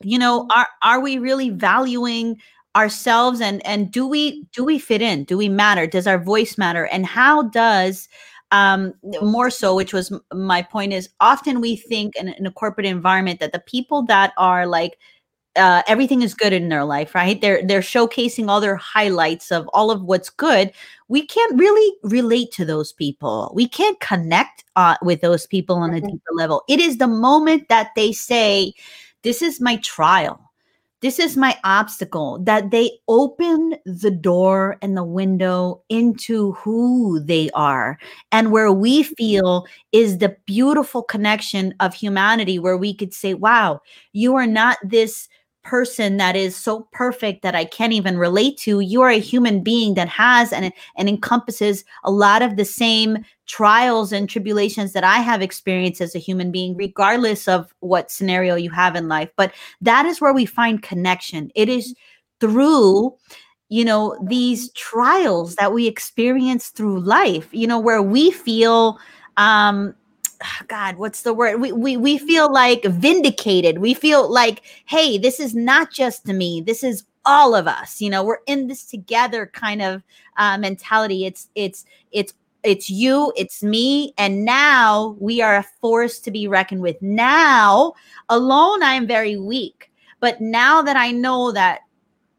you 0.00 0.18
know 0.18 0.46
are 0.54 0.68
are 0.82 1.00
we 1.00 1.18
really 1.18 1.50
valuing 1.50 2.40
ourselves 2.76 3.40
and 3.40 3.64
and 3.66 3.90
do 3.90 4.06
we 4.06 4.44
do 4.52 4.62
we 4.62 4.78
fit 4.78 5.00
in 5.00 5.24
do 5.24 5.36
we 5.36 5.48
matter 5.48 5.86
does 5.86 6.06
our 6.06 6.18
voice 6.18 6.58
matter 6.58 6.84
and 6.86 7.06
how 7.06 7.42
does 7.42 8.06
um 8.52 8.92
more 9.22 9.48
so 9.50 9.74
which 9.74 9.94
was 9.94 10.12
my 10.32 10.60
point 10.60 10.92
is 10.92 11.08
often 11.20 11.60
we 11.60 11.74
think 11.74 12.14
in, 12.16 12.28
in 12.28 12.46
a 12.46 12.52
corporate 12.52 12.86
environment 12.86 13.40
that 13.40 13.52
the 13.52 13.60
people 13.60 14.02
that 14.02 14.32
are 14.36 14.66
like 14.66 14.98
uh, 15.56 15.82
everything 15.88 16.20
is 16.20 16.34
good 16.34 16.52
in 16.52 16.68
their 16.68 16.84
life, 16.84 17.14
right? 17.14 17.40
They're 17.40 17.66
they're 17.66 17.80
showcasing 17.80 18.50
all 18.50 18.60
their 18.60 18.76
highlights 18.76 19.50
of 19.50 19.66
all 19.72 19.90
of 19.90 20.02
what's 20.02 20.28
good. 20.28 20.70
We 21.08 21.26
can't 21.26 21.58
really 21.58 21.96
relate 22.02 22.52
to 22.52 22.66
those 22.66 22.92
people. 22.92 23.50
We 23.54 23.66
can't 23.66 23.98
connect 24.00 24.64
uh, 24.76 24.96
with 25.00 25.22
those 25.22 25.46
people 25.46 25.76
on 25.76 25.94
a 25.94 25.96
mm-hmm. 25.96 26.08
deeper 26.08 26.32
level. 26.34 26.62
It 26.68 26.78
is 26.78 26.98
the 26.98 27.06
moment 27.06 27.70
that 27.70 27.92
they 27.96 28.12
say, 28.12 28.74
"This 29.22 29.40
is 29.40 29.58
my 29.58 29.76
trial 29.78 30.45
this 31.02 31.18
is 31.18 31.36
my 31.36 31.56
obstacle 31.64 32.38
that 32.44 32.70
they 32.70 32.90
open 33.08 33.76
the 33.84 34.10
door 34.10 34.78
and 34.80 34.96
the 34.96 35.04
window 35.04 35.82
into 35.88 36.52
who 36.52 37.20
they 37.20 37.50
are. 37.50 37.98
And 38.32 38.50
where 38.50 38.72
we 38.72 39.02
mm-hmm. 39.02 39.12
feel 39.14 39.66
is 39.92 40.18
the 40.18 40.36
beautiful 40.46 41.02
connection 41.02 41.74
of 41.80 41.94
humanity 41.94 42.58
where 42.58 42.76
we 42.76 42.94
could 42.94 43.14
say 43.14 43.34
wow 43.34 43.80
you 44.12 44.34
are 44.34 44.46
not 44.46 44.78
this 44.82 45.28
person 45.66 46.16
that 46.16 46.36
is 46.36 46.56
so 46.56 46.88
perfect 46.92 47.42
that 47.42 47.54
I 47.54 47.64
can't 47.64 47.92
even 47.92 48.18
relate 48.18 48.56
to. 48.58 48.80
You 48.80 49.02
are 49.02 49.10
a 49.10 49.18
human 49.18 49.62
being 49.62 49.94
that 49.94 50.08
has 50.08 50.52
and, 50.52 50.72
and 50.96 51.08
encompasses 51.08 51.84
a 52.04 52.10
lot 52.10 52.40
of 52.40 52.56
the 52.56 52.64
same 52.64 53.18
trials 53.46 54.12
and 54.12 54.30
tribulations 54.30 54.92
that 54.92 55.04
I 55.04 55.16
have 55.18 55.42
experienced 55.42 56.00
as 56.00 56.14
a 56.14 56.20
human 56.20 56.52
being, 56.52 56.76
regardless 56.76 57.48
of 57.48 57.74
what 57.80 58.10
scenario 58.10 58.54
you 58.54 58.70
have 58.70 58.94
in 58.94 59.08
life. 59.08 59.30
But 59.36 59.52
that 59.80 60.06
is 60.06 60.20
where 60.20 60.32
we 60.32 60.46
find 60.46 60.82
connection. 60.82 61.50
It 61.54 61.68
is 61.68 61.94
through 62.40 63.14
you 63.68 63.84
know 63.84 64.16
these 64.24 64.70
trials 64.72 65.56
that 65.56 65.72
we 65.72 65.88
experience 65.88 66.68
through 66.68 67.00
life 67.00 67.48
you 67.50 67.66
know 67.66 67.80
where 67.80 68.02
we 68.02 68.30
feel 68.30 68.96
um 69.38 69.92
god 70.68 70.96
what's 70.96 71.22
the 71.22 71.34
word? 71.34 71.60
We, 71.60 71.72
we 71.72 71.96
we 71.96 72.18
feel 72.18 72.52
like 72.52 72.84
vindicated. 72.84 73.78
We 73.78 73.94
feel 73.94 74.30
like 74.30 74.62
hey 74.86 75.18
this 75.18 75.40
is 75.40 75.54
not 75.54 75.90
just 75.90 76.26
me. 76.26 76.60
This 76.60 76.82
is 76.82 77.04
all 77.24 77.54
of 77.54 77.66
us. 77.66 78.00
You 78.00 78.10
know 78.10 78.22
we're 78.22 78.38
in 78.46 78.66
this 78.68 78.84
together 78.84 79.46
kind 79.46 79.82
of 79.82 80.02
uh, 80.36 80.58
mentality. 80.58 81.26
It's 81.26 81.48
it's 81.54 81.84
it's 82.12 82.34
it's 82.62 82.90
you 82.90 83.32
it's 83.36 83.62
me 83.62 84.12
and 84.18 84.44
now 84.44 85.16
we 85.20 85.40
are 85.40 85.56
a 85.56 85.66
force 85.80 86.18
to 86.20 86.30
be 86.30 86.48
reckoned 86.48 86.82
with. 86.82 87.00
Now 87.00 87.94
alone 88.28 88.82
i 88.82 88.94
am 88.94 89.06
very 89.06 89.36
weak. 89.36 89.90
But 90.20 90.40
now 90.40 90.82
that 90.82 90.96
i 90.96 91.10
know 91.10 91.52
that 91.52 91.80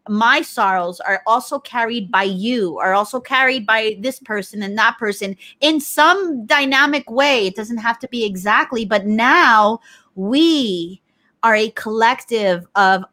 my 0.10 0.42
sorrows 0.42 1.00
are 1.00 1.22
also 1.28 1.60
carried 1.60 2.12
by 2.12 2.24
you, 2.24 2.78
are 2.80 2.94
also 2.94 3.20
carried 3.20 3.66
by 3.66 3.98
this 4.00 4.20
person 4.20 4.62
and 4.64 4.78
that 4.78 4.98
person 4.98 5.36
in 5.62 5.80
some 5.80 6.46
dynamic 6.46 7.10
way. 7.10 7.48
It 7.48 7.56
doesn't 7.56 7.78
have 7.78 8.00
to 8.00 8.08
be 8.08 8.26
exactly, 8.26 8.86
but 8.86 9.06
now 9.06 9.80
we 10.16 11.02
are 11.44 11.56
a 11.56 11.70
collective 11.72 12.66
of 12.76 13.04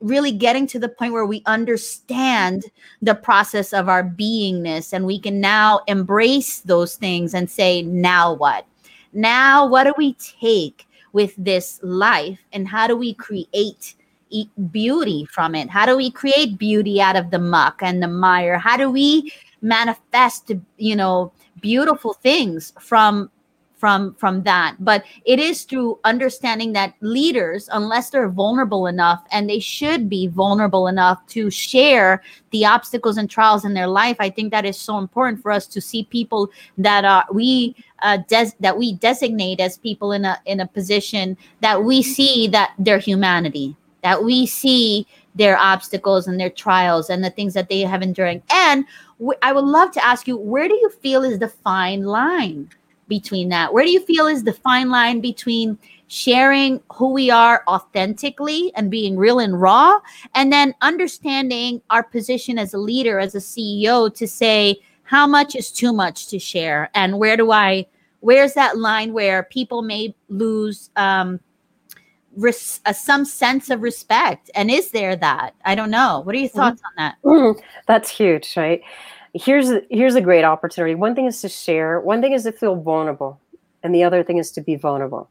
really 0.00 0.32
getting 0.32 0.66
to 0.66 0.78
the 0.78 0.88
point 0.88 1.12
where 1.12 1.26
we 1.26 1.42
understand 1.46 2.64
the 3.02 3.14
process 3.14 3.72
of 3.72 3.88
our 3.88 4.02
beingness 4.02 4.92
and 4.92 5.04
we 5.04 5.18
can 5.18 5.40
now 5.40 5.80
embrace 5.86 6.60
those 6.60 6.96
things 6.96 7.34
and 7.34 7.50
say, 7.50 7.82
now 7.82 8.32
what? 8.32 8.66
Now, 9.12 9.66
what 9.66 9.84
do 9.84 9.94
we 9.98 10.14
take 10.14 10.86
with 11.12 11.34
this 11.36 11.80
life 11.82 12.38
and 12.52 12.66
how 12.66 12.86
do 12.86 12.96
we 12.96 13.14
create? 13.14 13.94
Beauty 14.70 15.26
from 15.26 15.54
it? 15.54 15.68
How 15.70 15.86
do 15.86 15.96
we 15.96 16.10
create 16.10 16.58
beauty 16.58 17.00
out 17.00 17.16
of 17.16 17.30
the 17.30 17.38
muck 17.38 17.80
and 17.82 18.02
the 18.02 18.08
mire? 18.08 18.58
How 18.58 18.76
do 18.76 18.90
we 18.90 19.32
manifest, 19.62 20.52
you 20.76 20.96
know, 20.96 21.32
beautiful 21.60 22.14
things 22.14 22.72
from 22.80 23.30
from 23.80 24.14
from 24.16 24.42
that 24.42 24.76
but 24.78 25.02
it 25.24 25.40
is 25.40 25.62
through 25.64 25.98
understanding 26.04 26.74
that 26.74 26.92
leaders 27.00 27.68
unless 27.72 28.10
they're 28.10 28.28
vulnerable 28.28 28.86
enough 28.86 29.24
and 29.32 29.48
they 29.48 29.58
should 29.58 30.08
be 30.08 30.26
vulnerable 30.26 30.86
enough 30.86 31.26
to 31.26 31.50
share 31.50 32.22
the 32.50 32.64
obstacles 32.66 33.16
and 33.16 33.30
trials 33.30 33.64
in 33.64 33.72
their 33.72 33.86
life 33.86 34.16
i 34.20 34.28
think 34.28 34.50
that 34.50 34.66
is 34.66 34.76
so 34.76 34.98
important 34.98 35.40
for 35.42 35.50
us 35.50 35.66
to 35.66 35.80
see 35.80 36.04
people 36.04 36.50
that 36.76 37.06
are 37.06 37.24
we 37.32 37.74
uh, 38.02 38.18
des- 38.28 38.52
that 38.60 38.76
we 38.76 38.92
designate 38.92 39.60
as 39.60 39.78
people 39.78 40.12
in 40.12 40.26
a 40.26 40.38
in 40.44 40.60
a 40.60 40.66
position 40.66 41.36
that 41.60 41.82
we 41.82 42.02
see 42.02 42.46
that 42.46 42.74
their 42.78 42.98
humanity 42.98 43.74
that 44.02 44.24
we 44.24 44.46
see 44.46 45.06
their 45.34 45.56
obstacles 45.56 46.26
and 46.26 46.40
their 46.40 46.50
trials 46.50 47.10
and 47.10 47.22
the 47.22 47.30
things 47.30 47.54
that 47.54 47.68
they 47.68 47.80
have 47.80 48.02
enduring. 48.02 48.42
And 48.50 48.84
I 49.42 49.52
would 49.52 49.64
love 49.64 49.92
to 49.92 50.04
ask 50.04 50.26
you, 50.26 50.36
where 50.36 50.68
do 50.68 50.74
you 50.74 50.90
feel 50.90 51.22
is 51.22 51.38
the 51.38 51.48
fine 51.48 52.04
line 52.04 52.70
between 53.08 53.48
that? 53.50 53.72
Where 53.72 53.84
do 53.84 53.90
you 53.90 54.00
feel 54.00 54.26
is 54.26 54.44
the 54.44 54.52
fine 54.52 54.88
line 54.88 55.20
between 55.20 55.78
sharing 56.08 56.82
who 56.92 57.12
we 57.12 57.30
are 57.30 57.62
authentically 57.68 58.72
and 58.74 58.90
being 58.90 59.16
real 59.16 59.38
and 59.38 59.60
raw, 59.60 59.98
and 60.34 60.52
then 60.52 60.74
understanding 60.80 61.80
our 61.90 62.02
position 62.02 62.58
as 62.58 62.74
a 62.74 62.78
leader, 62.78 63.20
as 63.20 63.34
a 63.36 63.38
CEO, 63.38 64.12
to 64.12 64.26
say 64.26 64.76
how 65.04 65.26
much 65.26 65.54
is 65.54 65.70
too 65.70 65.92
much 65.92 66.26
to 66.26 66.38
share, 66.38 66.90
and 66.94 67.18
where 67.18 67.36
do 67.36 67.52
I, 67.52 67.86
where's 68.20 68.54
that 68.54 68.78
line 68.78 69.12
where 69.12 69.44
people 69.44 69.82
may 69.82 70.14
lose 70.28 70.90
um, 70.96 71.38
res- 72.36 72.80
uh, 72.86 72.92
some 72.92 73.24
sense 73.24 73.70
of 73.70 73.82
respect. 73.82 74.50
And 74.54 74.70
is 74.70 74.90
there 74.90 75.16
that? 75.16 75.54
I 75.64 75.74
don't 75.74 75.90
know. 75.90 76.20
What 76.24 76.34
are 76.34 76.38
your 76.38 76.48
mm-hmm. 76.48 76.58
thoughts 76.58 76.80
mm-hmm. 76.80 77.00
on 77.00 77.04
that? 77.04 77.16
Mm-hmm. 77.24 77.60
that's 77.86 78.10
huge 78.10 78.56
right? 78.56 78.82
Here's 79.34 79.70
here's 79.90 80.14
a 80.14 80.20
great 80.20 80.44
opportunity. 80.44 80.94
One 80.94 81.14
thing 81.14 81.26
is 81.26 81.40
to 81.42 81.48
share 81.48 82.00
one 82.00 82.20
thing 82.20 82.32
is 82.32 82.44
to 82.44 82.52
feel 82.52 82.76
vulnerable 82.76 83.40
and 83.82 83.94
the 83.94 84.04
other 84.04 84.22
thing 84.22 84.38
is 84.38 84.50
to 84.52 84.60
be 84.60 84.76
vulnerable. 84.76 85.28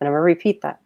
And 0.00 0.08
i'm 0.08 0.12
going 0.12 0.20
to 0.20 0.22
repeat 0.22 0.62
that. 0.62 0.80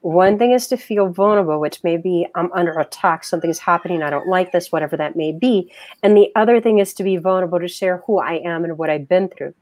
One 0.00 0.38
thing 0.38 0.52
is 0.52 0.68
to 0.68 0.76
feel 0.76 1.08
vulnerable 1.08 1.60
which 1.60 1.82
may 1.82 1.96
be 1.96 2.26
i'm 2.34 2.52
under 2.52 2.78
attack 2.78 3.24
something's 3.24 3.58
happening 3.58 4.02
i 4.02 4.10
don't 4.10 4.28
like 4.28 4.52
this 4.52 4.70
whatever 4.70 4.96
that 4.96 5.16
may 5.16 5.32
be. 5.32 5.72
And 6.02 6.16
the 6.16 6.30
other 6.36 6.60
thing 6.60 6.78
is 6.78 6.94
to 6.94 7.02
be 7.02 7.16
vulnerable 7.16 7.58
to 7.58 7.68
share 7.68 8.02
who 8.06 8.18
i 8.18 8.34
am 8.34 8.64
and 8.64 8.78
what 8.78 8.90
i've 8.90 9.08
been 9.08 9.28
through. 9.28 9.54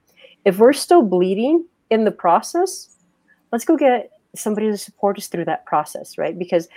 If 0.45 0.59
we're 0.59 0.75
still 0.75 1.03
bleeding 1.03 1.65
in 1.89 2.05
the 2.05 2.11
process 2.11 2.91
let's 3.53 3.65
go 3.65 3.77
get 3.77 4.11
somebody 4.35 4.71
to 4.71 4.77
support 4.77 5.19
us 5.19 5.29
through 5.29 5.47
that 5.47 5.67
process, 5.67 6.19
right? 6.19 6.39
Because 6.39 6.69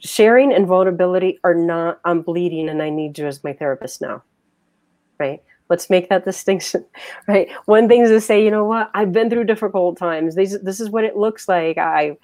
sharing 0.00 0.52
and 0.52 0.66
vulnerability 0.66 1.38
are 1.44 1.54
not, 1.54 2.00
I'm 2.04 2.22
bleeding 2.22 2.68
and 2.68 2.82
I 2.82 2.90
need 2.90 3.18
you 3.18 3.26
as 3.26 3.44
my 3.44 3.52
therapist 3.52 4.00
now, 4.00 4.22
right? 5.18 5.42
Let's 5.68 5.90
make 5.90 6.08
that 6.10 6.24
distinction, 6.24 6.84
right? 7.28 7.50
One 7.64 7.88
thing 7.88 8.02
is 8.02 8.10
to 8.10 8.20
say, 8.20 8.44
you 8.44 8.50
know 8.50 8.64
what, 8.64 8.90
I've 8.94 9.12
been 9.12 9.28
through 9.28 9.44
difficult 9.44 9.98
times. 9.98 10.36
This, 10.36 10.56
this 10.62 10.80
is 10.80 10.90
what 10.90 11.04
it 11.04 11.16
looks 11.16 11.48
like. 11.48 11.76
I, 11.76 12.16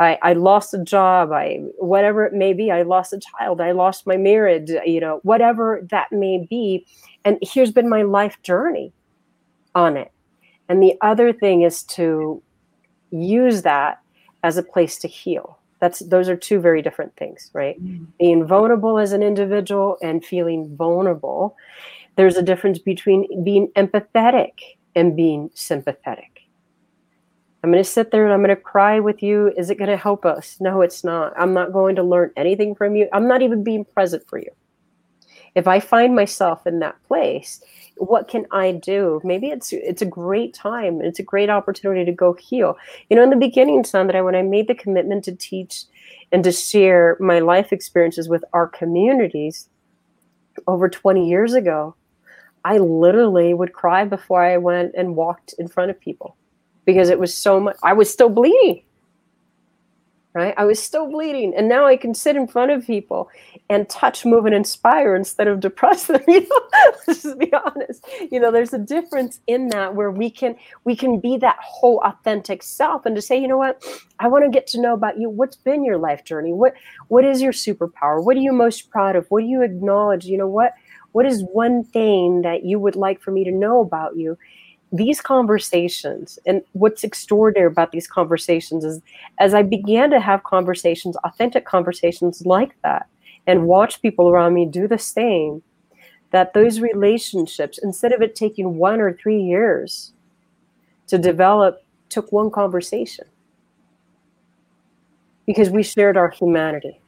I, 0.00 0.18
I 0.22 0.32
lost 0.32 0.74
a 0.74 0.82
job. 0.82 1.30
I, 1.32 1.60
whatever 1.78 2.24
it 2.24 2.32
may 2.32 2.52
be. 2.52 2.70
I 2.70 2.82
lost 2.82 3.12
a 3.12 3.20
child. 3.38 3.60
I 3.60 3.70
lost 3.72 4.06
my 4.06 4.16
marriage. 4.16 4.70
You 4.84 5.00
know, 5.00 5.20
whatever 5.22 5.86
that 5.90 6.10
may 6.10 6.44
be. 6.48 6.86
And 7.24 7.38
here's 7.40 7.70
been 7.70 7.88
my 7.88 8.02
life 8.02 8.36
journey 8.42 8.92
on 9.74 9.96
it. 9.96 10.10
And 10.68 10.82
the 10.82 10.94
other 11.00 11.32
thing 11.32 11.62
is 11.62 11.82
to 11.84 12.42
use 13.10 13.62
that 13.62 14.00
as 14.42 14.56
a 14.56 14.62
place 14.62 14.98
to 14.98 15.08
heal. 15.08 15.58
That's 15.80 16.00
those 16.00 16.28
are 16.28 16.36
two 16.36 16.60
very 16.60 16.82
different 16.82 17.14
things 17.16 17.50
right? 17.52 17.82
Mm. 17.82 18.06
being 18.18 18.46
vulnerable 18.46 18.98
as 18.98 19.12
an 19.12 19.22
individual 19.22 19.96
and 20.02 20.24
feeling 20.24 20.74
vulnerable 20.76 21.56
there's 22.16 22.36
a 22.36 22.42
difference 22.42 22.80
between 22.80 23.44
being 23.44 23.68
empathetic 23.76 24.50
and 24.96 25.14
being 25.14 25.50
sympathetic. 25.54 26.40
I'm 27.62 27.70
going 27.70 27.82
to 27.82 27.88
sit 27.88 28.10
there 28.10 28.24
and 28.24 28.32
i'm 28.32 28.40
going 28.40 28.54
to 28.54 28.56
cry 28.60 28.98
with 28.98 29.22
you. 29.22 29.52
Is 29.56 29.70
it 29.70 29.78
going 29.78 29.90
to 29.90 29.96
help 29.96 30.26
us? 30.26 30.56
No 30.58 30.80
it's 30.80 31.04
not. 31.04 31.32
I'm 31.38 31.54
not 31.54 31.72
going 31.72 31.94
to 31.94 32.02
learn 32.02 32.32
anything 32.36 32.74
from 32.74 32.96
you. 32.96 33.08
I'm 33.12 33.28
not 33.28 33.42
even 33.42 33.62
being 33.62 33.84
present 33.84 34.26
for 34.28 34.38
you 34.38 34.50
if 35.54 35.66
i 35.66 35.80
find 35.80 36.14
myself 36.14 36.66
in 36.66 36.78
that 36.78 36.96
place 37.06 37.60
what 37.98 38.28
can 38.28 38.46
I 38.50 38.72
do? 38.72 39.20
Maybe 39.24 39.48
it's 39.48 39.72
it's 39.72 40.02
a 40.02 40.06
great 40.06 40.54
time. 40.54 41.00
It's 41.00 41.18
a 41.18 41.22
great 41.22 41.50
opportunity 41.50 42.04
to 42.04 42.12
go 42.12 42.32
heal. 42.34 42.76
You 43.10 43.16
know, 43.16 43.22
in 43.22 43.30
the 43.30 43.36
beginning, 43.36 43.84
Sandra, 43.84 44.24
when 44.24 44.34
I 44.34 44.42
made 44.42 44.68
the 44.68 44.74
commitment 44.74 45.24
to 45.24 45.34
teach 45.34 45.84
and 46.32 46.44
to 46.44 46.52
share 46.52 47.16
my 47.20 47.38
life 47.40 47.72
experiences 47.72 48.28
with 48.28 48.44
our 48.52 48.66
communities 48.66 49.68
over 50.66 50.88
20 50.88 51.28
years 51.28 51.54
ago, 51.54 51.94
I 52.64 52.78
literally 52.78 53.54
would 53.54 53.72
cry 53.72 54.04
before 54.04 54.42
I 54.42 54.56
went 54.56 54.94
and 54.96 55.16
walked 55.16 55.54
in 55.58 55.68
front 55.68 55.90
of 55.90 56.00
people 56.00 56.36
because 56.84 57.08
it 57.08 57.18
was 57.18 57.36
so 57.36 57.60
much 57.60 57.76
I 57.82 57.92
was 57.92 58.10
still 58.10 58.28
bleeding 58.28 58.82
right? 60.34 60.54
I 60.56 60.64
was 60.64 60.82
still 60.82 61.10
bleeding. 61.10 61.54
And 61.56 61.68
now 61.68 61.86
I 61.86 61.96
can 61.96 62.14
sit 62.14 62.36
in 62.36 62.46
front 62.46 62.70
of 62.70 62.86
people 62.86 63.30
and 63.70 63.88
touch, 63.88 64.24
move, 64.24 64.46
and 64.46 64.54
inspire 64.54 65.16
instead 65.16 65.48
of 65.48 65.60
depress 65.60 66.06
them. 66.06 66.22
You 66.28 66.40
know, 66.40 66.60
let's 67.06 67.22
just 67.22 67.38
be 67.38 67.52
honest. 67.52 68.06
You 68.30 68.38
know, 68.38 68.52
there's 68.52 68.72
a 68.72 68.78
difference 68.78 69.40
in 69.46 69.68
that 69.70 69.94
where 69.94 70.10
we 70.10 70.30
can 70.30 70.56
we 70.84 70.94
can 70.94 71.18
be 71.18 71.36
that 71.38 71.56
whole 71.60 72.00
authentic 72.04 72.62
self 72.62 73.06
and 73.06 73.16
to 73.16 73.22
say, 73.22 73.40
you 73.40 73.48
know 73.48 73.56
what, 73.56 73.82
I 74.20 74.28
want 74.28 74.44
to 74.44 74.50
get 74.50 74.66
to 74.68 74.80
know 74.80 74.94
about 74.94 75.18
you. 75.18 75.28
What's 75.28 75.56
been 75.56 75.84
your 75.84 75.98
life 75.98 76.24
journey? 76.24 76.52
What 76.52 76.74
what 77.08 77.24
is 77.24 77.42
your 77.42 77.52
superpower? 77.52 78.22
What 78.22 78.36
are 78.36 78.40
you 78.40 78.52
most 78.52 78.90
proud 78.90 79.16
of? 79.16 79.26
What 79.30 79.40
do 79.40 79.46
you 79.46 79.62
acknowledge? 79.62 80.26
You 80.26 80.38
know, 80.38 80.48
what 80.48 80.74
what 81.12 81.26
is 81.26 81.42
one 81.52 81.84
thing 81.84 82.42
that 82.42 82.64
you 82.64 82.78
would 82.78 82.96
like 82.96 83.20
for 83.20 83.30
me 83.30 83.44
to 83.44 83.50
know 83.50 83.80
about 83.80 84.16
you? 84.16 84.38
These 84.92 85.20
conversations 85.20 86.38
and 86.46 86.62
what's 86.72 87.04
extraordinary 87.04 87.66
about 87.70 87.92
these 87.92 88.06
conversations 88.06 88.84
is 88.84 89.02
as 89.38 89.52
i 89.52 89.62
began 89.62 90.08
to 90.10 90.18
have 90.18 90.42
conversations 90.44 91.14
authentic 91.24 91.66
conversations 91.66 92.46
like 92.46 92.74
that 92.82 93.06
and 93.46 93.66
watch 93.66 94.00
people 94.00 94.30
around 94.30 94.54
me 94.54 94.64
do 94.64 94.88
the 94.88 94.98
same 94.98 95.62
that 96.30 96.52
those 96.52 96.80
relationships 96.80 97.78
instead 97.82 98.12
of 98.12 98.22
it 98.22 98.34
taking 98.34 98.76
one 98.76 99.00
or 99.00 99.12
three 99.12 99.40
years 99.40 100.12
to 101.06 101.18
develop 101.18 101.82
took 102.08 102.30
one 102.32 102.50
conversation. 102.50 103.24
Because 105.46 105.70
we 105.70 105.82
shared 105.82 106.16
our 106.16 106.28
humanity. 106.28 107.00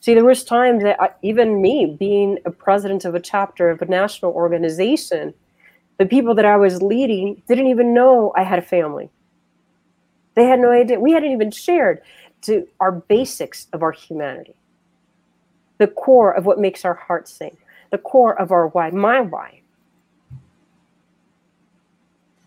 See 0.00 0.14
there 0.14 0.24
was 0.24 0.42
times 0.42 0.82
that 0.82 1.00
I, 1.00 1.10
even 1.22 1.60
me 1.60 1.94
being 1.98 2.38
a 2.46 2.50
president 2.50 3.04
of 3.04 3.14
a 3.14 3.20
chapter 3.20 3.68
of 3.68 3.82
a 3.82 3.86
national 3.86 4.32
organization 4.32 5.34
the 6.00 6.06
people 6.06 6.34
that 6.34 6.46
I 6.46 6.56
was 6.56 6.80
leading 6.80 7.42
didn't 7.46 7.66
even 7.66 7.92
know 7.92 8.32
I 8.34 8.42
had 8.42 8.58
a 8.58 8.62
family. 8.62 9.10
They 10.34 10.46
had 10.46 10.58
no 10.58 10.70
idea. 10.70 10.98
We 10.98 11.12
hadn't 11.12 11.30
even 11.30 11.50
shared. 11.50 12.00
to 12.42 12.66
our 12.80 12.90
basics 12.90 13.66
of 13.74 13.82
our 13.82 13.92
humanity, 13.92 14.54
the 15.76 15.88
core 15.88 16.32
of 16.32 16.46
what 16.46 16.58
makes 16.58 16.86
our 16.86 16.94
hearts 16.94 17.34
sing, 17.34 17.54
the 17.90 17.98
core 17.98 18.40
of 18.40 18.50
our 18.50 18.68
why, 18.68 18.88
my 18.92 19.20
why. 19.20 19.60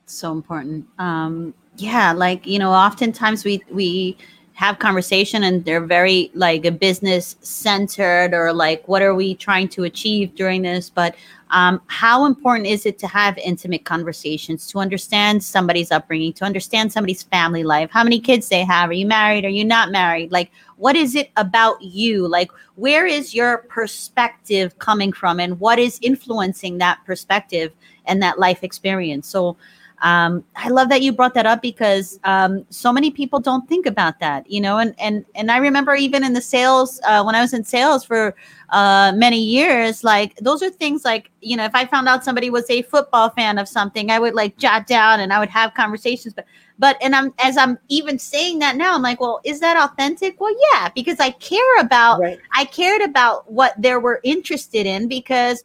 So 0.07 0.31
important. 0.31 0.87
Um, 0.97 1.53
yeah, 1.77 2.11
like 2.11 2.47
you 2.47 2.57
know, 2.57 2.71
oftentimes 2.71 3.45
we 3.45 3.61
we 3.69 4.17
have 4.53 4.77
conversation 4.77 5.43
and 5.43 5.65
they're 5.65 5.81
very 5.81 6.29
like 6.35 6.63
a 6.63 6.71
business 6.71 7.35
centered 7.41 8.33
or 8.33 8.53
like 8.53 8.87
what 8.87 9.01
are 9.01 9.15
we 9.15 9.33
trying 9.35 9.67
to 9.67 9.83
achieve 9.83 10.35
during 10.35 10.61
this? 10.61 10.89
But 10.89 11.15
um, 11.49 11.81
how 11.87 12.25
important 12.25 12.67
is 12.67 12.85
it 12.85 12.97
to 12.99 13.07
have 13.07 13.37
intimate 13.39 13.83
conversations 13.83 14.67
to 14.67 14.79
understand 14.79 15.43
somebody's 15.43 15.91
upbringing 15.91 16.33
to 16.33 16.45
understand 16.45 16.93
somebody's 16.93 17.23
family 17.23 17.63
life? 17.63 17.89
How 17.91 18.03
many 18.03 18.19
kids 18.19 18.49
they 18.49 18.63
have? 18.63 18.89
Are 18.89 18.93
you 18.93 19.07
married? 19.07 19.43
Are 19.43 19.49
you 19.49 19.65
not 19.65 19.91
married? 19.91 20.31
Like 20.31 20.51
what 20.77 20.95
is 20.95 21.15
it 21.15 21.31
about 21.35 21.81
you? 21.81 22.27
Like 22.27 22.51
where 22.75 23.07
is 23.07 23.33
your 23.33 23.59
perspective 23.69 24.77
coming 24.77 25.11
from 25.11 25.39
and 25.39 25.59
what 25.59 25.79
is 25.79 25.99
influencing 26.03 26.77
that 26.77 26.99
perspective 27.05 27.71
and 28.05 28.21
that 28.21 28.37
life 28.37 28.63
experience? 28.63 29.27
So 29.27 29.57
um, 30.03 30.43
I 30.57 30.67
love 30.67 30.89
that 30.89 31.01
you 31.01 31.13
brought 31.13 31.33
that 31.33 31.45
up 31.45 31.61
because 31.61 32.19
um, 32.25 32.65
so 32.69 32.91
many 32.91 33.09
people 33.09 33.39
don't 33.39 33.67
think 33.69 33.85
about 33.85 34.19
that, 34.19 34.49
you 34.51 34.59
know. 34.59 34.77
And 34.77 34.93
and 34.99 35.25
and 35.33 35.49
I 35.49 35.57
remember 35.57 35.95
even 35.95 36.25
in 36.25 36.33
the 36.33 36.41
sales 36.41 36.99
uh, 37.07 37.23
when 37.23 37.35
I 37.35 37.41
was 37.41 37.53
in 37.53 37.63
sales 37.63 38.03
for 38.03 38.35
uh, 38.71 39.13
many 39.15 39.41
years, 39.41 40.03
like 40.03 40.35
those 40.37 40.61
are 40.61 40.69
things 40.69 41.05
like 41.05 41.31
you 41.39 41.55
know, 41.55 41.63
if 41.63 41.73
I 41.73 41.85
found 41.85 42.09
out 42.09 42.25
somebody 42.25 42.49
was 42.49 42.69
a 42.69 42.81
football 42.81 43.29
fan 43.29 43.57
of 43.57 43.69
something, 43.69 44.11
I 44.11 44.19
would 44.19 44.33
like 44.33 44.57
jot 44.57 44.87
down 44.87 45.21
and 45.21 45.31
I 45.31 45.39
would 45.39 45.49
have 45.49 45.73
conversations. 45.73 46.33
But 46.33 46.45
but 46.77 46.97
and 47.01 47.15
I'm 47.15 47.33
as 47.39 47.55
I'm 47.55 47.79
even 47.87 48.19
saying 48.19 48.59
that 48.59 48.75
now, 48.75 48.95
I'm 48.95 49.01
like, 49.01 49.21
well, 49.21 49.39
is 49.45 49.61
that 49.61 49.77
authentic? 49.77 50.41
Well, 50.41 50.53
yeah, 50.73 50.89
because 50.93 51.21
I 51.21 51.31
care 51.31 51.79
about 51.79 52.19
right. 52.19 52.39
I 52.53 52.65
cared 52.65 53.03
about 53.03 53.49
what 53.49 53.73
they 53.81 53.95
were 53.95 54.19
interested 54.25 54.85
in 54.85 55.07
because 55.07 55.63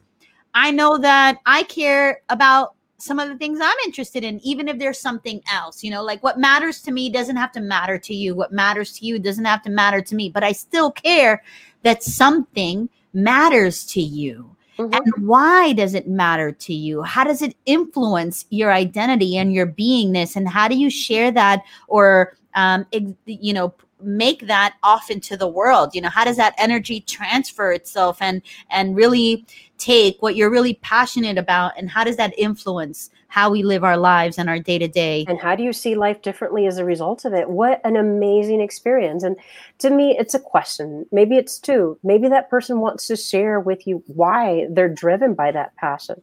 I 0.55 0.71
know 0.71 0.97
that 0.99 1.39
I 1.45 1.65
care 1.65 2.21
about 2.29 2.75
some 2.99 3.21
of 3.21 3.29
the 3.29 3.37
things 3.37 3.61
I'm 3.63 3.77
interested 3.85 4.25
in, 4.25 4.41
even 4.41 4.69
if 4.69 4.79
there's 4.79 4.99
something 5.01 5.41
else, 5.53 5.85
you 5.85 5.91
know, 5.91 6.03
like 6.03 6.23
what 6.23 6.39
matters 6.39 6.83
to 6.83 6.91
me 6.91 7.09
doesn't 7.09 7.37
have 7.37 7.53
to 7.53 7.61
matter 7.61 7.97
to 7.99 8.15
you. 8.15 8.35
What 8.35 8.53
matters 8.53 8.93
to 8.99 9.07
you 9.07 9.19
doesn't 9.21 9.45
have 9.45 9.63
to 9.63 9.71
matter 9.71 10.03
to 10.03 10.15
me, 10.17 10.29
but 10.29 10.43
I 10.43 10.53
still 10.53 10.91
care 10.91 11.43
that 11.85 12.03
something 12.03 12.89
matters 13.13 13.87
to 13.93 14.01
you. 14.01 14.57
Mm-hmm. 14.79 14.95
And 14.95 15.27
why 15.27 15.73
does 15.73 15.95
it 15.95 16.09
matter 16.09 16.53
to 16.53 16.75
you? 16.75 17.03
How 17.03 17.25
does 17.25 17.41
it 17.41 17.57
influence 17.67 18.47
your 18.51 18.73
identity 18.73 19.37
and 19.37 19.53
your 19.53 19.67
beingness? 19.67 20.35
And 20.37 20.49
how 20.49 20.69
do 20.69 20.77
you 20.77 20.91
share 20.91 21.31
that 21.33 21.63
or, 21.87 22.37
um, 22.55 22.85
you 23.27 23.53
know, 23.53 23.75
make 24.01 24.47
that 24.47 24.77
off 24.83 25.11
into 25.11 25.37
the 25.37 25.49
world 25.49 25.93
you 25.93 26.01
know 26.01 26.09
how 26.09 26.25
does 26.25 26.37
that 26.37 26.55
energy 26.57 27.01
transfer 27.01 27.73
itself 27.73 28.23
and 28.23 28.43
and 28.71 28.95
really 28.95 29.45
take 29.79 30.21
what 30.21 30.37
you're 30.37 30.51
really 30.51 30.75
passionate 30.75 31.39
about 31.39 31.73
and 31.79 31.89
how 31.89 32.05
does 32.05 32.17
that 32.17 32.37
influence 32.37 33.11
how 33.29 33.51
we 33.51 33.63
live 33.63 33.85
our 33.85 33.97
lives 33.97 34.39
and 34.39 34.49
our 34.49 34.59
day 34.59 34.79
to 34.79 34.89
day 34.89 35.25
and 35.29 35.39
how 35.39 35.55
do 35.55 35.63
you 35.63 35.73
see 35.73 35.95
life 35.95 36.23
differently 36.23 36.67
as 36.67 36.79
a 36.79 36.85
result 36.85 37.25
of 37.25 37.33
it? 37.33 37.49
What 37.49 37.81
an 37.85 37.97
amazing 37.97 38.61
experience. 38.61 39.23
And 39.23 39.37
to 39.79 39.91
me 39.91 40.17
it's 40.19 40.35
a 40.35 40.41
question. 40.41 41.07
Maybe 41.13 41.37
it's 41.37 41.59
two. 41.59 41.99
Maybe 42.03 42.29
that 42.29 42.51
person 42.51 42.81
wants 42.81 43.07
to 43.07 43.17
share 43.17 43.61
with 43.61 43.87
you 43.87 44.03
why 44.07 44.67
they're 44.71 44.89
driven 44.89 45.35
by 45.35 45.53
that 45.53 45.75
passion. 45.77 46.21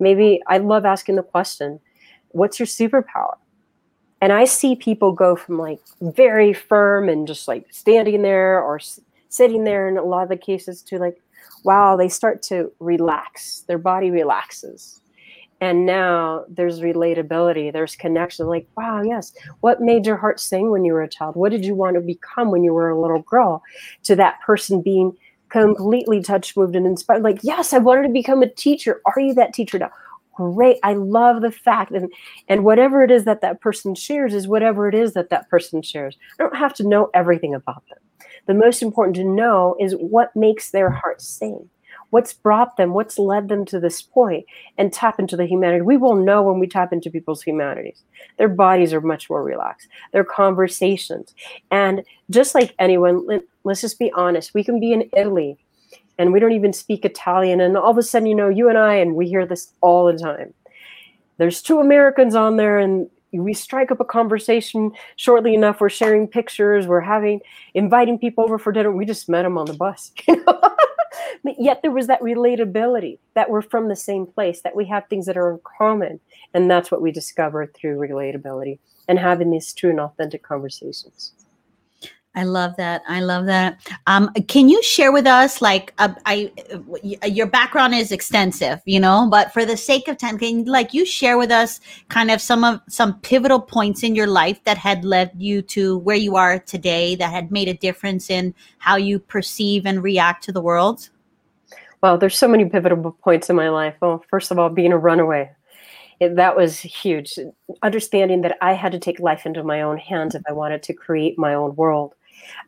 Maybe 0.00 0.42
i 0.48 0.58
love 0.58 0.84
asking 0.84 1.16
the 1.16 1.22
question 1.22 1.80
what's 2.34 2.58
your 2.58 2.66
superpower? 2.66 3.36
And 4.20 4.32
I 4.32 4.44
see 4.44 4.74
people 4.74 5.12
go 5.12 5.36
from 5.36 5.58
like 5.58 5.80
very 6.00 6.52
firm 6.52 7.08
and 7.08 7.26
just 7.26 7.46
like 7.46 7.66
standing 7.70 8.22
there 8.22 8.60
or 8.62 8.80
sitting 9.28 9.64
there 9.64 9.88
in 9.88 9.96
a 9.98 10.02
lot 10.02 10.22
of 10.22 10.28
the 10.28 10.36
cases 10.36 10.82
to 10.82 10.98
like, 10.98 11.20
wow, 11.64 11.96
they 11.96 12.08
start 12.08 12.42
to 12.42 12.70
relax. 12.78 13.64
Their 13.66 13.78
body 13.78 14.10
relaxes. 14.10 15.00
And 15.60 15.86
now 15.86 16.44
there's 16.48 16.80
relatability, 16.80 17.72
there's 17.72 17.96
connection. 17.96 18.46
Like, 18.46 18.68
wow, 18.76 19.02
yes. 19.02 19.32
What 19.60 19.80
made 19.80 20.04
your 20.04 20.16
heart 20.16 20.38
sing 20.38 20.70
when 20.70 20.84
you 20.84 20.92
were 20.92 21.02
a 21.02 21.08
child? 21.08 21.36
What 21.36 21.50
did 21.50 21.64
you 21.64 21.74
want 21.74 21.94
to 21.94 22.00
become 22.00 22.50
when 22.50 22.64
you 22.64 22.74
were 22.74 22.90
a 22.90 23.00
little 23.00 23.22
girl? 23.22 23.62
To 24.04 24.16
that 24.16 24.40
person 24.42 24.82
being 24.82 25.16
completely 25.48 26.20
touched, 26.20 26.56
moved, 26.56 26.76
and 26.76 26.86
inspired. 26.86 27.22
Like, 27.22 27.38
yes, 27.42 27.72
I 27.72 27.78
wanted 27.78 28.02
to 28.02 28.12
become 28.12 28.42
a 28.42 28.48
teacher. 28.48 29.00
Are 29.06 29.20
you 29.20 29.32
that 29.34 29.54
teacher 29.54 29.78
now? 29.78 29.90
great 30.34 30.78
i 30.82 30.94
love 30.94 31.42
the 31.42 31.50
fact 31.50 31.92
and 31.92 32.12
and 32.48 32.64
whatever 32.64 33.02
it 33.02 33.10
is 33.10 33.24
that 33.24 33.40
that 33.40 33.60
person 33.60 33.94
shares 33.94 34.34
is 34.34 34.48
whatever 34.48 34.88
it 34.88 34.94
is 34.94 35.14
that 35.14 35.30
that 35.30 35.48
person 35.48 35.80
shares 35.80 36.16
i 36.38 36.42
don't 36.42 36.56
have 36.56 36.74
to 36.74 36.86
know 36.86 37.08
everything 37.14 37.54
about 37.54 37.82
them 37.88 37.98
the 38.46 38.54
most 38.54 38.82
important 38.82 39.16
to 39.16 39.24
know 39.24 39.76
is 39.80 39.94
what 39.94 40.34
makes 40.36 40.70
their 40.70 40.90
heart 40.90 41.20
sing 41.20 41.68
what's 42.10 42.32
brought 42.32 42.76
them 42.76 42.94
what's 42.94 43.18
led 43.18 43.48
them 43.48 43.64
to 43.64 43.80
this 43.80 44.00
point 44.00 44.46
and 44.78 44.92
tap 44.92 45.18
into 45.18 45.36
the 45.36 45.46
humanity. 45.46 45.82
We 45.82 45.96
will 45.96 46.14
know 46.14 46.44
when 46.44 46.60
we 46.60 46.68
tap 46.68 46.92
into 46.92 47.10
people's 47.10 47.42
humanities. 47.42 48.04
Their 48.38 48.48
bodies 48.48 48.92
are 48.92 49.00
much 49.00 49.28
more 49.28 49.42
relaxed. 49.42 49.88
Their 50.12 50.22
conversations. 50.22 51.34
And 51.72 52.04
just 52.30 52.54
like 52.54 52.72
anyone 52.78 53.26
let's 53.64 53.80
just 53.80 53.98
be 53.98 54.12
honest. 54.12 54.54
We 54.54 54.62
can 54.62 54.78
be 54.78 54.92
in 54.92 55.10
italy 55.16 55.58
and 56.16 56.32
we 56.32 56.38
don't 56.38 56.52
even 56.52 56.72
speak 56.72 57.04
Italian. 57.04 57.60
And 57.60 57.76
all 57.76 57.90
of 57.90 57.98
a 57.98 58.02
sudden, 58.02 58.26
you 58.26 58.34
know, 58.36 58.48
you 58.48 58.68
and 58.68 58.78
I, 58.78 58.94
and 58.94 59.16
we 59.16 59.26
hear 59.26 59.44
this 59.44 59.72
all 59.80 60.06
the 60.06 60.16
time. 60.16 60.54
There's 61.38 61.60
two 61.60 61.80
Americans 61.80 62.36
on 62.36 62.58
there, 62.58 62.78
and 62.78 63.10
we 63.40 63.54
strike 63.54 63.90
up 63.90 64.00
a 64.00 64.04
conversation 64.04 64.92
shortly 65.16 65.54
enough. 65.54 65.80
We're 65.80 65.88
sharing 65.88 66.28
pictures, 66.28 66.86
we're 66.86 67.00
having, 67.00 67.40
inviting 67.74 68.18
people 68.18 68.44
over 68.44 68.58
for 68.58 68.72
dinner. 68.72 68.92
We 68.92 69.04
just 69.04 69.28
met 69.28 69.42
them 69.42 69.58
on 69.58 69.66
the 69.66 69.74
bus, 69.74 70.12
you 70.28 70.44
know. 70.44 70.60
Yet 71.58 71.82
there 71.82 71.90
was 71.90 72.06
that 72.06 72.20
relatability 72.20 73.18
that 73.34 73.50
we're 73.50 73.62
from 73.62 73.88
the 73.88 73.96
same 73.96 74.26
place, 74.26 74.62
that 74.62 74.74
we 74.74 74.86
have 74.86 75.06
things 75.08 75.26
that 75.26 75.36
are 75.36 75.52
in 75.52 75.60
common. 75.78 76.20
And 76.54 76.70
that's 76.70 76.90
what 76.90 77.02
we 77.02 77.12
discovered 77.12 77.74
through 77.74 77.98
relatability 77.98 78.78
and 79.08 79.18
having 79.18 79.50
these 79.50 79.72
true 79.72 79.90
and 79.90 80.00
authentic 80.00 80.42
conversations. 80.42 81.32
I 82.36 82.42
love 82.42 82.74
that. 82.76 83.02
I 83.06 83.20
love 83.20 83.46
that. 83.46 83.78
Um, 84.08 84.32
can 84.48 84.68
you 84.68 84.82
share 84.82 85.12
with 85.12 85.26
us, 85.26 85.62
like, 85.62 85.94
uh, 85.98 86.14
I, 86.26 86.50
uh, 87.22 87.26
your 87.26 87.46
background 87.46 87.94
is 87.94 88.10
extensive, 88.10 88.80
you 88.86 88.98
know, 88.98 89.28
but 89.30 89.52
for 89.52 89.64
the 89.64 89.76
sake 89.76 90.08
of 90.08 90.18
time, 90.18 90.38
can 90.38 90.64
like 90.64 90.92
you 90.92 91.06
share 91.06 91.38
with 91.38 91.52
us 91.52 91.80
kind 92.08 92.32
of 92.32 92.40
some 92.40 92.64
of 92.64 92.80
some 92.88 93.20
pivotal 93.20 93.60
points 93.60 94.02
in 94.02 94.16
your 94.16 94.26
life 94.26 94.62
that 94.64 94.76
had 94.76 95.04
led 95.04 95.30
you 95.38 95.62
to 95.62 95.98
where 95.98 96.16
you 96.16 96.34
are 96.34 96.58
today, 96.58 97.14
that 97.14 97.30
had 97.30 97.52
made 97.52 97.68
a 97.68 97.74
difference 97.74 98.30
in 98.30 98.52
how 98.78 98.96
you 98.96 99.20
perceive 99.20 99.86
and 99.86 100.02
react 100.02 100.42
to 100.44 100.52
the 100.52 100.60
world? 100.60 101.10
Well, 102.02 102.18
there's 102.18 102.36
so 102.36 102.48
many 102.48 102.64
pivotal 102.64 103.16
points 103.22 103.48
in 103.48 103.54
my 103.54 103.68
life. 103.68 103.94
Well, 104.02 104.24
first 104.28 104.50
of 104.50 104.58
all, 104.58 104.68
being 104.68 104.92
a 104.92 104.98
runaway, 104.98 105.52
it, 106.20 106.36
that 106.36 106.56
was 106.56 106.80
huge. 106.80 107.38
Understanding 107.82 108.42
that 108.42 108.58
I 108.60 108.72
had 108.72 108.92
to 108.92 108.98
take 108.98 109.20
life 109.20 109.46
into 109.46 109.62
my 109.62 109.82
own 109.82 109.98
hands 109.98 110.34
if 110.34 110.42
I 110.48 110.52
wanted 110.52 110.82
to 110.82 110.92
create 110.92 111.38
my 111.38 111.54
own 111.54 111.76
world 111.76 112.14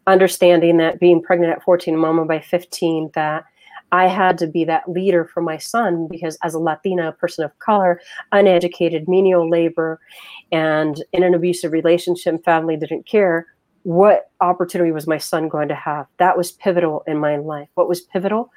understanding 0.06 0.76
that 0.78 1.00
being 1.00 1.22
pregnant 1.22 1.52
at 1.52 1.62
14, 1.62 1.96
mama 1.96 2.24
by 2.24 2.40
15, 2.40 3.10
that 3.14 3.44
I 3.92 4.08
had 4.08 4.38
to 4.38 4.46
be 4.46 4.64
that 4.64 4.88
leader 4.88 5.24
for 5.24 5.40
my 5.40 5.58
son 5.58 6.08
because 6.10 6.36
as 6.42 6.54
a 6.54 6.58
Latina 6.58 7.12
person 7.12 7.44
of 7.44 7.56
color, 7.60 8.00
uneducated, 8.32 9.08
menial 9.08 9.48
labor, 9.48 10.00
and 10.50 11.02
in 11.12 11.22
an 11.22 11.34
abusive 11.34 11.72
relationship, 11.72 12.44
family 12.44 12.76
didn't 12.76 13.06
care. 13.06 13.46
What 13.84 14.30
opportunity 14.40 14.90
was 14.90 15.06
my 15.06 15.18
son 15.18 15.48
going 15.48 15.68
to 15.68 15.74
have? 15.74 16.06
That 16.18 16.36
was 16.36 16.52
pivotal 16.52 17.04
in 17.06 17.18
my 17.18 17.36
life. 17.36 17.68
What 17.74 17.88
was 17.88 18.00
pivotal? 18.00 18.50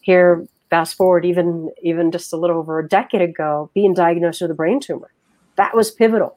Here, 0.00 0.44
fast 0.70 0.96
forward 0.96 1.24
even 1.24 1.70
even 1.82 2.10
just 2.10 2.32
a 2.32 2.36
little 2.36 2.58
over 2.58 2.80
a 2.80 2.88
decade 2.88 3.22
ago, 3.22 3.70
being 3.74 3.94
diagnosed 3.94 4.40
with 4.40 4.50
a 4.50 4.54
brain 4.54 4.80
tumor. 4.80 5.12
That 5.56 5.76
was 5.76 5.90
pivotal 5.92 6.36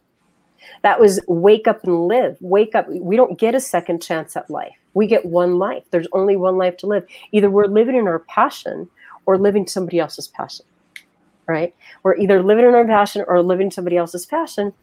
that 0.82 0.99
was 0.99 1.20
wake 1.28 1.68
up 1.68 1.84
and 1.84 2.07
live. 2.07 2.38
Wake 2.41 2.76
up. 2.76 2.88
We 2.89 3.16
don't 3.16 3.39
get 3.39 3.55
a 3.55 3.59
second 3.59 4.01
chance 4.01 4.36
at 4.36 4.49
life. 4.49 4.76
We 4.93 5.07
get 5.07 5.26
one 5.26 5.59
life. 5.59 5.84
There's 5.91 6.07
only 6.13 6.36
one 6.36 6.57
life 6.57 6.78
to 6.78 6.88
live. 6.88 7.05
Either 7.32 7.49
we're 7.49 7.66
living 7.66 7.95
in 7.95 8.07
our 8.07 8.20
passion 8.20 8.89
or 9.26 9.38
living 9.38 9.68
somebody 9.68 9.99
else's 9.99 10.28
passion. 10.28 10.66
Right? 11.47 11.76
We're 12.03 12.18
either 12.18 12.41
living 12.41 12.66
in 12.66 12.74
our 12.74 12.86
passion 12.86 13.24
or 13.28 13.43
living 13.43 13.72
somebody 13.72 13.97
else's 13.97 14.26
passion. 14.26 14.74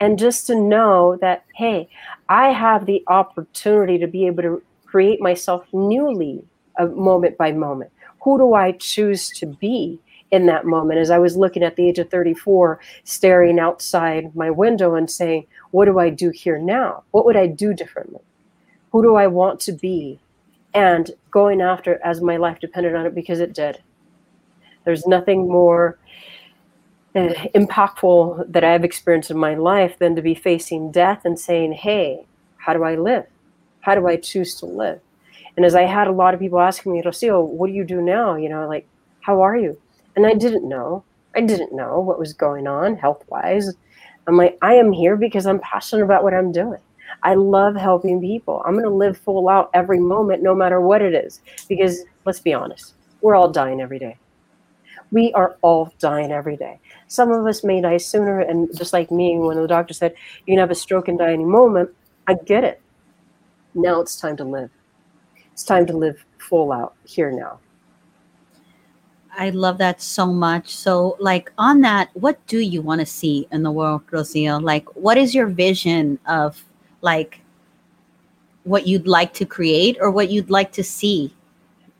And 0.00 0.18
just 0.18 0.46
to 0.46 0.54
know 0.54 1.18
that, 1.20 1.44
hey, 1.54 1.88
I 2.28 2.48
have 2.48 2.86
the 2.86 3.04
opportunity 3.08 3.98
to 3.98 4.06
be 4.06 4.26
able 4.26 4.42
to 4.42 4.62
create 4.86 5.20
myself 5.20 5.66
newly, 5.72 6.44
uh, 6.78 6.86
moment 6.86 7.36
by 7.36 7.52
moment. 7.52 7.90
Who 8.22 8.38
do 8.38 8.54
I 8.54 8.72
choose 8.72 9.28
to 9.30 9.46
be? 9.46 10.00
In 10.30 10.46
that 10.46 10.66
moment 10.66 10.98
as 10.98 11.10
I 11.10 11.18
was 11.18 11.36
looking 11.36 11.62
at 11.62 11.76
the 11.76 11.88
age 11.88 11.98
of 11.98 12.10
34, 12.10 12.80
staring 13.04 13.58
outside 13.58 14.34
my 14.34 14.50
window 14.50 14.94
and 14.94 15.10
saying, 15.10 15.46
What 15.70 15.84
do 15.84 15.98
I 15.98 16.10
do 16.10 16.30
here 16.30 16.58
now? 16.58 17.04
What 17.10 17.24
would 17.24 17.36
I 17.36 17.46
do 17.46 17.74
differently? 17.74 18.20
Who 18.92 19.02
do 19.02 19.14
I 19.14 19.26
want 19.26 19.60
to 19.60 19.72
be? 19.72 20.20
And 20.74 21.10
going 21.30 21.60
after 21.60 22.00
as 22.04 22.20
my 22.20 22.36
life 22.36 22.60
depended 22.60 22.94
on 22.94 23.06
it 23.06 23.14
because 23.14 23.40
it 23.40 23.54
did. 23.54 23.82
There's 24.84 25.06
nothing 25.06 25.48
more 25.48 25.98
uh, 27.14 27.32
impactful 27.54 28.52
that 28.52 28.64
I've 28.64 28.84
experienced 28.84 29.30
in 29.30 29.38
my 29.38 29.54
life 29.54 29.98
than 29.98 30.14
to 30.16 30.22
be 30.22 30.34
facing 30.34 30.92
death 30.92 31.24
and 31.24 31.38
saying, 31.38 31.72
Hey, 31.72 32.26
how 32.58 32.72
do 32.72 32.82
I 32.82 32.96
live? 32.96 33.26
How 33.80 33.94
do 33.94 34.06
I 34.08 34.16
choose 34.16 34.54
to 34.56 34.66
live? 34.66 35.00
And 35.56 35.64
as 35.64 35.74
I 35.74 35.82
had 35.82 36.08
a 36.08 36.12
lot 36.12 36.34
of 36.34 36.40
people 36.40 36.60
asking 36.60 36.92
me, 36.92 37.02
Rocio, 37.02 37.46
what 37.46 37.68
do 37.68 37.72
you 37.72 37.84
do 37.84 38.02
now? 38.02 38.34
You 38.34 38.48
know, 38.48 38.68
like, 38.68 38.86
how 39.20 39.40
are 39.40 39.56
you? 39.56 39.80
And 40.16 40.26
I 40.26 40.34
didn't 40.34 40.68
know. 40.68 41.04
I 41.34 41.42
didn't 41.42 41.74
know 41.74 42.00
what 42.00 42.18
was 42.18 42.32
going 42.32 42.66
on 42.66 42.96
health 42.96 43.22
wise. 43.28 43.72
I'm 44.26 44.36
like, 44.36 44.58
I 44.62 44.74
am 44.74 44.90
here 44.90 45.16
because 45.16 45.46
I'm 45.46 45.60
passionate 45.60 46.04
about 46.04 46.24
what 46.24 46.34
I'm 46.34 46.50
doing. 46.50 46.80
I 47.22 47.34
love 47.34 47.76
helping 47.76 48.20
people. 48.20 48.62
I'm 48.64 48.72
going 48.72 48.84
to 48.84 48.90
live 48.90 49.16
full 49.18 49.48
out 49.48 49.70
every 49.74 50.00
moment, 50.00 50.42
no 50.42 50.54
matter 50.54 50.80
what 50.80 51.02
it 51.02 51.14
is. 51.14 51.40
Because 51.68 52.02
let's 52.24 52.40
be 52.40 52.54
honest, 52.54 52.94
we're 53.20 53.36
all 53.36 53.50
dying 53.50 53.80
every 53.80 53.98
day. 53.98 54.16
We 55.12 55.32
are 55.34 55.56
all 55.62 55.92
dying 55.98 56.32
every 56.32 56.56
day. 56.56 56.80
Some 57.06 57.30
of 57.30 57.46
us 57.46 57.62
may 57.62 57.80
die 57.80 57.98
sooner. 57.98 58.40
And 58.40 58.76
just 58.76 58.92
like 58.92 59.10
me, 59.10 59.38
when 59.38 59.56
the 59.56 59.68
doctor 59.68 59.94
said, 59.94 60.14
you 60.46 60.54
can 60.54 60.58
have 60.60 60.70
a 60.70 60.74
stroke 60.74 61.08
and 61.08 61.18
die 61.18 61.32
any 61.32 61.44
moment, 61.44 61.90
I 62.26 62.34
get 62.34 62.64
it. 62.64 62.80
Now 63.74 64.00
it's 64.00 64.18
time 64.18 64.36
to 64.38 64.44
live. 64.44 64.70
It's 65.52 65.62
time 65.64 65.86
to 65.86 65.96
live 65.96 66.24
full 66.38 66.72
out 66.72 66.94
here 67.04 67.30
now. 67.30 67.60
I 69.38 69.50
love 69.50 69.78
that 69.78 70.00
so 70.00 70.26
much. 70.26 70.74
So, 70.74 71.16
like, 71.20 71.52
on 71.58 71.82
that, 71.82 72.08
what 72.14 72.44
do 72.46 72.58
you 72.58 72.80
want 72.80 73.00
to 73.00 73.06
see 73.06 73.46
in 73.52 73.62
the 73.62 73.70
world, 73.70 74.06
Rocio? 74.10 74.62
Like, 74.62 74.96
what 74.96 75.18
is 75.18 75.34
your 75.34 75.46
vision 75.46 76.18
of, 76.26 76.64
like, 77.02 77.40
what 78.64 78.86
you'd 78.86 79.06
like 79.06 79.34
to 79.34 79.46
create 79.46 79.96
or 80.00 80.10
what 80.10 80.30
you'd 80.30 80.50
like 80.50 80.72
to 80.72 80.82
see, 80.82 81.34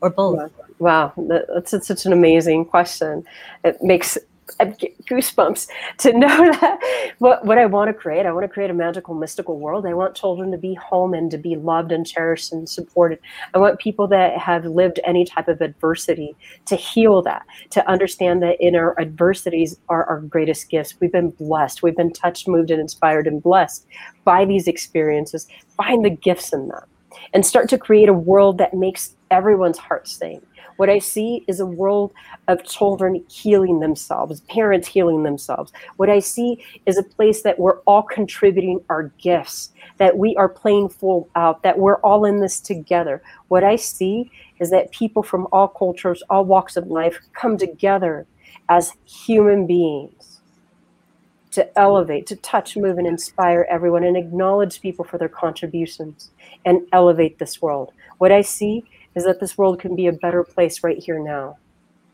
or 0.01 0.09
both? 0.09 0.51
Wow, 0.79 1.13
that's, 1.15 1.71
that's 1.71 1.87
such 1.87 2.05
an 2.05 2.13
amazing 2.13 2.65
question. 2.65 3.25
It 3.63 3.81
makes 3.81 4.17
goosebumps 4.47 5.67
to 5.99 6.13
know 6.13 6.51
that 6.51 6.79
what, 7.19 7.45
what 7.45 7.57
I 7.57 7.65
want 7.65 7.89
to 7.89 7.93
create. 7.93 8.25
I 8.25 8.31
want 8.31 8.43
to 8.43 8.49
create 8.49 8.69
a 8.69 8.73
magical, 8.73 9.13
mystical 9.15 9.59
world. 9.59 9.85
I 9.85 9.93
want 9.93 10.15
children 10.15 10.51
to 10.51 10.57
be 10.57 10.73
home 10.75 11.13
and 11.13 11.29
to 11.31 11.37
be 11.37 11.55
loved 11.55 11.91
and 11.91 12.05
cherished 12.05 12.51
and 12.51 12.67
supported. 12.67 13.19
I 13.53 13.59
want 13.59 13.79
people 13.79 14.07
that 14.07 14.37
have 14.37 14.65
lived 14.65 14.99
any 15.05 15.25
type 15.25 15.47
of 15.47 15.61
adversity 15.61 16.35
to 16.65 16.75
heal 16.75 17.21
that, 17.23 17.45
to 17.71 17.87
understand 17.89 18.41
that 18.43 18.57
in 18.59 18.75
our 18.75 18.99
adversities 18.99 19.77
are 19.89 20.05
our 20.05 20.21
greatest 20.21 20.69
gifts. 20.69 20.95
We've 20.99 21.11
been 21.11 21.31
blessed. 21.31 21.83
We've 21.83 21.95
been 21.95 22.13
touched, 22.13 22.47
moved, 22.47 22.71
and 22.71 22.81
inspired 22.81 23.27
and 23.27 23.41
blessed 23.41 23.85
by 24.23 24.45
these 24.45 24.67
experiences. 24.67 25.47
Find 25.75 26.03
the 26.03 26.09
gifts 26.09 26.53
in 26.53 26.67
them 26.67 26.83
and 27.33 27.45
start 27.45 27.69
to 27.69 27.77
create 27.77 28.09
a 28.09 28.13
world 28.13 28.57
that 28.57 28.73
makes 28.73 29.15
everyone's 29.31 29.77
heart 29.77 30.07
sing 30.07 30.41
what 30.77 30.89
I 30.89 30.99
see 30.99 31.43
is 31.47 31.59
a 31.59 31.65
world 31.65 32.13
of 32.47 32.63
children 32.63 33.23
healing 33.27 33.79
themselves, 33.79 34.41
parents 34.41 34.87
healing 34.87 35.23
themselves. 35.23 35.71
What 35.97 36.09
I 36.09 36.19
see 36.19 36.63
is 36.85 36.97
a 36.97 37.03
place 37.03 37.41
that 37.41 37.59
we're 37.59 37.79
all 37.79 38.03
contributing 38.03 38.79
our 38.89 39.11
gifts, 39.17 39.71
that 39.97 40.17
we 40.17 40.35
are 40.35 40.49
playing 40.49 40.89
full 40.89 41.29
uh, 41.35 41.47
out, 41.47 41.63
that 41.63 41.79
we're 41.79 41.99
all 42.01 42.25
in 42.25 42.39
this 42.39 42.59
together. 42.59 43.21
What 43.47 43.63
I 43.63 43.75
see 43.75 44.31
is 44.59 44.69
that 44.71 44.91
people 44.91 45.23
from 45.23 45.47
all 45.51 45.67
cultures, 45.67 46.23
all 46.29 46.45
walks 46.45 46.77
of 46.77 46.87
life 46.87 47.19
come 47.33 47.57
together 47.57 48.27
as 48.69 48.93
human 49.05 49.65
beings 49.65 50.41
to 51.51 51.79
elevate, 51.79 52.27
to 52.27 52.35
touch, 52.35 52.75
move, 52.75 52.97
and 52.97 53.07
inspire 53.07 53.65
everyone 53.69 54.03
and 54.03 54.17
acknowledge 54.17 54.81
people 54.81 55.05
for 55.05 55.17
their 55.17 55.29
contributions 55.29 56.31
and 56.65 56.81
elevate 56.91 57.39
this 57.39 57.61
world. 57.61 57.91
What 58.17 58.31
I 58.31 58.41
see 58.41 58.83
is 59.17 59.25
that 59.25 59.39
this 59.39 59.57
world 59.57 59.79
can 59.79 59.95
be 59.95 60.07
a 60.07 60.13
better 60.13 60.43
place 60.43 60.83
right 60.83 60.97
here 60.97 61.19
now 61.19 61.57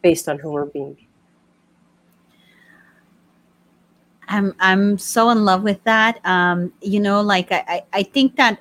based 0.01 0.30
on 0.30 0.39
who 0.39 0.51
we're 0.51 0.66
being. 0.66 0.97
I'm 4.30 4.56
I'm 4.60 4.97
so 4.97 5.30
in 5.30 5.43
love 5.43 5.64
with 5.64 5.84
that. 5.84 6.20
Um, 6.26 6.72
you 6.82 7.01
know, 7.01 7.22
like 7.22 7.51
I, 7.51 7.84
I 7.91 8.04
think 8.04 8.38
that 8.38 8.60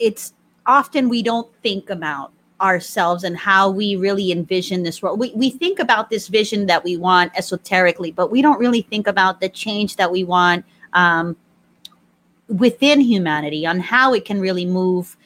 it's 0.00 0.34
often 0.66 1.08
we 1.08 1.22
don't 1.22 1.48
think 1.62 1.88
about 1.88 2.32
ourselves 2.60 3.22
and 3.22 3.36
how 3.36 3.70
we 3.70 3.94
really 3.94 4.32
envision 4.32 4.82
this 4.82 5.00
world. 5.00 5.20
We, 5.20 5.32
we 5.36 5.48
think 5.48 5.78
about 5.78 6.10
this 6.10 6.26
vision 6.26 6.66
that 6.66 6.82
we 6.82 6.96
want 6.96 7.32
esoterically, 7.36 8.10
but 8.10 8.32
we 8.32 8.42
don't 8.42 8.58
really 8.58 8.82
think 8.82 9.06
about 9.06 9.40
the 9.40 9.48
change 9.48 9.94
that 9.96 10.10
we 10.10 10.24
want 10.24 10.64
um, 10.92 11.36
within 12.48 13.00
humanity 13.00 13.64
on 13.64 13.78
how 13.78 14.12
it 14.12 14.24
can 14.24 14.40
really 14.40 14.66
move 14.66 15.16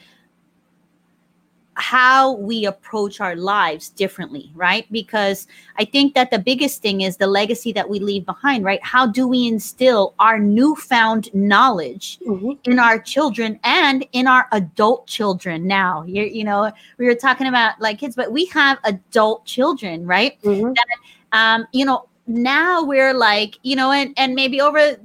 how 1.75 2.33
we 2.33 2.65
approach 2.65 3.19
our 3.19 3.35
lives 3.35 3.89
differently, 3.89 4.51
right? 4.53 4.85
Because 4.91 5.47
I 5.77 5.85
think 5.85 6.13
that 6.13 6.29
the 6.29 6.39
biggest 6.39 6.81
thing 6.81 7.01
is 7.01 7.17
the 7.17 7.27
legacy 7.27 7.71
that 7.73 7.89
we 7.89 7.99
leave 7.99 8.25
behind, 8.25 8.63
right? 8.63 8.83
How 8.83 9.07
do 9.07 9.27
we 9.27 9.47
instill 9.47 10.13
our 10.19 10.37
newfound 10.37 11.33
knowledge 11.33 12.19
mm-hmm. 12.19 12.51
in 12.69 12.79
our 12.79 12.99
children 12.99 13.59
and 13.63 14.05
in 14.11 14.27
our 14.27 14.47
adult 14.51 15.07
children 15.07 15.67
now? 15.67 16.03
you 16.03 16.23
you 16.23 16.43
know, 16.43 16.71
we 16.97 17.05
were 17.05 17.15
talking 17.15 17.47
about 17.47 17.79
like 17.79 17.99
kids, 17.99 18.15
but 18.15 18.31
we 18.31 18.45
have 18.45 18.77
adult 18.83 19.45
children, 19.45 20.05
right? 20.05 20.41
Mm-hmm. 20.41 20.73
That, 20.73 20.97
um, 21.31 21.67
you 21.71 21.85
know, 21.85 22.07
now 22.27 22.83
we're 22.83 23.13
like, 23.13 23.57
you 23.63 23.75
know, 23.75 23.91
and, 23.91 24.13
and 24.17 24.35
maybe 24.35 24.61
over 24.61 24.97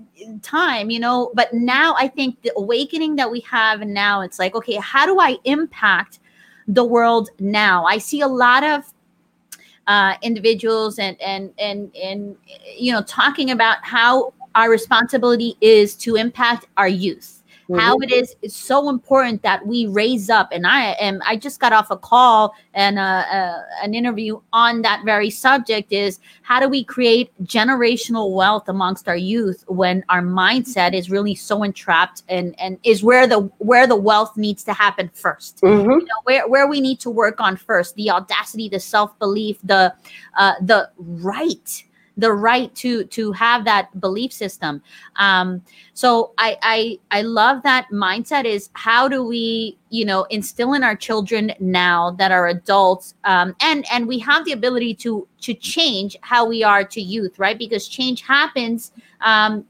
time, 0.43 0.91
you 0.91 1.01
know, 1.01 1.31
but 1.35 1.53
now 1.53 1.95
I 1.99 2.09
think 2.09 2.43
the 2.43 2.53
awakening 2.57 3.17
that 3.17 3.31
we 3.31 3.41
have 3.41 3.81
now, 3.81 4.21
it's 4.21 4.39
like, 4.39 4.55
okay, 4.55 4.75
how 4.75 5.07
do 5.07 5.19
I 5.21 5.37
impact 5.45 6.21
the 6.69 6.85
world 6.85 7.31
now. 7.41 7.85
I 7.85 7.99
see 7.99 8.21
a 8.21 8.29
lot 8.29 8.63
of 8.63 8.85
uh, 9.87 10.15
individuals 10.23 10.99
and 10.99 11.21
and 11.21 11.53
and 11.59 11.91
and 11.97 12.37
you 12.77 12.93
know 12.93 13.03
talking 13.03 13.51
about 13.51 13.79
how 13.83 14.35
our 14.55 14.71
responsibility 14.71 15.57
is 15.61 15.97
to 15.97 16.17
impact 16.17 16.67
our 16.77 16.89
youth 16.89 17.38
mm-hmm. 17.69 17.79
how 17.79 17.97
it 17.99 18.11
is 18.11 18.35
it's 18.43 18.57
so 18.57 18.89
important 18.89 19.43
that 19.43 19.67
we 19.67 19.87
raise 19.87 20.31
up 20.31 20.49
and 20.53 20.67
i 20.67 20.93
am 21.01 21.21
i 21.27 21.37
just 21.37 21.61
got 21.61 21.73
off 21.73 21.91
a 21.91 21.97
call 21.97 22.55
and 22.75 22.99
uh, 22.99 23.25
uh, 23.31 23.63
an 23.83 23.95
interview 23.95 24.41
on 24.53 24.83
that 24.83 25.03
very 25.05 25.31
subject 25.31 25.93
is 25.93 26.21
how 26.43 26.61
do 26.61 26.69
we 26.69 26.83
create 26.83 27.31
generational 27.45 28.33
wealth 28.33 28.69
amongst 28.69 29.09
our 29.09 29.17
youth 29.17 29.65
when 29.69 30.05
our 30.09 30.23
mindset 30.23 30.95
is 30.95 31.11
really 31.11 31.35
so 31.35 31.63
entrapped 31.63 32.23
and 32.29 32.55
and 32.59 32.79
is 32.85 33.03
where 33.03 33.27
the 33.27 33.41
where 33.59 33.87
the 33.87 33.97
wealth 33.97 34.37
needs 34.37 34.63
to 34.65 34.73
happen 34.73 35.11
1st 35.15 35.61
mm-hmm. 35.61 35.91
you 35.91 35.99
know, 35.99 36.21
where 36.25 36.49
where 36.49 36.67
we 36.67 36.81
need 36.81 37.01
to 37.01 37.11
work 37.11 37.41
on 37.41 37.57
first 37.57 37.95
the 37.97 38.11
audacity 38.11 38.69
the 38.69 38.81
self-belief 38.81 39.59
the 39.65 39.93
uh, 40.39 40.55
the 40.63 40.89
right 40.99 41.85
the 42.19 42.33
right 42.33 42.75
to 42.75 43.05
to 43.05 43.33
have 43.33 43.65
that 43.65 43.99
belief 44.01 44.33
system. 44.33 44.83
Um 45.17 45.63
so 45.95 46.33
i 46.39 46.57
i 46.63 46.99
i 47.11 47.23
love 47.23 47.63
that 47.63 47.89
mindset 47.91 48.45
is 48.45 48.69
how 48.75 49.09
do 49.09 49.25
we 49.25 49.79
you 49.89 50.05
know 50.05 50.25
instill 50.25 50.75
in 50.75 50.85
our 50.85 50.95
children 50.97 51.53
now 51.61 52.11
that 52.13 52.31
are 52.31 52.49
adults 52.49 53.15
um 53.25 53.55
and 53.61 53.87
and 53.91 54.07
we 54.07 54.19
have 54.19 54.45
the 54.45 54.53
ability 54.53 54.95
to 54.95 55.27
to 55.41 55.55
change 55.55 56.17
how 56.21 56.45
we 56.45 56.63
are 56.63 56.85
to 56.85 57.01
youth 57.01 57.39
right? 57.39 57.59
Because 57.59 57.89
change 57.89 58.23
happens 58.23 58.93
um 59.21 59.65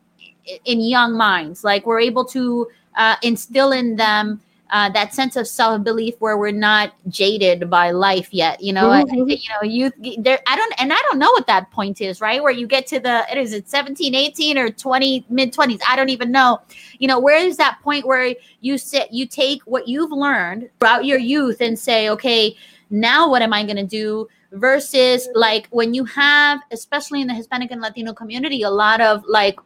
in 0.65 0.81
young 0.81 1.13
minds. 1.15 1.65
Like 1.65 1.87
we're 1.87 2.01
able 2.01 2.25
to 2.27 2.69
uh, 2.97 3.17
instill 3.23 3.73
in 3.73 3.97
them 3.97 4.41
uh, 4.71 4.91
that 4.91 5.15
sense 5.15 5.37
of 5.37 5.49
self 5.49 5.83
belief 5.83 6.15
where 6.19 6.37
we're 6.37 6.51
not 6.51 6.93
jaded 7.09 7.71
by 7.71 7.91
life 7.91 8.29
yet. 8.33 8.61
You 8.63 8.73
know, 8.73 8.89
mm-hmm. 8.89 9.13
I, 9.13 9.35
you 9.35 9.49
know, 9.49 9.63
you 9.63 10.19
there. 10.19 10.41
I 10.47 10.57
don't, 10.57 10.75
and 10.79 10.93
I 10.93 11.03
don't 11.09 11.19
know 11.19 11.31
what 11.31 11.47
that 11.47 11.71
point 11.71 12.01
is, 12.01 12.21
right? 12.21 12.43
Where 12.43 12.53
you 12.53 12.67
get 12.67 12.87
to 12.89 13.01
the, 13.01 13.27
it 13.31 13.39
is 13.39 13.53
it 13.53 13.69
17, 13.69 14.15
18 14.15 14.59
or 14.59 14.71
20, 14.71 15.27
mid 15.31 15.55
20s. 15.55 15.81
I 15.89 15.97
don't 15.97 16.11
even 16.11 16.31
know. 16.31 16.61
You 16.99 17.09
know, 17.09 17.19
where 17.19 17.39
is 17.39 17.57
that 17.57 17.79
point 17.83 18.07
where 18.07 18.35
you 18.61 18.79
sit, 18.79 19.13
you 19.13 19.27
take 19.27 19.63
what 19.63 19.89
you've 19.89 20.13
learned 20.13 20.69
throughout 20.81 21.07
your 21.07 21.19
youth 21.19 21.61
and 21.61 21.79
say, 21.79 22.11
okay, 22.11 22.57
now 22.91 23.31
what 23.31 23.43
am 23.43 23.53
I 23.53 23.65
going 23.65 23.77
to 23.77 23.87
do? 23.87 24.29
Versus 24.53 25.29
like 25.35 25.67
when 25.71 25.93
you 25.95 26.05
have, 26.07 26.61
especially 26.73 27.21
in 27.21 27.29
the 27.29 27.35
Hispanic 27.35 27.71
and 27.71 27.81
Latino 27.81 28.13
community, 28.13 28.63
a 28.63 28.71
lot 28.71 29.01
of 29.01 29.23
like, 29.27 29.59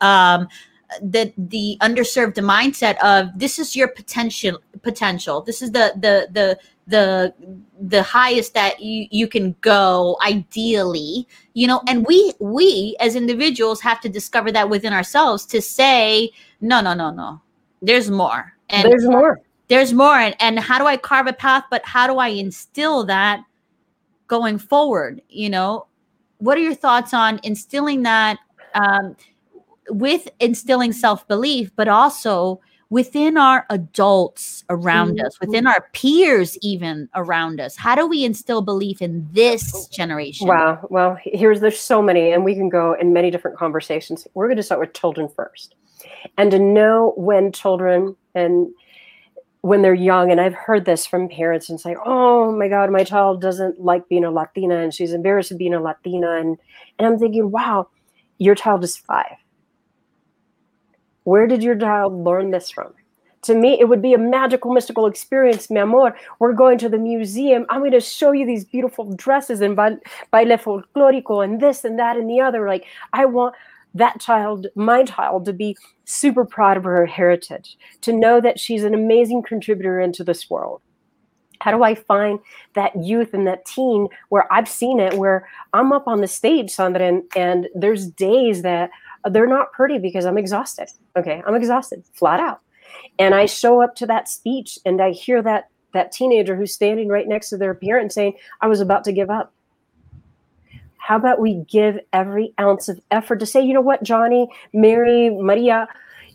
um, 0.00 0.48
the 1.02 1.32
the 1.36 1.76
underserved 1.80 2.34
mindset 2.36 2.96
of 3.02 3.28
this 3.36 3.58
is 3.58 3.74
your 3.76 3.88
potential 3.88 4.60
potential. 4.82 5.40
This 5.40 5.62
is 5.62 5.72
the 5.72 5.92
the 5.96 6.28
the 6.32 6.58
the 6.86 7.34
the 7.80 8.02
highest 8.02 8.54
that 8.54 8.80
you 8.80 9.06
you 9.10 9.28
can 9.28 9.56
go 9.60 10.16
ideally. 10.24 11.26
You 11.54 11.66
know 11.66 11.82
and 11.86 12.06
we 12.06 12.32
we 12.40 12.96
as 13.00 13.16
individuals 13.16 13.80
have 13.80 14.00
to 14.02 14.08
discover 14.08 14.52
that 14.52 14.68
within 14.68 14.92
ourselves 14.92 15.46
to 15.46 15.60
say 15.60 16.30
no 16.60 16.80
no 16.80 16.94
no 16.94 17.10
no. 17.10 17.40
There's 17.82 18.10
more. 18.10 18.52
And 18.70 18.90
there's 18.90 19.06
more. 19.06 19.40
there's 19.68 19.92
more. 19.92 20.16
And, 20.16 20.34
and 20.40 20.58
how 20.58 20.78
do 20.78 20.86
i 20.86 20.96
carve 20.96 21.26
a 21.26 21.32
path 21.32 21.64
but 21.70 21.84
how 21.84 22.06
do 22.06 22.18
i 22.18 22.28
instill 22.28 23.04
that 23.04 23.44
going 24.26 24.58
forward 24.58 25.22
you 25.28 25.50
know? 25.50 25.86
What 26.38 26.58
are 26.58 26.62
your 26.62 26.74
thoughts 26.74 27.14
on 27.14 27.40
instilling 27.42 28.02
that 28.02 28.38
um, 28.74 29.16
with 29.90 30.28
instilling 30.40 30.92
self 30.92 31.26
belief, 31.28 31.70
but 31.76 31.88
also 31.88 32.60
within 32.90 33.36
our 33.36 33.66
adults 33.70 34.62
around 34.70 35.16
mm-hmm. 35.16 35.26
us, 35.26 35.40
within 35.40 35.66
our 35.66 35.88
peers, 35.92 36.56
even 36.62 37.08
around 37.14 37.60
us? 37.60 37.76
How 37.76 37.94
do 37.94 38.06
we 38.06 38.24
instill 38.24 38.62
belief 38.62 39.02
in 39.02 39.26
this 39.32 39.88
generation? 39.88 40.46
Wow. 40.46 40.86
Well, 40.90 41.18
here's 41.22 41.60
there's 41.60 41.78
so 41.78 42.00
many, 42.00 42.30
and 42.30 42.44
we 42.44 42.54
can 42.54 42.68
go 42.68 42.94
in 42.94 43.12
many 43.12 43.30
different 43.30 43.58
conversations. 43.58 44.26
We're 44.34 44.46
going 44.46 44.58
to 44.58 44.62
start 44.62 44.80
with 44.80 44.94
children 44.94 45.28
first. 45.28 45.74
And 46.38 46.50
to 46.50 46.58
know 46.58 47.14
when 47.16 47.50
children 47.50 48.16
and 48.34 48.68
when 49.62 49.80
they're 49.80 49.94
young 49.94 50.30
and 50.30 50.42
i've 50.42 50.52
heard 50.52 50.84
this 50.84 51.06
from 51.06 51.26
parents 51.26 51.70
and 51.70 51.80
say 51.80 51.96
oh 52.04 52.52
my 52.52 52.68
god 52.68 52.90
my 52.90 53.02
child 53.02 53.40
doesn't 53.40 53.80
like 53.80 54.06
being 54.10 54.22
a 54.22 54.30
latina 54.30 54.76
and 54.76 54.92
she's 54.92 55.14
embarrassed 55.14 55.50
of 55.50 55.56
being 55.56 55.72
a 55.72 55.80
latina 55.80 56.32
and 56.32 56.58
and 56.98 57.08
i'm 57.08 57.18
thinking 57.18 57.50
wow 57.50 57.88
your 58.36 58.54
child 58.54 58.84
is 58.84 58.94
five 58.94 59.36
where 61.24 61.46
did 61.46 61.62
your 61.62 61.76
child 61.76 62.12
learn 62.24 62.50
this 62.50 62.70
from? 62.70 62.92
To 63.42 63.54
me 63.54 63.78
it 63.78 63.88
would 63.88 64.00
be 64.00 64.14
a 64.14 64.18
magical 64.18 64.72
mystical 64.72 65.06
experience 65.06 65.70
mi 65.70 65.80
amor. 65.80 66.16
We're 66.38 66.54
going 66.54 66.78
to 66.78 66.88
the 66.88 66.98
museum. 66.98 67.66
I'm 67.68 67.80
going 67.80 67.92
to 67.92 68.00
show 68.00 68.32
you 68.32 68.46
these 68.46 68.64
beautiful 68.64 69.12
dresses 69.14 69.60
and 69.60 69.76
baile 69.76 70.00
folklorico 70.32 71.44
and 71.44 71.60
this 71.60 71.84
and 71.84 71.98
that 71.98 72.16
and 72.16 72.28
the 72.30 72.40
other. 72.40 72.66
Like 72.66 72.86
i 73.12 73.24
want 73.26 73.54
that 73.94 74.20
child, 74.20 74.66
my 74.74 75.04
child, 75.04 75.44
to 75.44 75.52
be 75.52 75.76
super 76.04 76.44
proud 76.44 76.76
of 76.76 76.84
her 76.84 77.06
heritage, 77.06 77.78
to 78.02 78.12
know 78.12 78.40
that 78.40 78.58
she's 78.58 78.84
an 78.84 78.92
amazing 78.92 79.42
contributor 79.42 80.00
into 80.00 80.24
this 80.24 80.50
world. 80.50 80.82
How 81.60 81.70
do 81.70 81.82
I 81.82 81.94
find 81.94 82.40
that 82.74 82.92
youth 82.96 83.32
and 83.32 83.46
that 83.46 83.64
teen 83.64 84.08
where 84.28 84.52
I've 84.52 84.68
seen 84.68 85.00
it, 85.00 85.14
where 85.14 85.48
I'm 85.72 85.92
up 85.92 86.06
on 86.06 86.20
the 86.20 86.26
stage, 86.26 86.70
Sandra, 86.70 87.02
and, 87.02 87.22
and 87.36 87.68
there's 87.74 88.06
days 88.06 88.62
that 88.62 88.90
they're 89.30 89.46
not 89.46 89.72
pretty 89.72 89.98
because 89.98 90.26
I'm 90.26 90.38
exhausted. 90.38 90.88
Okay, 91.16 91.42
I'm 91.46 91.54
exhausted, 91.54 92.04
flat 92.14 92.40
out. 92.40 92.60
And 93.18 93.34
I 93.34 93.46
show 93.46 93.82
up 93.82 93.94
to 93.96 94.06
that 94.06 94.28
speech 94.28 94.78
and 94.84 95.00
I 95.00 95.10
hear 95.10 95.42
that 95.42 95.68
that 95.92 96.10
teenager 96.10 96.56
who's 96.56 96.74
standing 96.74 97.08
right 97.08 97.28
next 97.28 97.50
to 97.50 97.56
their 97.56 97.74
parent 97.74 98.12
saying, 98.12 98.34
I 98.60 98.66
was 98.66 98.80
about 98.80 99.04
to 99.04 99.12
give 99.12 99.30
up 99.30 99.52
how 101.04 101.16
about 101.16 101.38
we 101.38 101.56
give 101.68 101.98
every 102.14 102.54
ounce 102.58 102.88
of 102.88 102.98
effort 103.10 103.38
to 103.40 103.44
say, 103.44 103.60
you 103.60 103.74
know 103.74 103.82
what, 103.82 104.02
Johnny, 104.02 104.48
Mary, 104.72 105.28
Maria, 105.28 105.86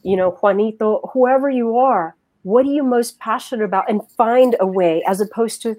you 0.04 0.16
know, 0.16 0.30
Juanito, 0.30 1.10
whoever 1.12 1.50
you 1.50 1.76
are, 1.76 2.16
what 2.44 2.68
are 2.68 2.70
you 2.70 2.84
most 2.84 3.18
passionate 3.18 3.66
about? 3.66 3.90
And 3.90 4.08
find 4.12 4.56
a 4.60 4.68
way 4.68 5.02
as 5.08 5.22
opposed 5.22 5.64
to, 5.64 5.76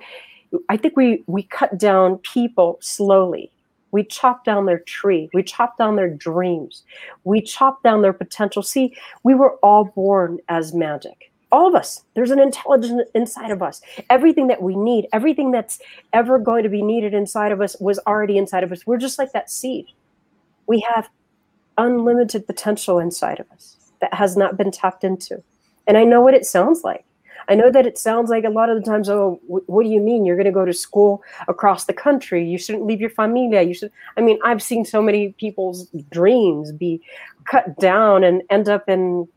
I 0.68 0.76
think 0.76 0.96
we 0.96 1.22
we 1.28 1.44
cut 1.44 1.78
down 1.78 2.18
people 2.18 2.78
slowly. 2.80 3.52
We 3.93 4.05
chop 4.05 4.45
down 4.45 4.66
their 4.66 4.80
tree. 4.80 5.28
We 5.32 5.43
chop 5.43 5.76
down 5.76 5.97
their 5.97 6.09
dreams. 6.11 6.84
We 7.24 7.41
chop 7.41 7.82
down 7.82 8.03
their 8.03 8.12
potential. 8.12 8.62
See, 8.62 8.95
we 9.22 9.34
were 9.34 9.57
all 9.57 9.84
born 9.84 10.38
as 10.49 10.74
magic. 10.74 11.32
All 11.53 11.66
of 11.66 11.74
us. 11.74 12.05
There's 12.14 12.30
an 12.30 12.38
intelligence 12.38 13.09
inside 13.14 13.51
of 13.51 13.62
us. 13.62 13.80
Everything 14.09 14.47
that 14.47 14.62
we 14.62 14.76
need 14.76 15.09
everything 15.12 15.51
that's 15.51 15.80
ever 16.12 16.38
going 16.38 16.62
to 16.62 16.68
be 16.68 16.82
needed 16.82 17.12
inside 17.12 17.51
of 17.51 17.61
us 17.61 17.76
was 17.80 17.99
already 18.07 18.38
inside 18.38 18.62
of 18.62 18.70
us. 18.70 18.86
We're 18.86 18.99
just 18.99 19.18
like 19.18 19.32
that 19.32 19.51
seed. 19.51 19.86
We 20.66 20.80
have 20.93 21.09
unlimited 21.76 22.47
potential 22.47 22.99
inside 22.99 23.41
of 23.41 23.51
us 23.51 23.76
that 24.01 24.14
has 24.14 24.36
not 24.36 24.57
been 24.57 24.70
tapped 24.70 25.03
into. 25.03 25.43
And 25.86 25.99
i 25.99 26.05
know 26.05 26.20
what 26.20 26.34
it 26.34 26.47
sounds 26.47 26.84
like 26.84 27.05
i 27.51 27.55
know 27.55 27.70
that 27.70 27.86
it 27.86 27.98
sounds 27.98 28.30
like 28.30 28.44
a 28.44 28.51
lot 28.51 28.70
of 28.70 28.76
the 28.76 28.90
times 28.90 29.09
oh 29.09 29.38
what 29.46 29.82
do 29.82 29.90
you 29.90 30.01
mean 30.01 30.24
you're 30.24 30.36
going 30.36 30.46
to 30.46 30.53
go 30.53 30.64
to 30.64 30.72
school 30.72 31.22
across 31.48 31.84
the 31.84 31.92
country 31.92 32.48
you 32.48 32.57
shouldn't 32.57 32.86
leave 32.86 33.01
your 33.01 33.11
familia 33.11 33.62
you 33.62 33.74
should 33.74 33.92
i 34.16 34.20
mean 34.22 34.38
i've 34.44 34.62
seen 34.62 34.84
so 34.84 35.03
many 35.03 35.32
people's 35.32 35.86
dreams 36.11 36.72
be 36.72 37.01
cut 37.44 37.78
down 37.78 38.24
and 38.24 38.42
end 38.51 38.68
up 38.68 38.88
in 38.88 39.28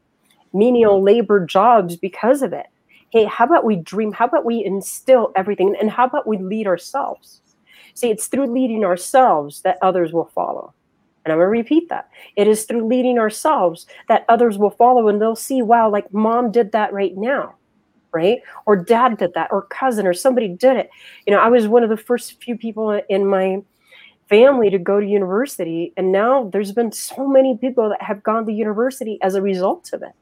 menial 0.54 1.02
labor 1.02 1.46
jobs 1.46 1.96
because 1.96 2.42
of 2.42 2.54
it. 2.54 2.68
Hey, 3.10 3.26
how 3.26 3.46
about 3.46 3.66
we 3.66 3.76
dream? 3.76 4.12
How 4.12 4.26
about 4.26 4.46
we 4.46 4.64
instill 4.64 5.32
everything? 5.36 5.76
And 5.80 5.90
how 5.92 6.06
about 6.06 6.28
we 6.28 6.38
lead 6.38 6.68
ourselves? 6.68 7.42
See, 7.96 8.10
it's 8.10 8.28
through 8.28 8.48
leading 8.48 8.84
ourselves 8.84 9.62
that 9.62 9.78
others 9.82 10.14
will 10.14 10.32
follow. 10.34 10.74
And 11.26 11.32
I'm 11.32 11.38
going 11.38 11.46
to 11.46 11.52
repeat 11.52 11.90
that. 11.90 12.10
It 12.36 12.48
is 12.48 12.66
through 12.66 12.88
leading 12.88 13.20
ourselves 13.20 13.86
that 14.08 14.26
others 14.30 14.58
will 14.58 14.72
follow 14.72 15.08
and 15.08 15.22
they'll 15.22 15.36
see, 15.36 15.62
wow, 15.62 15.90
like 15.90 16.12
mom 16.12 16.52
did 16.52 16.72
that 16.72 16.92
right 16.92 17.16
now, 17.16 17.56
right? 18.14 18.40
Or 18.66 18.76
dad 18.76 19.18
did 19.18 19.34
that, 19.34 19.52
or 19.52 19.64
cousin, 19.64 20.08
or 20.08 20.14
somebody 20.14 20.48
did 20.48 20.78
it. 20.78 20.90
You 21.26 21.34
know, 21.34 21.40
I 21.40 21.48
was 21.50 21.68
one 21.68 21.84
of 21.84 21.90
the 21.90 21.98
first 21.98 22.42
few 22.42 22.58
people 22.58 23.02
in 23.10 23.26
my 23.28 23.62
family 24.30 24.70
to 24.70 24.80
go 24.80 25.00
to 25.00 25.06
university. 25.06 25.94
And 25.98 26.12
now 26.12 26.50
there's 26.52 26.72
been 26.72 26.92
so 26.92 27.28
many 27.28 27.58
people 27.58 27.90
that 27.90 28.02
have 28.02 28.24
gone 28.24 28.46
to 28.46 28.54
university 28.54 29.20
as 29.22 29.36
a 29.36 29.42
result 29.42 29.92
of 29.94 30.04
it 30.04 30.14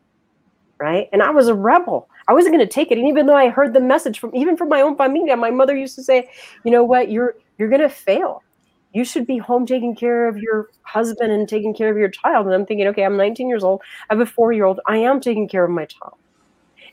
right? 0.80 1.08
And 1.14 1.22
I 1.22 1.30
was 1.30 1.48
a 1.48 1.56
rebel. 1.56 2.10
I 2.28 2.34
wasn't 2.34 2.56
going 2.56 2.66
to 2.68 2.74
take 2.74 2.92
it. 2.92 2.98
And 2.98 3.08
even 3.08 3.28
though 3.28 3.36
I 3.36 3.50
heard 3.50 3.74
the 3.74 3.80
message 3.80 4.20
from 4.20 4.36
even 4.36 4.58
from 4.58 4.70
my 4.70 4.82
own 4.82 4.96
familia, 4.98 5.38
my 5.38 5.52
mother 5.52 5.76
used 5.76 5.96
to 5.96 6.04
say, 6.04 6.30
"You 6.64 6.72
know 6.72 6.84
what? 6.84 7.12
You're 7.12 7.36
you're 7.58 7.70
going 7.70 7.82
to 7.82 7.90
fail. 7.90 8.44
You 8.94 9.06
should 9.06 9.28
be 9.28 9.38
home 9.38 9.66
taking 9.66 9.96
care 9.96 10.28
of 10.28 10.38
your 10.38 10.70
husband 10.84 11.32
and 11.32 11.48
taking 11.48 11.74
care 11.74 11.90
of 11.92 11.98
your 11.98 12.10
child." 12.10 12.48
And 12.48 12.56
I'm 12.56 12.66
thinking, 12.66 12.88
okay, 12.88 13.04
I'm 13.04 13.16
19 13.18 13.48
years 13.48 13.64
old. 13.64 13.82
I 14.10 14.16
have 14.16 14.22
a 14.22 14.26
four 14.26 14.54
year 14.54 14.66
old. 14.66 14.80
I 14.88 14.98
am 14.98 15.20
taking 15.22 15.48
care 15.48 15.64
of 15.64 15.72
my 15.72 15.86
child. 15.86 16.16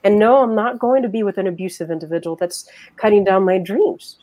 And 0.05 0.19
no, 0.19 0.43
I'm 0.43 0.55
not 0.55 0.79
going 0.79 1.03
to 1.03 1.09
be 1.09 1.23
with 1.23 1.39
an 1.39 1.47
abusive 1.47 1.91
individual 1.91 2.37
that's 2.37 2.69
cutting 2.97 3.25
down 3.25 3.45
my 3.45 3.59
dreams. 3.59 4.19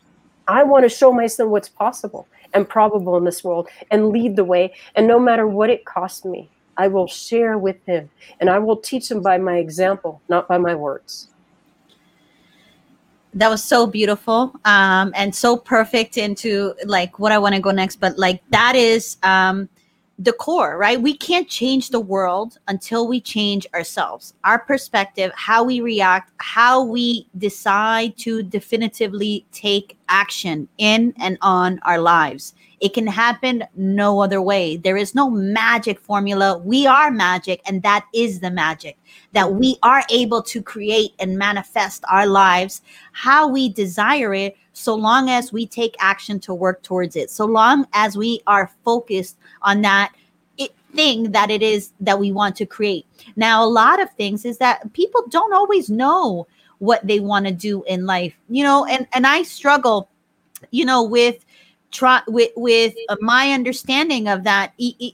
I 0.48 0.62
want 0.62 0.84
to 0.84 0.88
show 0.88 1.12
my 1.12 1.26
son 1.26 1.50
what's 1.50 1.68
possible 1.68 2.28
and 2.54 2.68
probable 2.68 3.16
in 3.16 3.24
this 3.24 3.42
world 3.42 3.68
and 3.90 4.10
lead 4.10 4.36
the 4.36 4.44
way. 4.44 4.72
And 4.94 5.06
no 5.06 5.18
matter 5.18 5.46
what 5.46 5.70
it 5.70 5.84
costs 5.84 6.24
me, 6.24 6.48
I 6.76 6.88
will 6.88 7.06
share 7.06 7.58
with 7.58 7.84
him 7.86 8.10
and 8.40 8.50
I 8.50 8.58
will 8.58 8.76
teach 8.76 9.10
him 9.10 9.22
by 9.22 9.38
my 9.38 9.56
example, 9.56 10.20
not 10.28 10.46
by 10.46 10.58
my 10.58 10.74
words. 10.74 11.28
That 13.34 13.50
was 13.50 13.62
so 13.62 13.86
beautiful 13.86 14.54
um, 14.64 15.12
and 15.14 15.34
so 15.34 15.56
perfect 15.56 16.16
into 16.16 16.74
like 16.84 17.18
what 17.18 17.32
I 17.32 17.38
want 17.38 17.54
to 17.54 17.60
go 17.60 17.70
next. 17.70 17.96
But 17.96 18.18
like 18.18 18.42
that 18.50 18.76
is 18.76 19.18
um, 19.22 19.68
the 20.18 20.32
core, 20.32 20.78
right? 20.78 21.00
We 21.00 21.16
can't 21.16 21.48
change 21.48 21.90
the 21.90 22.00
world 22.00 22.58
until 22.68 23.06
we 23.06 23.20
change 23.20 23.66
ourselves, 23.74 24.34
our 24.44 24.58
perspective, 24.58 25.30
how 25.34 25.62
we 25.62 25.80
react, 25.80 26.32
how 26.38 26.82
we 26.82 27.26
decide 27.36 28.16
to 28.18 28.42
definitively 28.42 29.44
take 29.52 29.98
action 30.08 30.68
in 30.78 31.12
and 31.18 31.36
on 31.42 31.80
our 31.82 31.98
lives. 31.98 32.54
It 32.80 32.92
can 32.94 33.06
happen 33.06 33.64
no 33.74 34.20
other 34.20 34.42
way. 34.42 34.76
There 34.76 34.96
is 34.96 35.14
no 35.14 35.30
magic 35.30 35.98
formula. 35.98 36.58
We 36.58 36.86
are 36.86 37.10
magic, 37.10 37.62
and 37.66 37.82
that 37.82 38.06
is 38.14 38.40
the 38.40 38.50
magic 38.50 38.98
that 39.32 39.54
we 39.54 39.78
are 39.82 40.02
able 40.10 40.42
to 40.42 40.62
create 40.62 41.14
and 41.18 41.38
manifest 41.38 42.04
our 42.10 42.26
lives 42.26 42.82
how 43.12 43.48
we 43.48 43.68
desire 43.68 44.34
it, 44.34 44.56
so 44.72 44.94
long 44.94 45.30
as 45.30 45.52
we 45.52 45.66
take 45.66 45.96
action 45.98 46.38
to 46.40 46.52
work 46.52 46.82
towards 46.82 47.16
it, 47.16 47.30
so 47.30 47.46
long 47.46 47.86
as 47.94 48.16
we 48.16 48.40
are 48.46 48.70
focused 48.84 49.36
on 49.62 49.80
that 49.82 50.12
thing 50.94 51.30
that 51.32 51.50
it 51.50 51.62
is 51.62 51.92
that 52.00 52.18
we 52.18 52.32
want 52.32 52.56
to 52.56 52.66
create. 52.66 53.06
Now, 53.36 53.64
a 53.64 53.68
lot 53.68 54.02
of 54.02 54.10
things 54.12 54.44
is 54.44 54.58
that 54.58 54.92
people 54.94 55.22
don't 55.28 55.52
always 55.52 55.88
know 55.90 56.46
what 56.78 57.06
they 57.06 57.20
want 57.20 57.46
to 57.46 57.52
do 57.52 57.84
in 57.84 58.06
life, 58.06 58.34
you 58.48 58.64
know, 58.64 58.84
and 58.86 59.06
and 59.12 59.26
I 59.26 59.42
struggle, 59.42 60.08
you 60.70 60.84
know, 60.84 61.02
with 61.02 61.44
try 61.90 62.22
with 62.26 62.50
with 62.56 62.94
uh, 63.08 63.16
my 63.20 63.52
understanding 63.52 64.28
of 64.28 64.44
that 64.44 64.72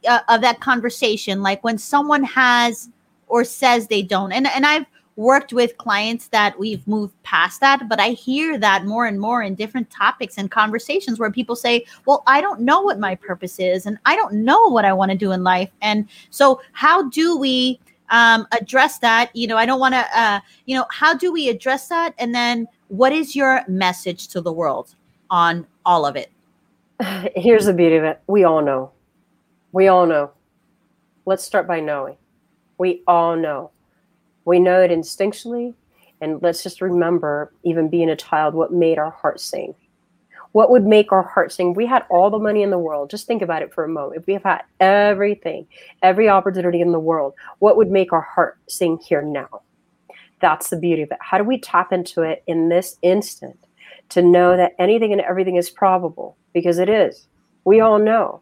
uh, 0.08 0.20
of 0.28 0.40
that 0.40 0.60
conversation 0.60 1.42
like 1.42 1.62
when 1.62 1.78
someone 1.78 2.22
has 2.24 2.88
or 3.28 3.44
says 3.44 3.88
they 3.88 4.02
don't 4.02 4.32
and 4.32 4.46
and 4.46 4.66
I've 4.66 4.86
worked 5.16 5.52
with 5.52 5.76
clients 5.76 6.28
that 6.28 6.58
we've 6.58 6.86
moved 6.88 7.14
past 7.22 7.60
that 7.60 7.88
but 7.88 8.00
I 8.00 8.10
hear 8.10 8.58
that 8.58 8.86
more 8.86 9.06
and 9.06 9.20
more 9.20 9.42
in 9.42 9.54
different 9.54 9.90
topics 9.90 10.38
and 10.38 10.50
conversations 10.50 11.18
where 11.18 11.30
people 11.30 11.56
say 11.56 11.84
well 12.06 12.22
I 12.26 12.40
don't 12.40 12.60
know 12.60 12.80
what 12.80 12.98
my 12.98 13.14
purpose 13.14 13.58
is 13.58 13.84
and 13.86 13.98
I 14.06 14.16
don't 14.16 14.32
know 14.32 14.68
what 14.68 14.84
I 14.84 14.92
want 14.92 15.10
to 15.10 15.16
do 15.16 15.32
in 15.32 15.44
life 15.44 15.70
and 15.82 16.08
so 16.30 16.62
how 16.72 17.08
do 17.10 17.36
we 17.36 17.78
um, 18.12 18.46
address 18.52 18.98
that? 18.98 19.34
You 19.34 19.46
know 19.46 19.56
I 19.56 19.66
don't 19.66 19.80
want 19.80 19.94
to 19.94 20.06
uh, 20.18 20.40
you 20.66 20.76
know 20.76 20.86
how 20.90 21.14
do 21.14 21.32
we 21.32 21.48
address 21.48 21.88
that? 21.88 22.14
And 22.18 22.34
then 22.34 22.68
what 22.88 23.12
is 23.12 23.34
your 23.34 23.62
message 23.68 24.28
to 24.28 24.40
the 24.40 24.52
world 24.52 24.94
on 25.30 25.66
all 25.84 26.04
of 26.06 26.14
it 26.14 26.30
here's 27.36 27.66
the 27.66 27.72
beauty 27.72 27.96
of 27.96 28.04
it. 28.04 28.20
We 28.26 28.44
all 28.44 28.62
know. 28.62 28.92
We 29.72 29.88
all 29.88 30.06
know. 30.06 30.32
Let's 31.24 31.44
start 31.44 31.66
by 31.66 31.80
knowing. 31.80 32.16
We 32.78 33.02
all 33.06 33.36
know. 33.36 33.70
We 34.44 34.58
know 34.58 34.80
it 34.82 34.90
instinctually. 34.90 35.74
And 36.20 36.40
let's 36.42 36.62
just 36.62 36.80
remember, 36.80 37.52
even 37.64 37.88
being 37.88 38.10
a 38.10 38.16
child, 38.16 38.54
what 38.54 38.72
made 38.72 38.98
our 38.98 39.10
heart 39.10 39.40
sing. 39.40 39.74
What 40.52 40.70
would 40.70 40.84
make 40.84 41.10
our 41.10 41.22
heart 41.22 41.50
sing? 41.50 41.74
We 41.74 41.86
had 41.86 42.04
all 42.10 42.30
the 42.30 42.38
money 42.38 42.62
in 42.62 42.70
the 42.70 42.78
world. 42.78 43.10
Just 43.10 43.26
think 43.26 43.42
about 43.42 43.62
it 43.62 43.72
for 43.72 43.84
a 43.84 43.88
moment. 43.88 44.20
If 44.20 44.26
we 44.26 44.34
have 44.34 44.42
had 44.42 44.62
everything, 44.78 45.66
every 46.02 46.28
opportunity 46.28 46.80
in 46.80 46.92
the 46.92 47.00
world, 47.00 47.34
what 47.58 47.76
would 47.76 47.90
make 47.90 48.12
our 48.12 48.20
heart 48.20 48.58
sing 48.68 48.98
here 48.98 49.22
now? 49.22 49.62
That's 50.40 50.70
the 50.70 50.76
beauty 50.76 51.02
of 51.02 51.10
it. 51.10 51.18
How 51.20 51.38
do 51.38 51.44
we 51.44 51.58
tap 51.58 51.92
into 51.92 52.22
it 52.22 52.44
in 52.46 52.68
this 52.68 52.98
instant 53.02 53.58
to 54.10 54.22
know 54.22 54.56
that 54.56 54.74
anything 54.78 55.12
and 55.12 55.20
everything 55.22 55.56
is 55.56 55.70
probable? 55.70 56.36
because 56.52 56.78
it 56.78 56.88
is. 56.88 57.26
We 57.64 57.80
all 57.80 57.98
know. 57.98 58.40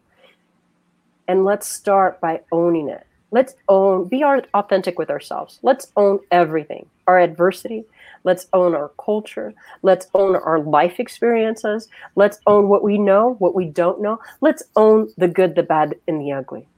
And 1.29 1.45
let's 1.45 1.67
start 1.69 2.21
by 2.21 2.41
owning 2.51 2.89
it. 2.89 3.07
Let's 3.31 3.55
own, 3.69 4.09
be 4.09 4.25
our, 4.25 4.43
authentic 4.55 4.99
with 4.99 5.11
ourselves. 5.11 5.61
Let's 5.63 5.93
own 5.97 6.21
everything 6.33 6.87
our 7.07 7.19
adversity. 7.21 7.85
Let's 8.25 8.47
own 8.53 8.75
our 8.75 8.91
culture. 9.05 9.55
Let's 9.83 10.07
own 10.15 10.37
our 10.37 10.61
life 10.61 11.01
experiences. 11.01 11.89
Let's 12.17 12.39
own 12.47 12.69
what 12.69 12.85
we 12.85 12.99
know, 12.99 13.37
what 13.39 13.55
we 13.55 13.67
don't 13.67 14.01
know. 14.01 14.21
Let's 14.41 14.63
own 14.77 15.09
the 15.17 15.29
good, 15.29 15.55
the 15.57 15.63
bad, 15.63 15.97
and 16.07 16.21
the 16.21 16.33
ugly. 16.33 16.69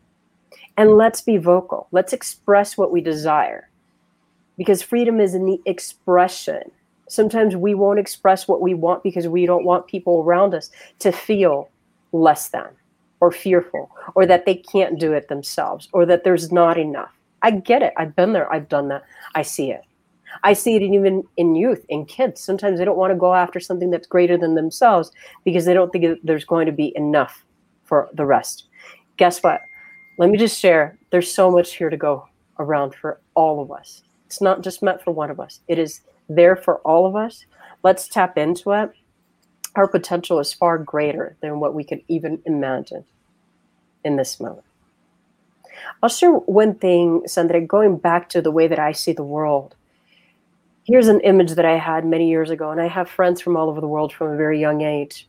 And 0.76 0.97
let's 0.97 1.20
be 1.20 1.37
vocal. 1.37 1.89
Let's 1.93 2.12
express 2.12 2.78
what 2.78 2.93
we 2.93 3.01
desire. 3.01 3.68
because 4.57 4.83
freedom 4.83 5.20
is 5.20 5.35
in 5.35 5.47
the 5.47 5.61
expression. 5.66 6.70
Sometimes 7.13 7.55
we 7.55 7.75
won't 7.75 7.99
express 7.99 8.49
what 8.49 8.63
we 8.63 8.73
want 8.73 9.03
because 9.03 9.29
we 9.29 9.45
don't 9.45 9.67
want 9.67 9.87
people 9.87 10.23
around 10.23 10.55
us 10.55 10.71
to 11.01 11.13
feel 11.13 11.69
less 12.13 12.49
than 12.49 12.69
or 13.21 13.31
fearful 13.31 13.91
or 14.15 14.25
that 14.25 14.47
they 14.47 14.55
can't 14.55 14.99
do 14.99 15.13
it 15.13 15.29
themselves 15.29 15.91
or 15.93 16.07
that 16.07 16.25
there's 16.25 16.51
not 16.51 16.79
enough. 16.79 17.11
I 17.43 17.51
get 17.51 17.83
it. 17.83 17.93
I've 17.99 18.17
been 18.17 18.33
there. 18.33 18.51
I've 18.51 18.67
done 18.67 18.89
that. 18.89 19.03
I 19.35 19.43
see 19.43 19.71
it. 19.71 19.83
I 20.43 20.55
see 20.55 20.75
it 20.75 20.81
even 20.81 21.23
in 21.37 21.55
youth, 21.55 21.85
in 21.91 22.07
kids. 22.07 22.41
Sometimes 22.41 22.79
they 22.79 22.85
don't 22.87 22.97
want 22.97 23.11
to 23.13 23.19
go 23.19 23.35
after 23.35 23.61
something 23.61 23.91
that's 23.91 24.07
greater 24.07 24.39
than 24.39 24.55
themselves 24.55 25.13
because 25.45 25.67
they 25.67 25.75
don't 25.75 25.93
think 25.93 26.19
there's 26.25 26.47
going 26.47 26.65
to 26.65 26.73
be 26.73 26.97
enough 26.97 27.45
for 27.85 28.09
the 28.15 28.25
rest. 28.25 28.69
Guess 29.19 29.43
what? 29.43 29.61
Let 30.17 30.31
me 30.31 30.39
just 30.39 30.59
share 30.59 30.99
there's 31.11 31.31
so 31.31 31.51
much 31.51 31.75
here 31.75 31.91
to 31.91 31.97
go 31.99 32.27
around 32.59 32.95
for 32.95 33.21
all 33.35 33.61
of 33.61 33.71
us. 33.71 34.03
It's 34.25 34.41
not 34.41 34.63
just 34.63 34.83
meant 34.83 35.03
for 35.03 35.11
one 35.11 35.31
of 35.31 35.41
us, 35.41 35.61
it 35.69 35.79
is 35.79 36.01
there 36.35 36.57
for 36.57 36.78
all 36.78 37.07
of 37.07 37.16
us. 37.16 37.47
Let's 37.83 38.09
tap 38.09 38.39
into 38.39 38.72
it. 38.72 38.93
Our 39.74 39.89
potential 39.89 40.39
is 40.39 40.53
far 40.53 40.78
greater 40.78 41.37
than 41.41 41.61
what 41.61 41.74
we 41.74 41.85
could 41.85 42.03
even 42.09 42.43
imagine 42.45 43.05
in 44.05 44.16
this 44.16 44.39
moment. 44.41 44.64
I'll 46.03 46.09
share 46.09 46.33
one 46.33 46.74
thing, 46.74 47.22
Sandra, 47.26 47.61
going 47.61 47.97
back 47.97 48.28
to 48.30 48.43
the 48.43 48.51
way 48.51 48.68
that 48.68 48.78
I 48.78 48.93
see 48.93 49.12
the 49.12 49.24
world. 49.24 49.74
Here's 50.85 51.09
an 51.09 51.20
image 51.20 51.53
that 51.53 51.64
I 51.64 51.78
had 51.78 52.05
many 52.05 52.28
years 52.28 52.51
ago, 52.51 52.70
and 52.70 52.80
I 52.80 52.89
have 52.89 53.09
friends 53.09 53.41
from 53.41 53.57
all 53.57 53.70
over 53.70 53.80
the 53.80 53.89
world 53.89 54.12
from 54.12 54.33
a 54.33 54.37
very 54.37 54.61
young 54.61 54.83
age. 54.83 55.28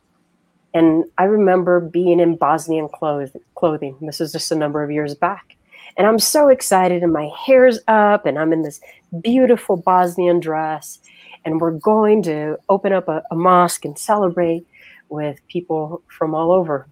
And 0.74 1.04
I 1.16 1.24
remember 1.24 1.80
being 1.80 2.18
in 2.18 2.36
Bosnian 2.36 2.88
clothing. 2.88 3.96
This 4.00 4.20
is 4.20 4.32
just 4.32 4.50
a 4.50 4.56
number 4.56 4.82
of 4.82 4.90
years 4.90 5.14
back. 5.14 5.53
And 5.96 6.06
I'm 6.06 6.18
so 6.18 6.48
excited, 6.48 7.02
and 7.02 7.12
my 7.12 7.30
hair's 7.46 7.78
up, 7.86 8.26
and 8.26 8.38
I'm 8.38 8.52
in 8.52 8.62
this 8.62 8.80
beautiful 9.20 9.76
Bosnian 9.76 10.40
dress. 10.40 10.98
And 11.44 11.60
we're 11.60 11.72
going 11.72 12.22
to 12.24 12.58
open 12.68 12.92
up 12.92 13.08
a, 13.08 13.22
a 13.30 13.36
mosque 13.36 13.84
and 13.84 13.98
celebrate 13.98 14.66
with 15.08 15.46
people 15.48 16.02
from 16.08 16.34
all 16.34 16.50
over 16.50 16.88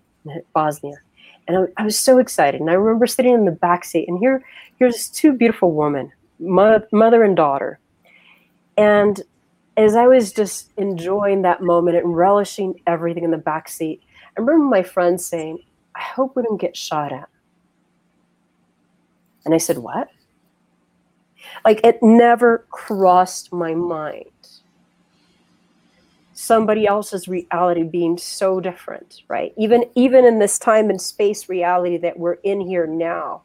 Bosnia. 0.52 0.96
And 1.48 1.56
I, 1.56 1.82
I, 1.82 1.84
was 1.84 1.98
so 1.98 2.18
excited. 2.18 2.60
And 2.60 2.70
I 2.70 2.74
remember 2.74 3.06
sitting 3.06 3.34
in 3.34 3.44
the 3.44 3.50
back 3.50 3.84
seat, 3.84 4.08
and 4.08 4.18
here, 4.18 4.44
here's 4.78 5.08
two 5.08 5.32
beautiful 5.32 5.72
women, 5.72 6.12
mother 6.38 7.24
and 7.24 7.36
daughter. 7.36 7.80
And 8.76 9.20
as 9.76 9.96
I 9.96 10.06
was 10.06 10.32
just 10.32 10.70
enjoying 10.76 11.42
that 11.42 11.62
moment 11.62 11.96
and 11.96 12.16
relishing 12.16 12.80
everything 12.86 13.24
in 13.24 13.30
the 13.30 13.38
back 13.38 13.68
seat, 13.68 14.02
I 14.36 14.40
remember 14.40 14.64
my 14.64 14.82
friend 14.82 15.20
saying, 15.20 15.60
I 15.94 16.00
hope 16.00 16.36
we 16.36 16.42
don't 16.42 16.60
get 16.60 16.76
shot 16.76 17.12
at. 17.12 17.28
And 19.44 19.54
I 19.54 19.58
said, 19.58 19.78
What? 19.78 20.08
Like 21.64 21.80
it 21.84 22.02
never 22.02 22.66
crossed 22.70 23.52
my 23.52 23.74
mind. 23.74 24.26
Somebody 26.34 26.86
else's 26.86 27.28
reality 27.28 27.82
being 27.84 28.18
so 28.18 28.58
different, 28.58 29.22
right? 29.28 29.52
Even 29.56 29.84
even 29.94 30.24
in 30.24 30.38
this 30.38 30.58
time 30.58 30.90
and 30.90 31.00
space 31.00 31.48
reality 31.48 31.96
that 31.98 32.18
we're 32.18 32.34
in 32.42 32.60
here 32.60 32.86
now, 32.86 33.42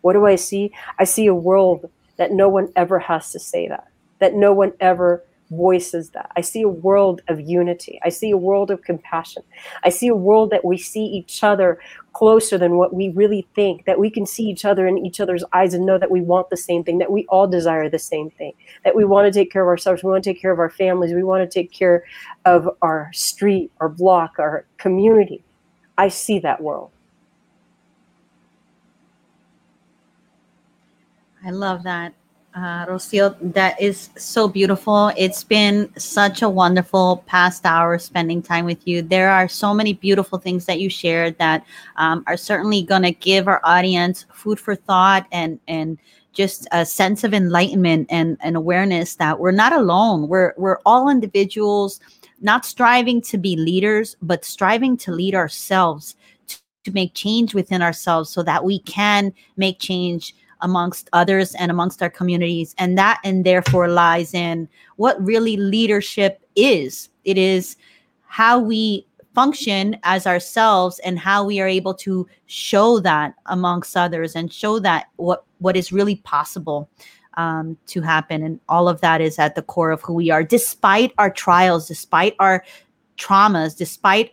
what 0.00 0.14
do 0.14 0.26
I 0.26 0.36
see? 0.36 0.72
I 0.98 1.04
see 1.04 1.26
a 1.26 1.34
world 1.34 1.90
that 2.16 2.32
no 2.32 2.48
one 2.48 2.72
ever 2.76 2.98
has 2.98 3.32
to 3.32 3.38
say 3.38 3.68
that, 3.68 3.88
that 4.18 4.34
no 4.34 4.52
one 4.52 4.72
ever 4.80 5.24
voices 5.50 6.10
that. 6.10 6.30
I 6.36 6.40
see 6.40 6.62
a 6.62 6.68
world 6.68 7.22
of 7.28 7.40
unity. 7.40 8.00
I 8.04 8.08
see 8.08 8.30
a 8.30 8.36
world 8.36 8.70
of 8.70 8.82
compassion. 8.82 9.42
I 9.84 9.88
see 9.88 10.08
a 10.08 10.14
world 10.14 10.50
that 10.50 10.64
we 10.64 10.78
see 10.78 11.04
each 11.04 11.42
other 11.42 11.80
closer 12.12 12.56
than 12.58 12.76
what 12.76 12.94
we 12.94 13.08
really 13.10 13.46
think, 13.54 13.84
that 13.84 13.98
we 13.98 14.10
can 14.10 14.26
see 14.26 14.44
each 14.44 14.64
other 14.64 14.86
in 14.86 14.98
each 14.98 15.20
other's 15.20 15.44
eyes 15.52 15.74
and 15.74 15.86
know 15.86 15.98
that 15.98 16.10
we 16.10 16.20
want 16.20 16.50
the 16.50 16.56
same 16.56 16.84
thing, 16.84 16.98
that 16.98 17.10
we 17.10 17.26
all 17.26 17.46
desire 17.46 17.88
the 17.88 17.98
same 17.98 18.30
thing, 18.30 18.52
that 18.84 18.94
we 18.94 19.04
want 19.04 19.26
to 19.26 19.38
take 19.38 19.50
care 19.50 19.62
of 19.62 19.68
ourselves, 19.68 20.02
we 20.02 20.10
want 20.10 20.22
to 20.22 20.30
take 20.32 20.40
care 20.40 20.52
of 20.52 20.58
our 20.58 20.70
families, 20.70 21.12
we 21.12 21.22
want 21.22 21.48
to 21.48 21.52
take 21.52 21.72
care 21.72 22.04
of 22.44 22.68
our 22.82 23.10
street, 23.12 23.70
our 23.80 23.88
block, 23.88 24.38
our 24.38 24.64
community. 24.78 25.42
I 25.98 26.08
see 26.08 26.38
that 26.40 26.60
world. 26.62 26.90
I 31.44 31.50
love 31.50 31.82
that 31.84 32.14
uh, 32.54 32.86
Rocio, 32.86 33.36
that 33.52 33.80
is 33.80 34.10
so 34.16 34.48
beautiful. 34.48 35.12
It's 35.16 35.44
been 35.44 35.90
such 35.96 36.42
a 36.42 36.48
wonderful 36.48 37.22
past 37.26 37.64
hour 37.64 37.98
spending 37.98 38.42
time 38.42 38.64
with 38.64 38.86
you. 38.86 39.02
There 39.02 39.30
are 39.30 39.46
so 39.48 39.72
many 39.72 39.92
beautiful 39.92 40.38
things 40.38 40.66
that 40.66 40.80
you 40.80 40.90
shared 40.90 41.38
that 41.38 41.64
um, 41.96 42.24
are 42.26 42.36
certainly 42.36 42.82
going 42.82 43.02
to 43.02 43.12
give 43.12 43.46
our 43.46 43.60
audience 43.62 44.26
food 44.32 44.58
for 44.58 44.74
thought 44.74 45.26
and 45.30 45.60
and 45.68 45.98
just 46.32 46.66
a 46.70 46.86
sense 46.86 47.24
of 47.24 47.34
enlightenment 47.34 48.06
and, 48.08 48.36
and 48.40 48.56
awareness 48.56 49.16
that 49.16 49.38
we're 49.38 49.50
not 49.50 49.72
alone. 49.72 50.26
We're 50.28 50.54
we're 50.56 50.78
all 50.84 51.08
individuals, 51.08 52.00
not 52.40 52.64
striving 52.64 53.20
to 53.22 53.38
be 53.38 53.56
leaders, 53.56 54.16
but 54.22 54.44
striving 54.44 54.96
to 54.98 55.12
lead 55.12 55.34
ourselves 55.34 56.16
to, 56.48 56.56
to 56.84 56.92
make 56.92 57.14
change 57.14 57.54
within 57.54 57.82
ourselves 57.82 58.30
so 58.30 58.42
that 58.42 58.64
we 58.64 58.80
can 58.80 59.32
make 59.56 59.78
change 59.78 60.34
amongst 60.62 61.08
others 61.12 61.54
and 61.54 61.70
amongst 61.70 62.02
our 62.02 62.10
communities. 62.10 62.74
And 62.78 62.96
that 62.98 63.20
and 63.24 63.44
therefore 63.44 63.88
lies 63.88 64.34
in 64.34 64.68
what 64.96 65.24
really 65.24 65.56
leadership 65.56 66.44
is. 66.56 67.08
It 67.24 67.38
is 67.38 67.76
how 68.26 68.58
we 68.58 69.06
function 69.34 69.96
as 70.02 70.26
ourselves 70.26 70.98
and 71.00 71.18
how 71.18 71.44
we 71.44 71.60
are 71.60 71.68
able 71.68 71.94
to 71.94 72.26
show 72.46 72.98
that 73.00 73.34
amongst 73.46 73.96
others 73.96 74.34
and 74.34 74.52
show 74.52 74.78
that 74.78 75.06
what 75.16 75.44
what 75.58 75.76
is 75.76 75.92
really 75.92 76.16
possible 76.16 76.88
um, 77.34 77.76
to 77.86 78.00
happen 78.00 78.42
and 78.42 78.58
all 78.68 78.88
of 78.88 79.00
that 79.00 79.20
is 79.20 79.38
at 79.38 79.54
the 79.54 79.62
core 79.62 79.92
of 79.92 80.02
who 80.02 80.14
we 80.14 80.30
are 80.30 80.42
despite 80.42 81.12
our 81.16 81.30
trials 81.30 81.86
despite 81.86 82.34
our 82.40 82.64
traumas 83.18 83.76
despite 83.76 84.32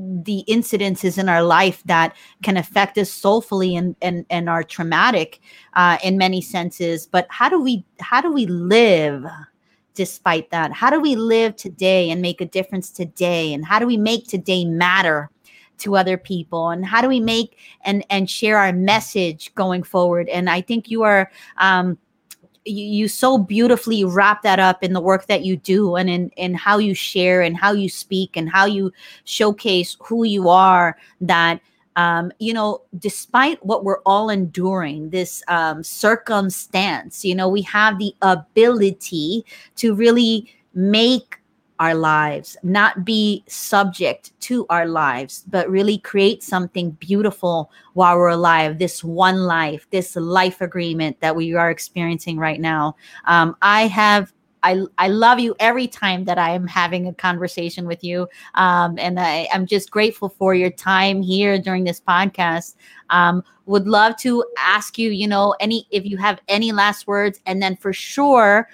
the 0.00 0.44
incidences 0.48 1.18
in 1.18 1.28
our 1.28 1.42
life 1.42 1.82
that 1.84 2.16
can 2.42 2.56
affect 2.56 2.96
us 2.98 3.10
soulfully 3.10 3.76
and 3.76 3.96
and, 4.00 4.24
and 4.30 4.48
are 4.48 4.62
traumatic 4.62 5.40
uh, 5.74 5.98
in 6.02 6.18
many 6.18 6.40
senses. 6.40 7.06
But 7.06 7.26
how 7.30 7.48
do 7.48 7.60
we 7.60 7.84
how 8.00 8.20
do 8.20 8.32
we 8.32 8.46
live 8.46 9.24
despite 9.94 10.50
that? 10.50 10.72
How 10.72 10.90
do 10.90 11.00
we 11.00 11.16
live 11.16 11.56
today 11.56 12.10
and 12.10 12.22
make 12.22 12.40
a 12.40 12.46
difference 12.46 12.90
today? 12.90 13.52
And 13.52 13.64
how 13.64 13.78
do 13.78 13.86
we 13.86 13.96
make 13.96 14.26
today 14.26 14.64
matter 14.64 15.30
to 15.78 15.96
other 15.96 16.16
people? 16.16 16.70
And 16.70 16.84
how 16.84 17.02
do 17.02 17.08
we 17.08 17.20
make 17.20 17.58
and 17.82 18.04
and 18.10 18.30
share 18.30 18.58
our 18.58 18.72
message 18.72 19.54
going 19.54 19.82
forward? 19.82 20.28
And 20.28 20.48
i 20.48 20.60
think 20.60 20.90
you 20.90 21.02
are 21.02 21.30
um 21.58 21.98
you, 22.70 22.84
you 22.84 23.08
so 23.08 23.36
beautifully 23.38 24.04
wrap 24.04 24.42
that 24.42 24.58
up 24.58 24.82
in 24.82 24.92
the 24.92 25.00
work 25.00 25.26
that 25.26 25.44
you 25.44 25.56
do 25.56 25.96
and 25.96 26.08
in, 26.08 26.30
in 26.36 26.54
how 26.54 26.78
you 26.78 26.94
share 26.94 27.42
and 27.42 27.56
how 27.56 27.72
you 27.72 27.88
speak 27.88 28.36
and 28.36 28.48
how 28.48 28.64
you 28.64 28.92
showcase 29.24 29.96
who 30.00 30.24
you 30.24 30.48
are 30.48 30.96
that 31.20 31.60
um, 31.96 32.32
you 32.38 32.54
know, 32.54 32.82
despite 32.98 33.64
what 33.66 33.84
we're 33.84 34.00
all 34.06 34.30
enduring, 34.30 35.10
this 35.10 35.42
um, 35.48 35.82
circumstance, 35.82 37.24
you 37.24 37.34
know, 37.34 37.48
we 37.48 37.62
have 37.62 37.98
the 37.98 38.14
ability 38.22 39.44
to 39.76 39.94
really 39.94 40.50
make 40.72 41.39
our 41.80 41.94
lives, 41.94 42.58
not 42.62 43.04
be 43.06 43.42
subject 43.48 44.38
to 44.40 44.66
our 44.68 44.86
lives, 44.86 45.44
but 45.48 45.68
really 45.68 45.96
create 45.98 46.42
something 46.42 46.90
beautiful 46.92 47.72
while 47.94 48.16
we're 48.16 48.28
alive. 48.28 48.78
This 48.78 49.02
one 49.02 49.44
life, 49.44 49.86
this 49.90 50.14
life 50.14 50.60
agreement 50.60 51.18
that 51.20 51.34
we 51.34 51.54
are 51.54 51.70
experiencing 51.70 52.36
right 52.36 52.60
now. 52.60 52.96
Um, 53.24 53.56
I 53.62 53.86
have 53.88 54.32
I, 54.62 54.82
I 54.98 55.08
love 55.08 55.40
you 55.40 55.54
every 55.58 55.86
time 55.86 56.24
that 56.26 56.36
I 56.36 56.50
am 56.50 56.66
having 56.66 57.06
a 57.06 57.14
conversation 57.14 57.86
with 57.86 58.04
you. 58.04 58.28
Um, 58.56 58.98
and 58.98 59.18
I, 59.18 59.48
am 59.52 59.64
just 59.64 59.90
grateful 59.90 60.28
for 60.28 60.54
your 60.54 60.68
time 60.68 61.22
here 61.22 61.58
during 61.58 61.84
this 61.84 61.98
podcast. 61.98 62.74
Um, 63.08 63.42
would 63.64 63.88
love 63.88 64.18
to 64.18 64.44
ask 64.58 64.98
you, 64.98 65.10
you 65.10 65.26
know, 65.26 65.54
any 65.60 65.86
if 65.90 66.04
you 66.04 66.18
have 66.18 66.40
any 66.46 66.72
last 66.72 67.06
words, 67.06 67.40
and 67.46 67.62
then 67.62 67.74
for 67.76 67.94
sure, 67.94 68.68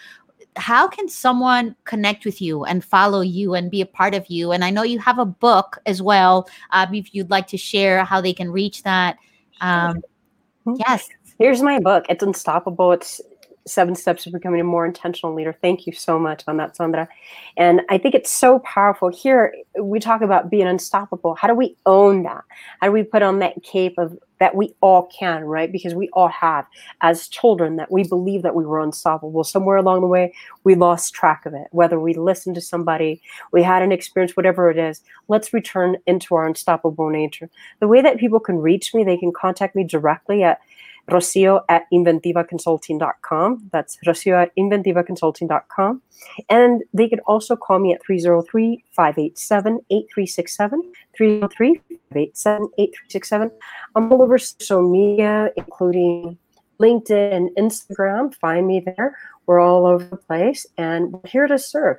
how 0.57 0.88
can 0.88 1.09
someone 1.09 1.76
connect 1.84 2.24
with 2.24 2.40
you 2.40 2.64
and 2.64 2.84
follow 2.84 3.20
you 3.20 3.54
and 3.54 3.70
be 3.70 3.80
a 3.80 3.86
part 3.86 4.14
of 4.14 4.26
you? 4.28 4.52
And 4.52 4.64
I 4.64 4.70
know 4.70 4.82
you 4.82 4.98
have 4.98 5.18
a 5.18 5.24
book 5.24 5.78
as 5.86 6.02
well. 6.02 6.48
Um, 6.70 6.94
if 6.94 7.14
you'd 7.14 7.30
like 7.30 7.46
to 7.48 7.57
share 7.57 8.04
how 8.04 8.20
they 8.20 8.32
can 8.32 8.50
reach 8.50 8.82
that. 8.82 9.18
Um, 9.61 10.02
mm-hmm. 10.66 10.74
yes. 10.78 11.09
Here's 11.38 11.62
my 11.62 11.78
book. 11.78 12.07
It's 12.09 12.22
unstoppable. 12.22 12.92
It's 12.92 13.20
seven 13.67 13.95
steps 13.95 14.25
to 14.25 14.31
becoming 14.31 14.61
a 14.61 14.64
more 14.64 14.87
intentional 14.87 15.35
leader. 15.35 15.53
Thank 15.53 15.87
you 15.87 15.93
so 15.93 16.19
much 16.19 16.45
on 16.47 16.57
that, 16.59 16.77
Sandra. 16.77 17.09
And 17.57 17.83
I 17.91 17.99
think 17.99 18.14
it's 18.14 18.31
so 18.31 18.61
powerful. 18.61 19.09
Here 19.09 19.55
we 19.81 19.99
talk 19.99 20.23
about 20.23 20.51
being 20.51 20.67
unstoppable. 20.67 21.35
How 21.35 21.49
do 21.49 21.55
we 21.55 21.77
own 21.85 22.23
that? 22.23 22.45
How 22.81 22.87
do 22.87 22.93
we 22.93 23.03
put 23.03 23.23
on 23.23 23.41
that 23.41 23.62
cape 23.62 23.95
of 23.99 24.17
that 24.39 24.55
we 24.55 24.75
all 24.83 25.07
can, 25.07 25.45
right? 25.45 25.73
Because 25.73 25.95
we 25.95 26.11
all 26.12 26.29
have 26.29 26.67
as 27.01 27.27
children 27.29 27.77
that 27.77 27.91
we 27.91 28.05
believe 28.05 28.43
that 28.43 28.55
we 28.55 28.67
were 28.67 28.83
unstoppable. 28.83 29.43
Somewhere 29.45 29.79
along 29.79 30.03
the 30.03 30.07
way, 30.07 30.35
we 30.62 30.75
lost 30.75 31.14
track 31.14 31.47
of 31.47 31.55
it. 31.55 31.69
Whether 31.71 31.99
we 31.99 32.12
listened 32.12 32.55
to 32.57 32.61
somebody, 32.61 33.23
we 33.53 33.62
had 33.62 33.83
an 33.83 33.93
experience, 33.93 34.37
whatever 34.37 34.71
it 34.71 34.77
is, 34.79 35.01
let's 35.29 35.55
return 35.55 35.97
into 36.07 36.35
our 36.35 36.47
unstoppable 36.47 37.09
nature. 37.09 37.49
The 37.81 37.89
way 37.89 38.03
that 38.03 38.19
people 38.19 38.41
can 38.41 38.59
reach 38.59 38.95
me, 38.95 39.05
they 39.05 39.17
can 39.17 39.33
contact 39.33 39.75
me 39.75 39.85
directly 39.85 40.43
at 40.43 40.61
Rocio 41.11 41.62
at 41.68 41.84
inventivaconsulting.com. 41.92 43.68
That's 43.72 43.98
Rocio 44.07 44.42
at 44.42 44.50
inventivaconsulting.com. 44.57 46.02
And 46.48 46.82
they 46.92 47.09
could 47.09 47.20
also 47.26 47.57
call 47.57 47.78
me 47.78 47.92
at 47.92 48.02
303 48.04 48.84
587 48.92 49.80
8367. 49.90 50.92
303 51.16 51.74
587 52.11 52.68
8367. 52.78 53.50
I'm 53.94 54.12
all 54.12 54.22
over 54.22 54.38
social 54.38 54.82
media, 54.88 55.50
including 55.57 56.38
LinkedIn 56.80 57.32
and 57.32 57.50
Instagram. 57.57 58.34
Find 58.34 58.66
me 58.66 58.80
there. 58.80 59.16
We're 59.46 59.61
all 59.61 59.86
over 59.86 60.04
the 60.04 60.16
place 60.16 60.66
and 60.76 61.12
we're 61.12 61.28
here 61.28 61.46
to 61.46 61.59
serve. 61.59 61.98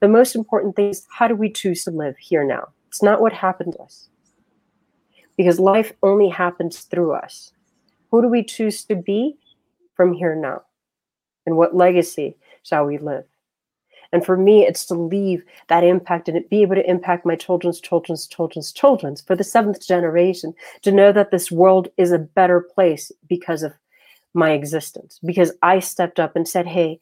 The 0.00 0.08
most 0.08 0.34
important 0.34 0.76
thing 0.76 0.90
is 0.90 1.06
how 1.10 1.28
do 1.28 1.36
we 1.36 1.50
choose 1.50 1.84
to 1.84 1.90
live 1.90 2.16
here 2.18 2.44
now? 2.44 2.68
It's 2.88 3.02
not 3.02 3.20
what 3.20 3.32
happened 3.32 3.74
to 3.74 3.82
us. 3.82 4.08
Because 5.36 5.60
life 5.60 5.92
only 6.02 6.28
happens 6.28 6.80
through 6.80 7.12
us. 7.12 7.52
Who 8.10 8.22
do 8.22 8.28
we 8.28 8.42
choose 8.42 8.84
to 8.84 8.96
be 8.96 9.36
from 9.94 10.12
here 10.12 10.34
now? 10.34 10.62
And 11.46 11.56
what 11.56 11.74
legacy 11.74 12.36
shall 12.62 12.84
we 12.84 12.98
live? 12.98 13.24
And 14.12 14.24
for 14.24 14.36
me, 14.36 14.64
it's 14.66 14.86
to 14.86 14.94
leave 14.94 15.44
that 15.68 15.84
impact 15.84 16.28
and 16.28 16.48
be 16.48 16.62
able 16.62 16.76
to 16.76 16.90
impact 16.90 17.26
my 17.26 17.36
children's 17.36 17.80
children's 17.80 18.26
children's 18.26 18.72
children's 18.72 19.20
for 19.20 19.36
the 19.36 19.44
seventh 19.44 19.86
generation 19.86 20.54
to 20.82 20.92
know 20.92 21.12
that 21.12 21.30
this 21.30 21.50
world 21.50 21.88
is 21.98 22.10
a 22.10 22.18
better 22.18 22.60
place 22.60 23.12
because 23.28 23.62
of 23.62 23.74
my 24.34 24.52
existence, 24.52 25.18
because 25.24 25.52
I 25.62 25.80
stepped 25.80 26.18
up 26.18 26.36
and 26.36 26.48
said, 26.48 26.66
hey, 26.66 27.00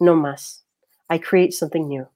no 0.00 0.14
mas. 0.14 0.62
I 1.10 1.18
create 1.18 1.52
something 1.52 1.88
new. 1.88 2.06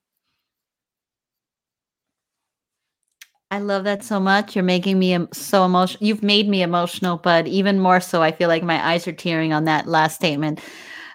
I 3.50 3.58
love 3.58 3.82
that 3.84 4.04
so 4.04 4.20
much. 4.20 4.54
You're 4.54 4.62
making 4.62 4.98
me 4.98 5.18
so 5.32 5.64
emotional. 5.64 6.06
You've 6.06 6.22
made 6.22 6.48
me 6.48 6.62
emotional, 6.62 7.16
but 7.16 7.48
even 7.48 7.80
more 7.80 8.00
so, 8.00 8.22
I 8.22 8.30
feel 8.30 8.48
like 8.48 8.62
my 8.62 8.84
eyes 8.86 9.08
are 9.08 9.12
tearing 9.12 9.52
on 9.52 9.64
that 9.64 9.88
last 9.88 10.14
statement. 10.14 10.60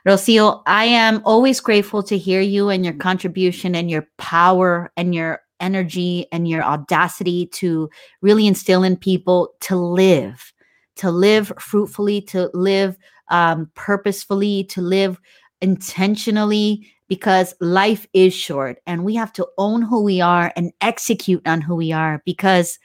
Rocio, 0.05 0.61
I 0.67 0.85
am 0.85 1.21
always 1.23 1.61
grateful 1.61 2.03
to 2.03 2.17
hear 2.17 2.41
you 2.41 2.69
and 2.69 2.83
your 2.83 2.93
contribution 2.93 3.73
and 3.73 3.89
your 3.89 4.05
power 4.17 4.91
and 4.97 5.15
your 5.15 5.41
energy 5.61 6.27
and 6.33 6.47
your 6.47 6.61
audacity 6.61 7.47
to 7.47 7.89
really 8.21 8.45
instill 8.45 8.83
in 8.83 8.97
people 8.97 9.53
to 9.61 9.77
live, 9.77 10.51
to 10.97 11.09
live 11.09 11.53
fruitfully, 11.57 12.21
to 12.21 12.51
live 12.53 12.97
um, 13.31 13.71
purposefully, 13.75 14.65
to 14.65 14.81
live 14.81 15.19
intentionally, 15.61 16.91
because 17.07 17.53
life 17.59 18.07
is 18.13 18.33
short 18.33 18.79
and 18.85 19.03
we 19.03 19.15
have 19.15 19.31
to 19.33 19.47
own 19.57 19.81
who 19.81 20.01
we 20.01 20.21
are 20.21 20.51
and 20.55 20.71
execute 20.81 21.45
on 21.47 21.61
who 21.61 21.75
we 21.75 21.91
are 21.91 22.21
because 22.25 22.79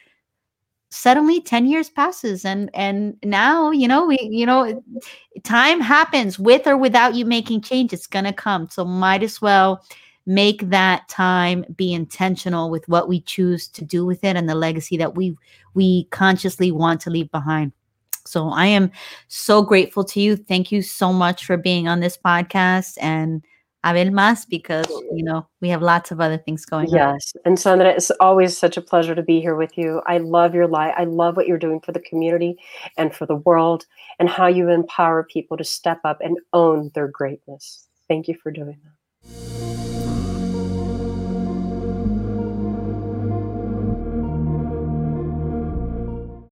suddenly 0.90 1.40
10 1.40 1.66
years 1.66 1.88
passes 1.88 2.44
and 2.44 2.68
and 2.74 3.16
now 3.22 3.70
you 3.70 3.86
know 3.86 4.06
we 4.06 4.18
you 4.22 4.44
know 4.44 4.82
time 5.44 5.80
happens 5.80 6.38
with 6.38 6.66
or 6.66 6.76
without 6.76 7.14
you 7.14 7.24
making 7.24 7.60
change 7.60 7.92
it's 7.92 8.06
going 8.06 8.24
to 8.24 8.32
come. 8.32 8.68
So 8.68 8.84
might 8.84 9.22
as 9.22 9.40
well 9.40 9.84
make 10.26 10.68
that 10.70 11.08
time 11.08 11.64
be 11.76 11.92
intentional 11.92 12.70
with 12.70 12.86
what 12.88 13.08
we 13.08 13.20
choose 13.22 13.68
to 13.68 13.84
do 13.84 14.04
with 14.04 14.22
it 14.24 14.36
and 14.36 14.48
the 14.48 14.54
legacy 14.54 14.96
that 14.96 15.14
we 15.14 15.36
we 15.74 16.04
consciously 16.10 16.72
want 16.72 17.00
to 17.02 17.10
leave 17.10 17.30
behind. 17.30 17.72
So 18.26 18.50
i 18.50 18.66
am 18.66 18.90
so 19.28 19.62
grateful 19.62 20.04
to 20.04 20.20
you. 20.20 20.36
Thank 20.36 20.70
you 20.72 20.82
so 20.82 21.12
much 21.12 21.46
for 21.46 21.56
being 21.56 21.88
on 21.88 22.00
this 22.00 22.18
podcast 22.18 22.98
and 23.00 23.44
Abel 23.84 24.10
más 24.10 24.46
because 24.48 24.86
you 25.12 25.22
know 25.22 25.46
we 25.60 25.70
have 25.70 25.80
lots 25.80 26.10
of 26.10 26.20
other 26.20 26.36
things 26.36 26.66
going 26.66 26.88
yes. 26.88 27.00
on. 27.00 27.14
Yes, 27.14 27.32
and 27.44 27.58
Sandra, 27.58 27.88
it's 27.88 28.10
always 28.20 28.56
such 28.56 28.76
a 28.76 28.82
pleasure 28.82 29.14
to 29.14 29.22
be 29.22 29.40
here 29.40 29.54
with 29.54 29.78
you. 29.78 30.02
I 30.06 30.18
love 30.18 30.54
your 30.54 30.66
life. 30.66 30.94
I 30.96 31.04
love 31.04 31.36
what 31.36 31.46
you're 31.46 31.58
doing 31.58 31.80
for 31.80 31.92
the 31.92 32.00
community 32.00 32.58
and 32.98 33.14
for 33.14 33.26
the 33.26 33.36
world, 33.36 33.86
and 34.18 34.28
how 34.28 34.46
you 34.46 34.68
empower 34.68 35.24
people 35.24 35.56
to 35.56 35.64
step 35.64 36.00
up 36.04 36.20
and 36.20 36.38
own 36.52 36.90
their 36.94 37.08
greatness. 37.08 37.86
Thank 38.08 38.28
you 38.28 38.34
for 38.34 38.50
doing 38.50 38.78
that. 38.84 39.59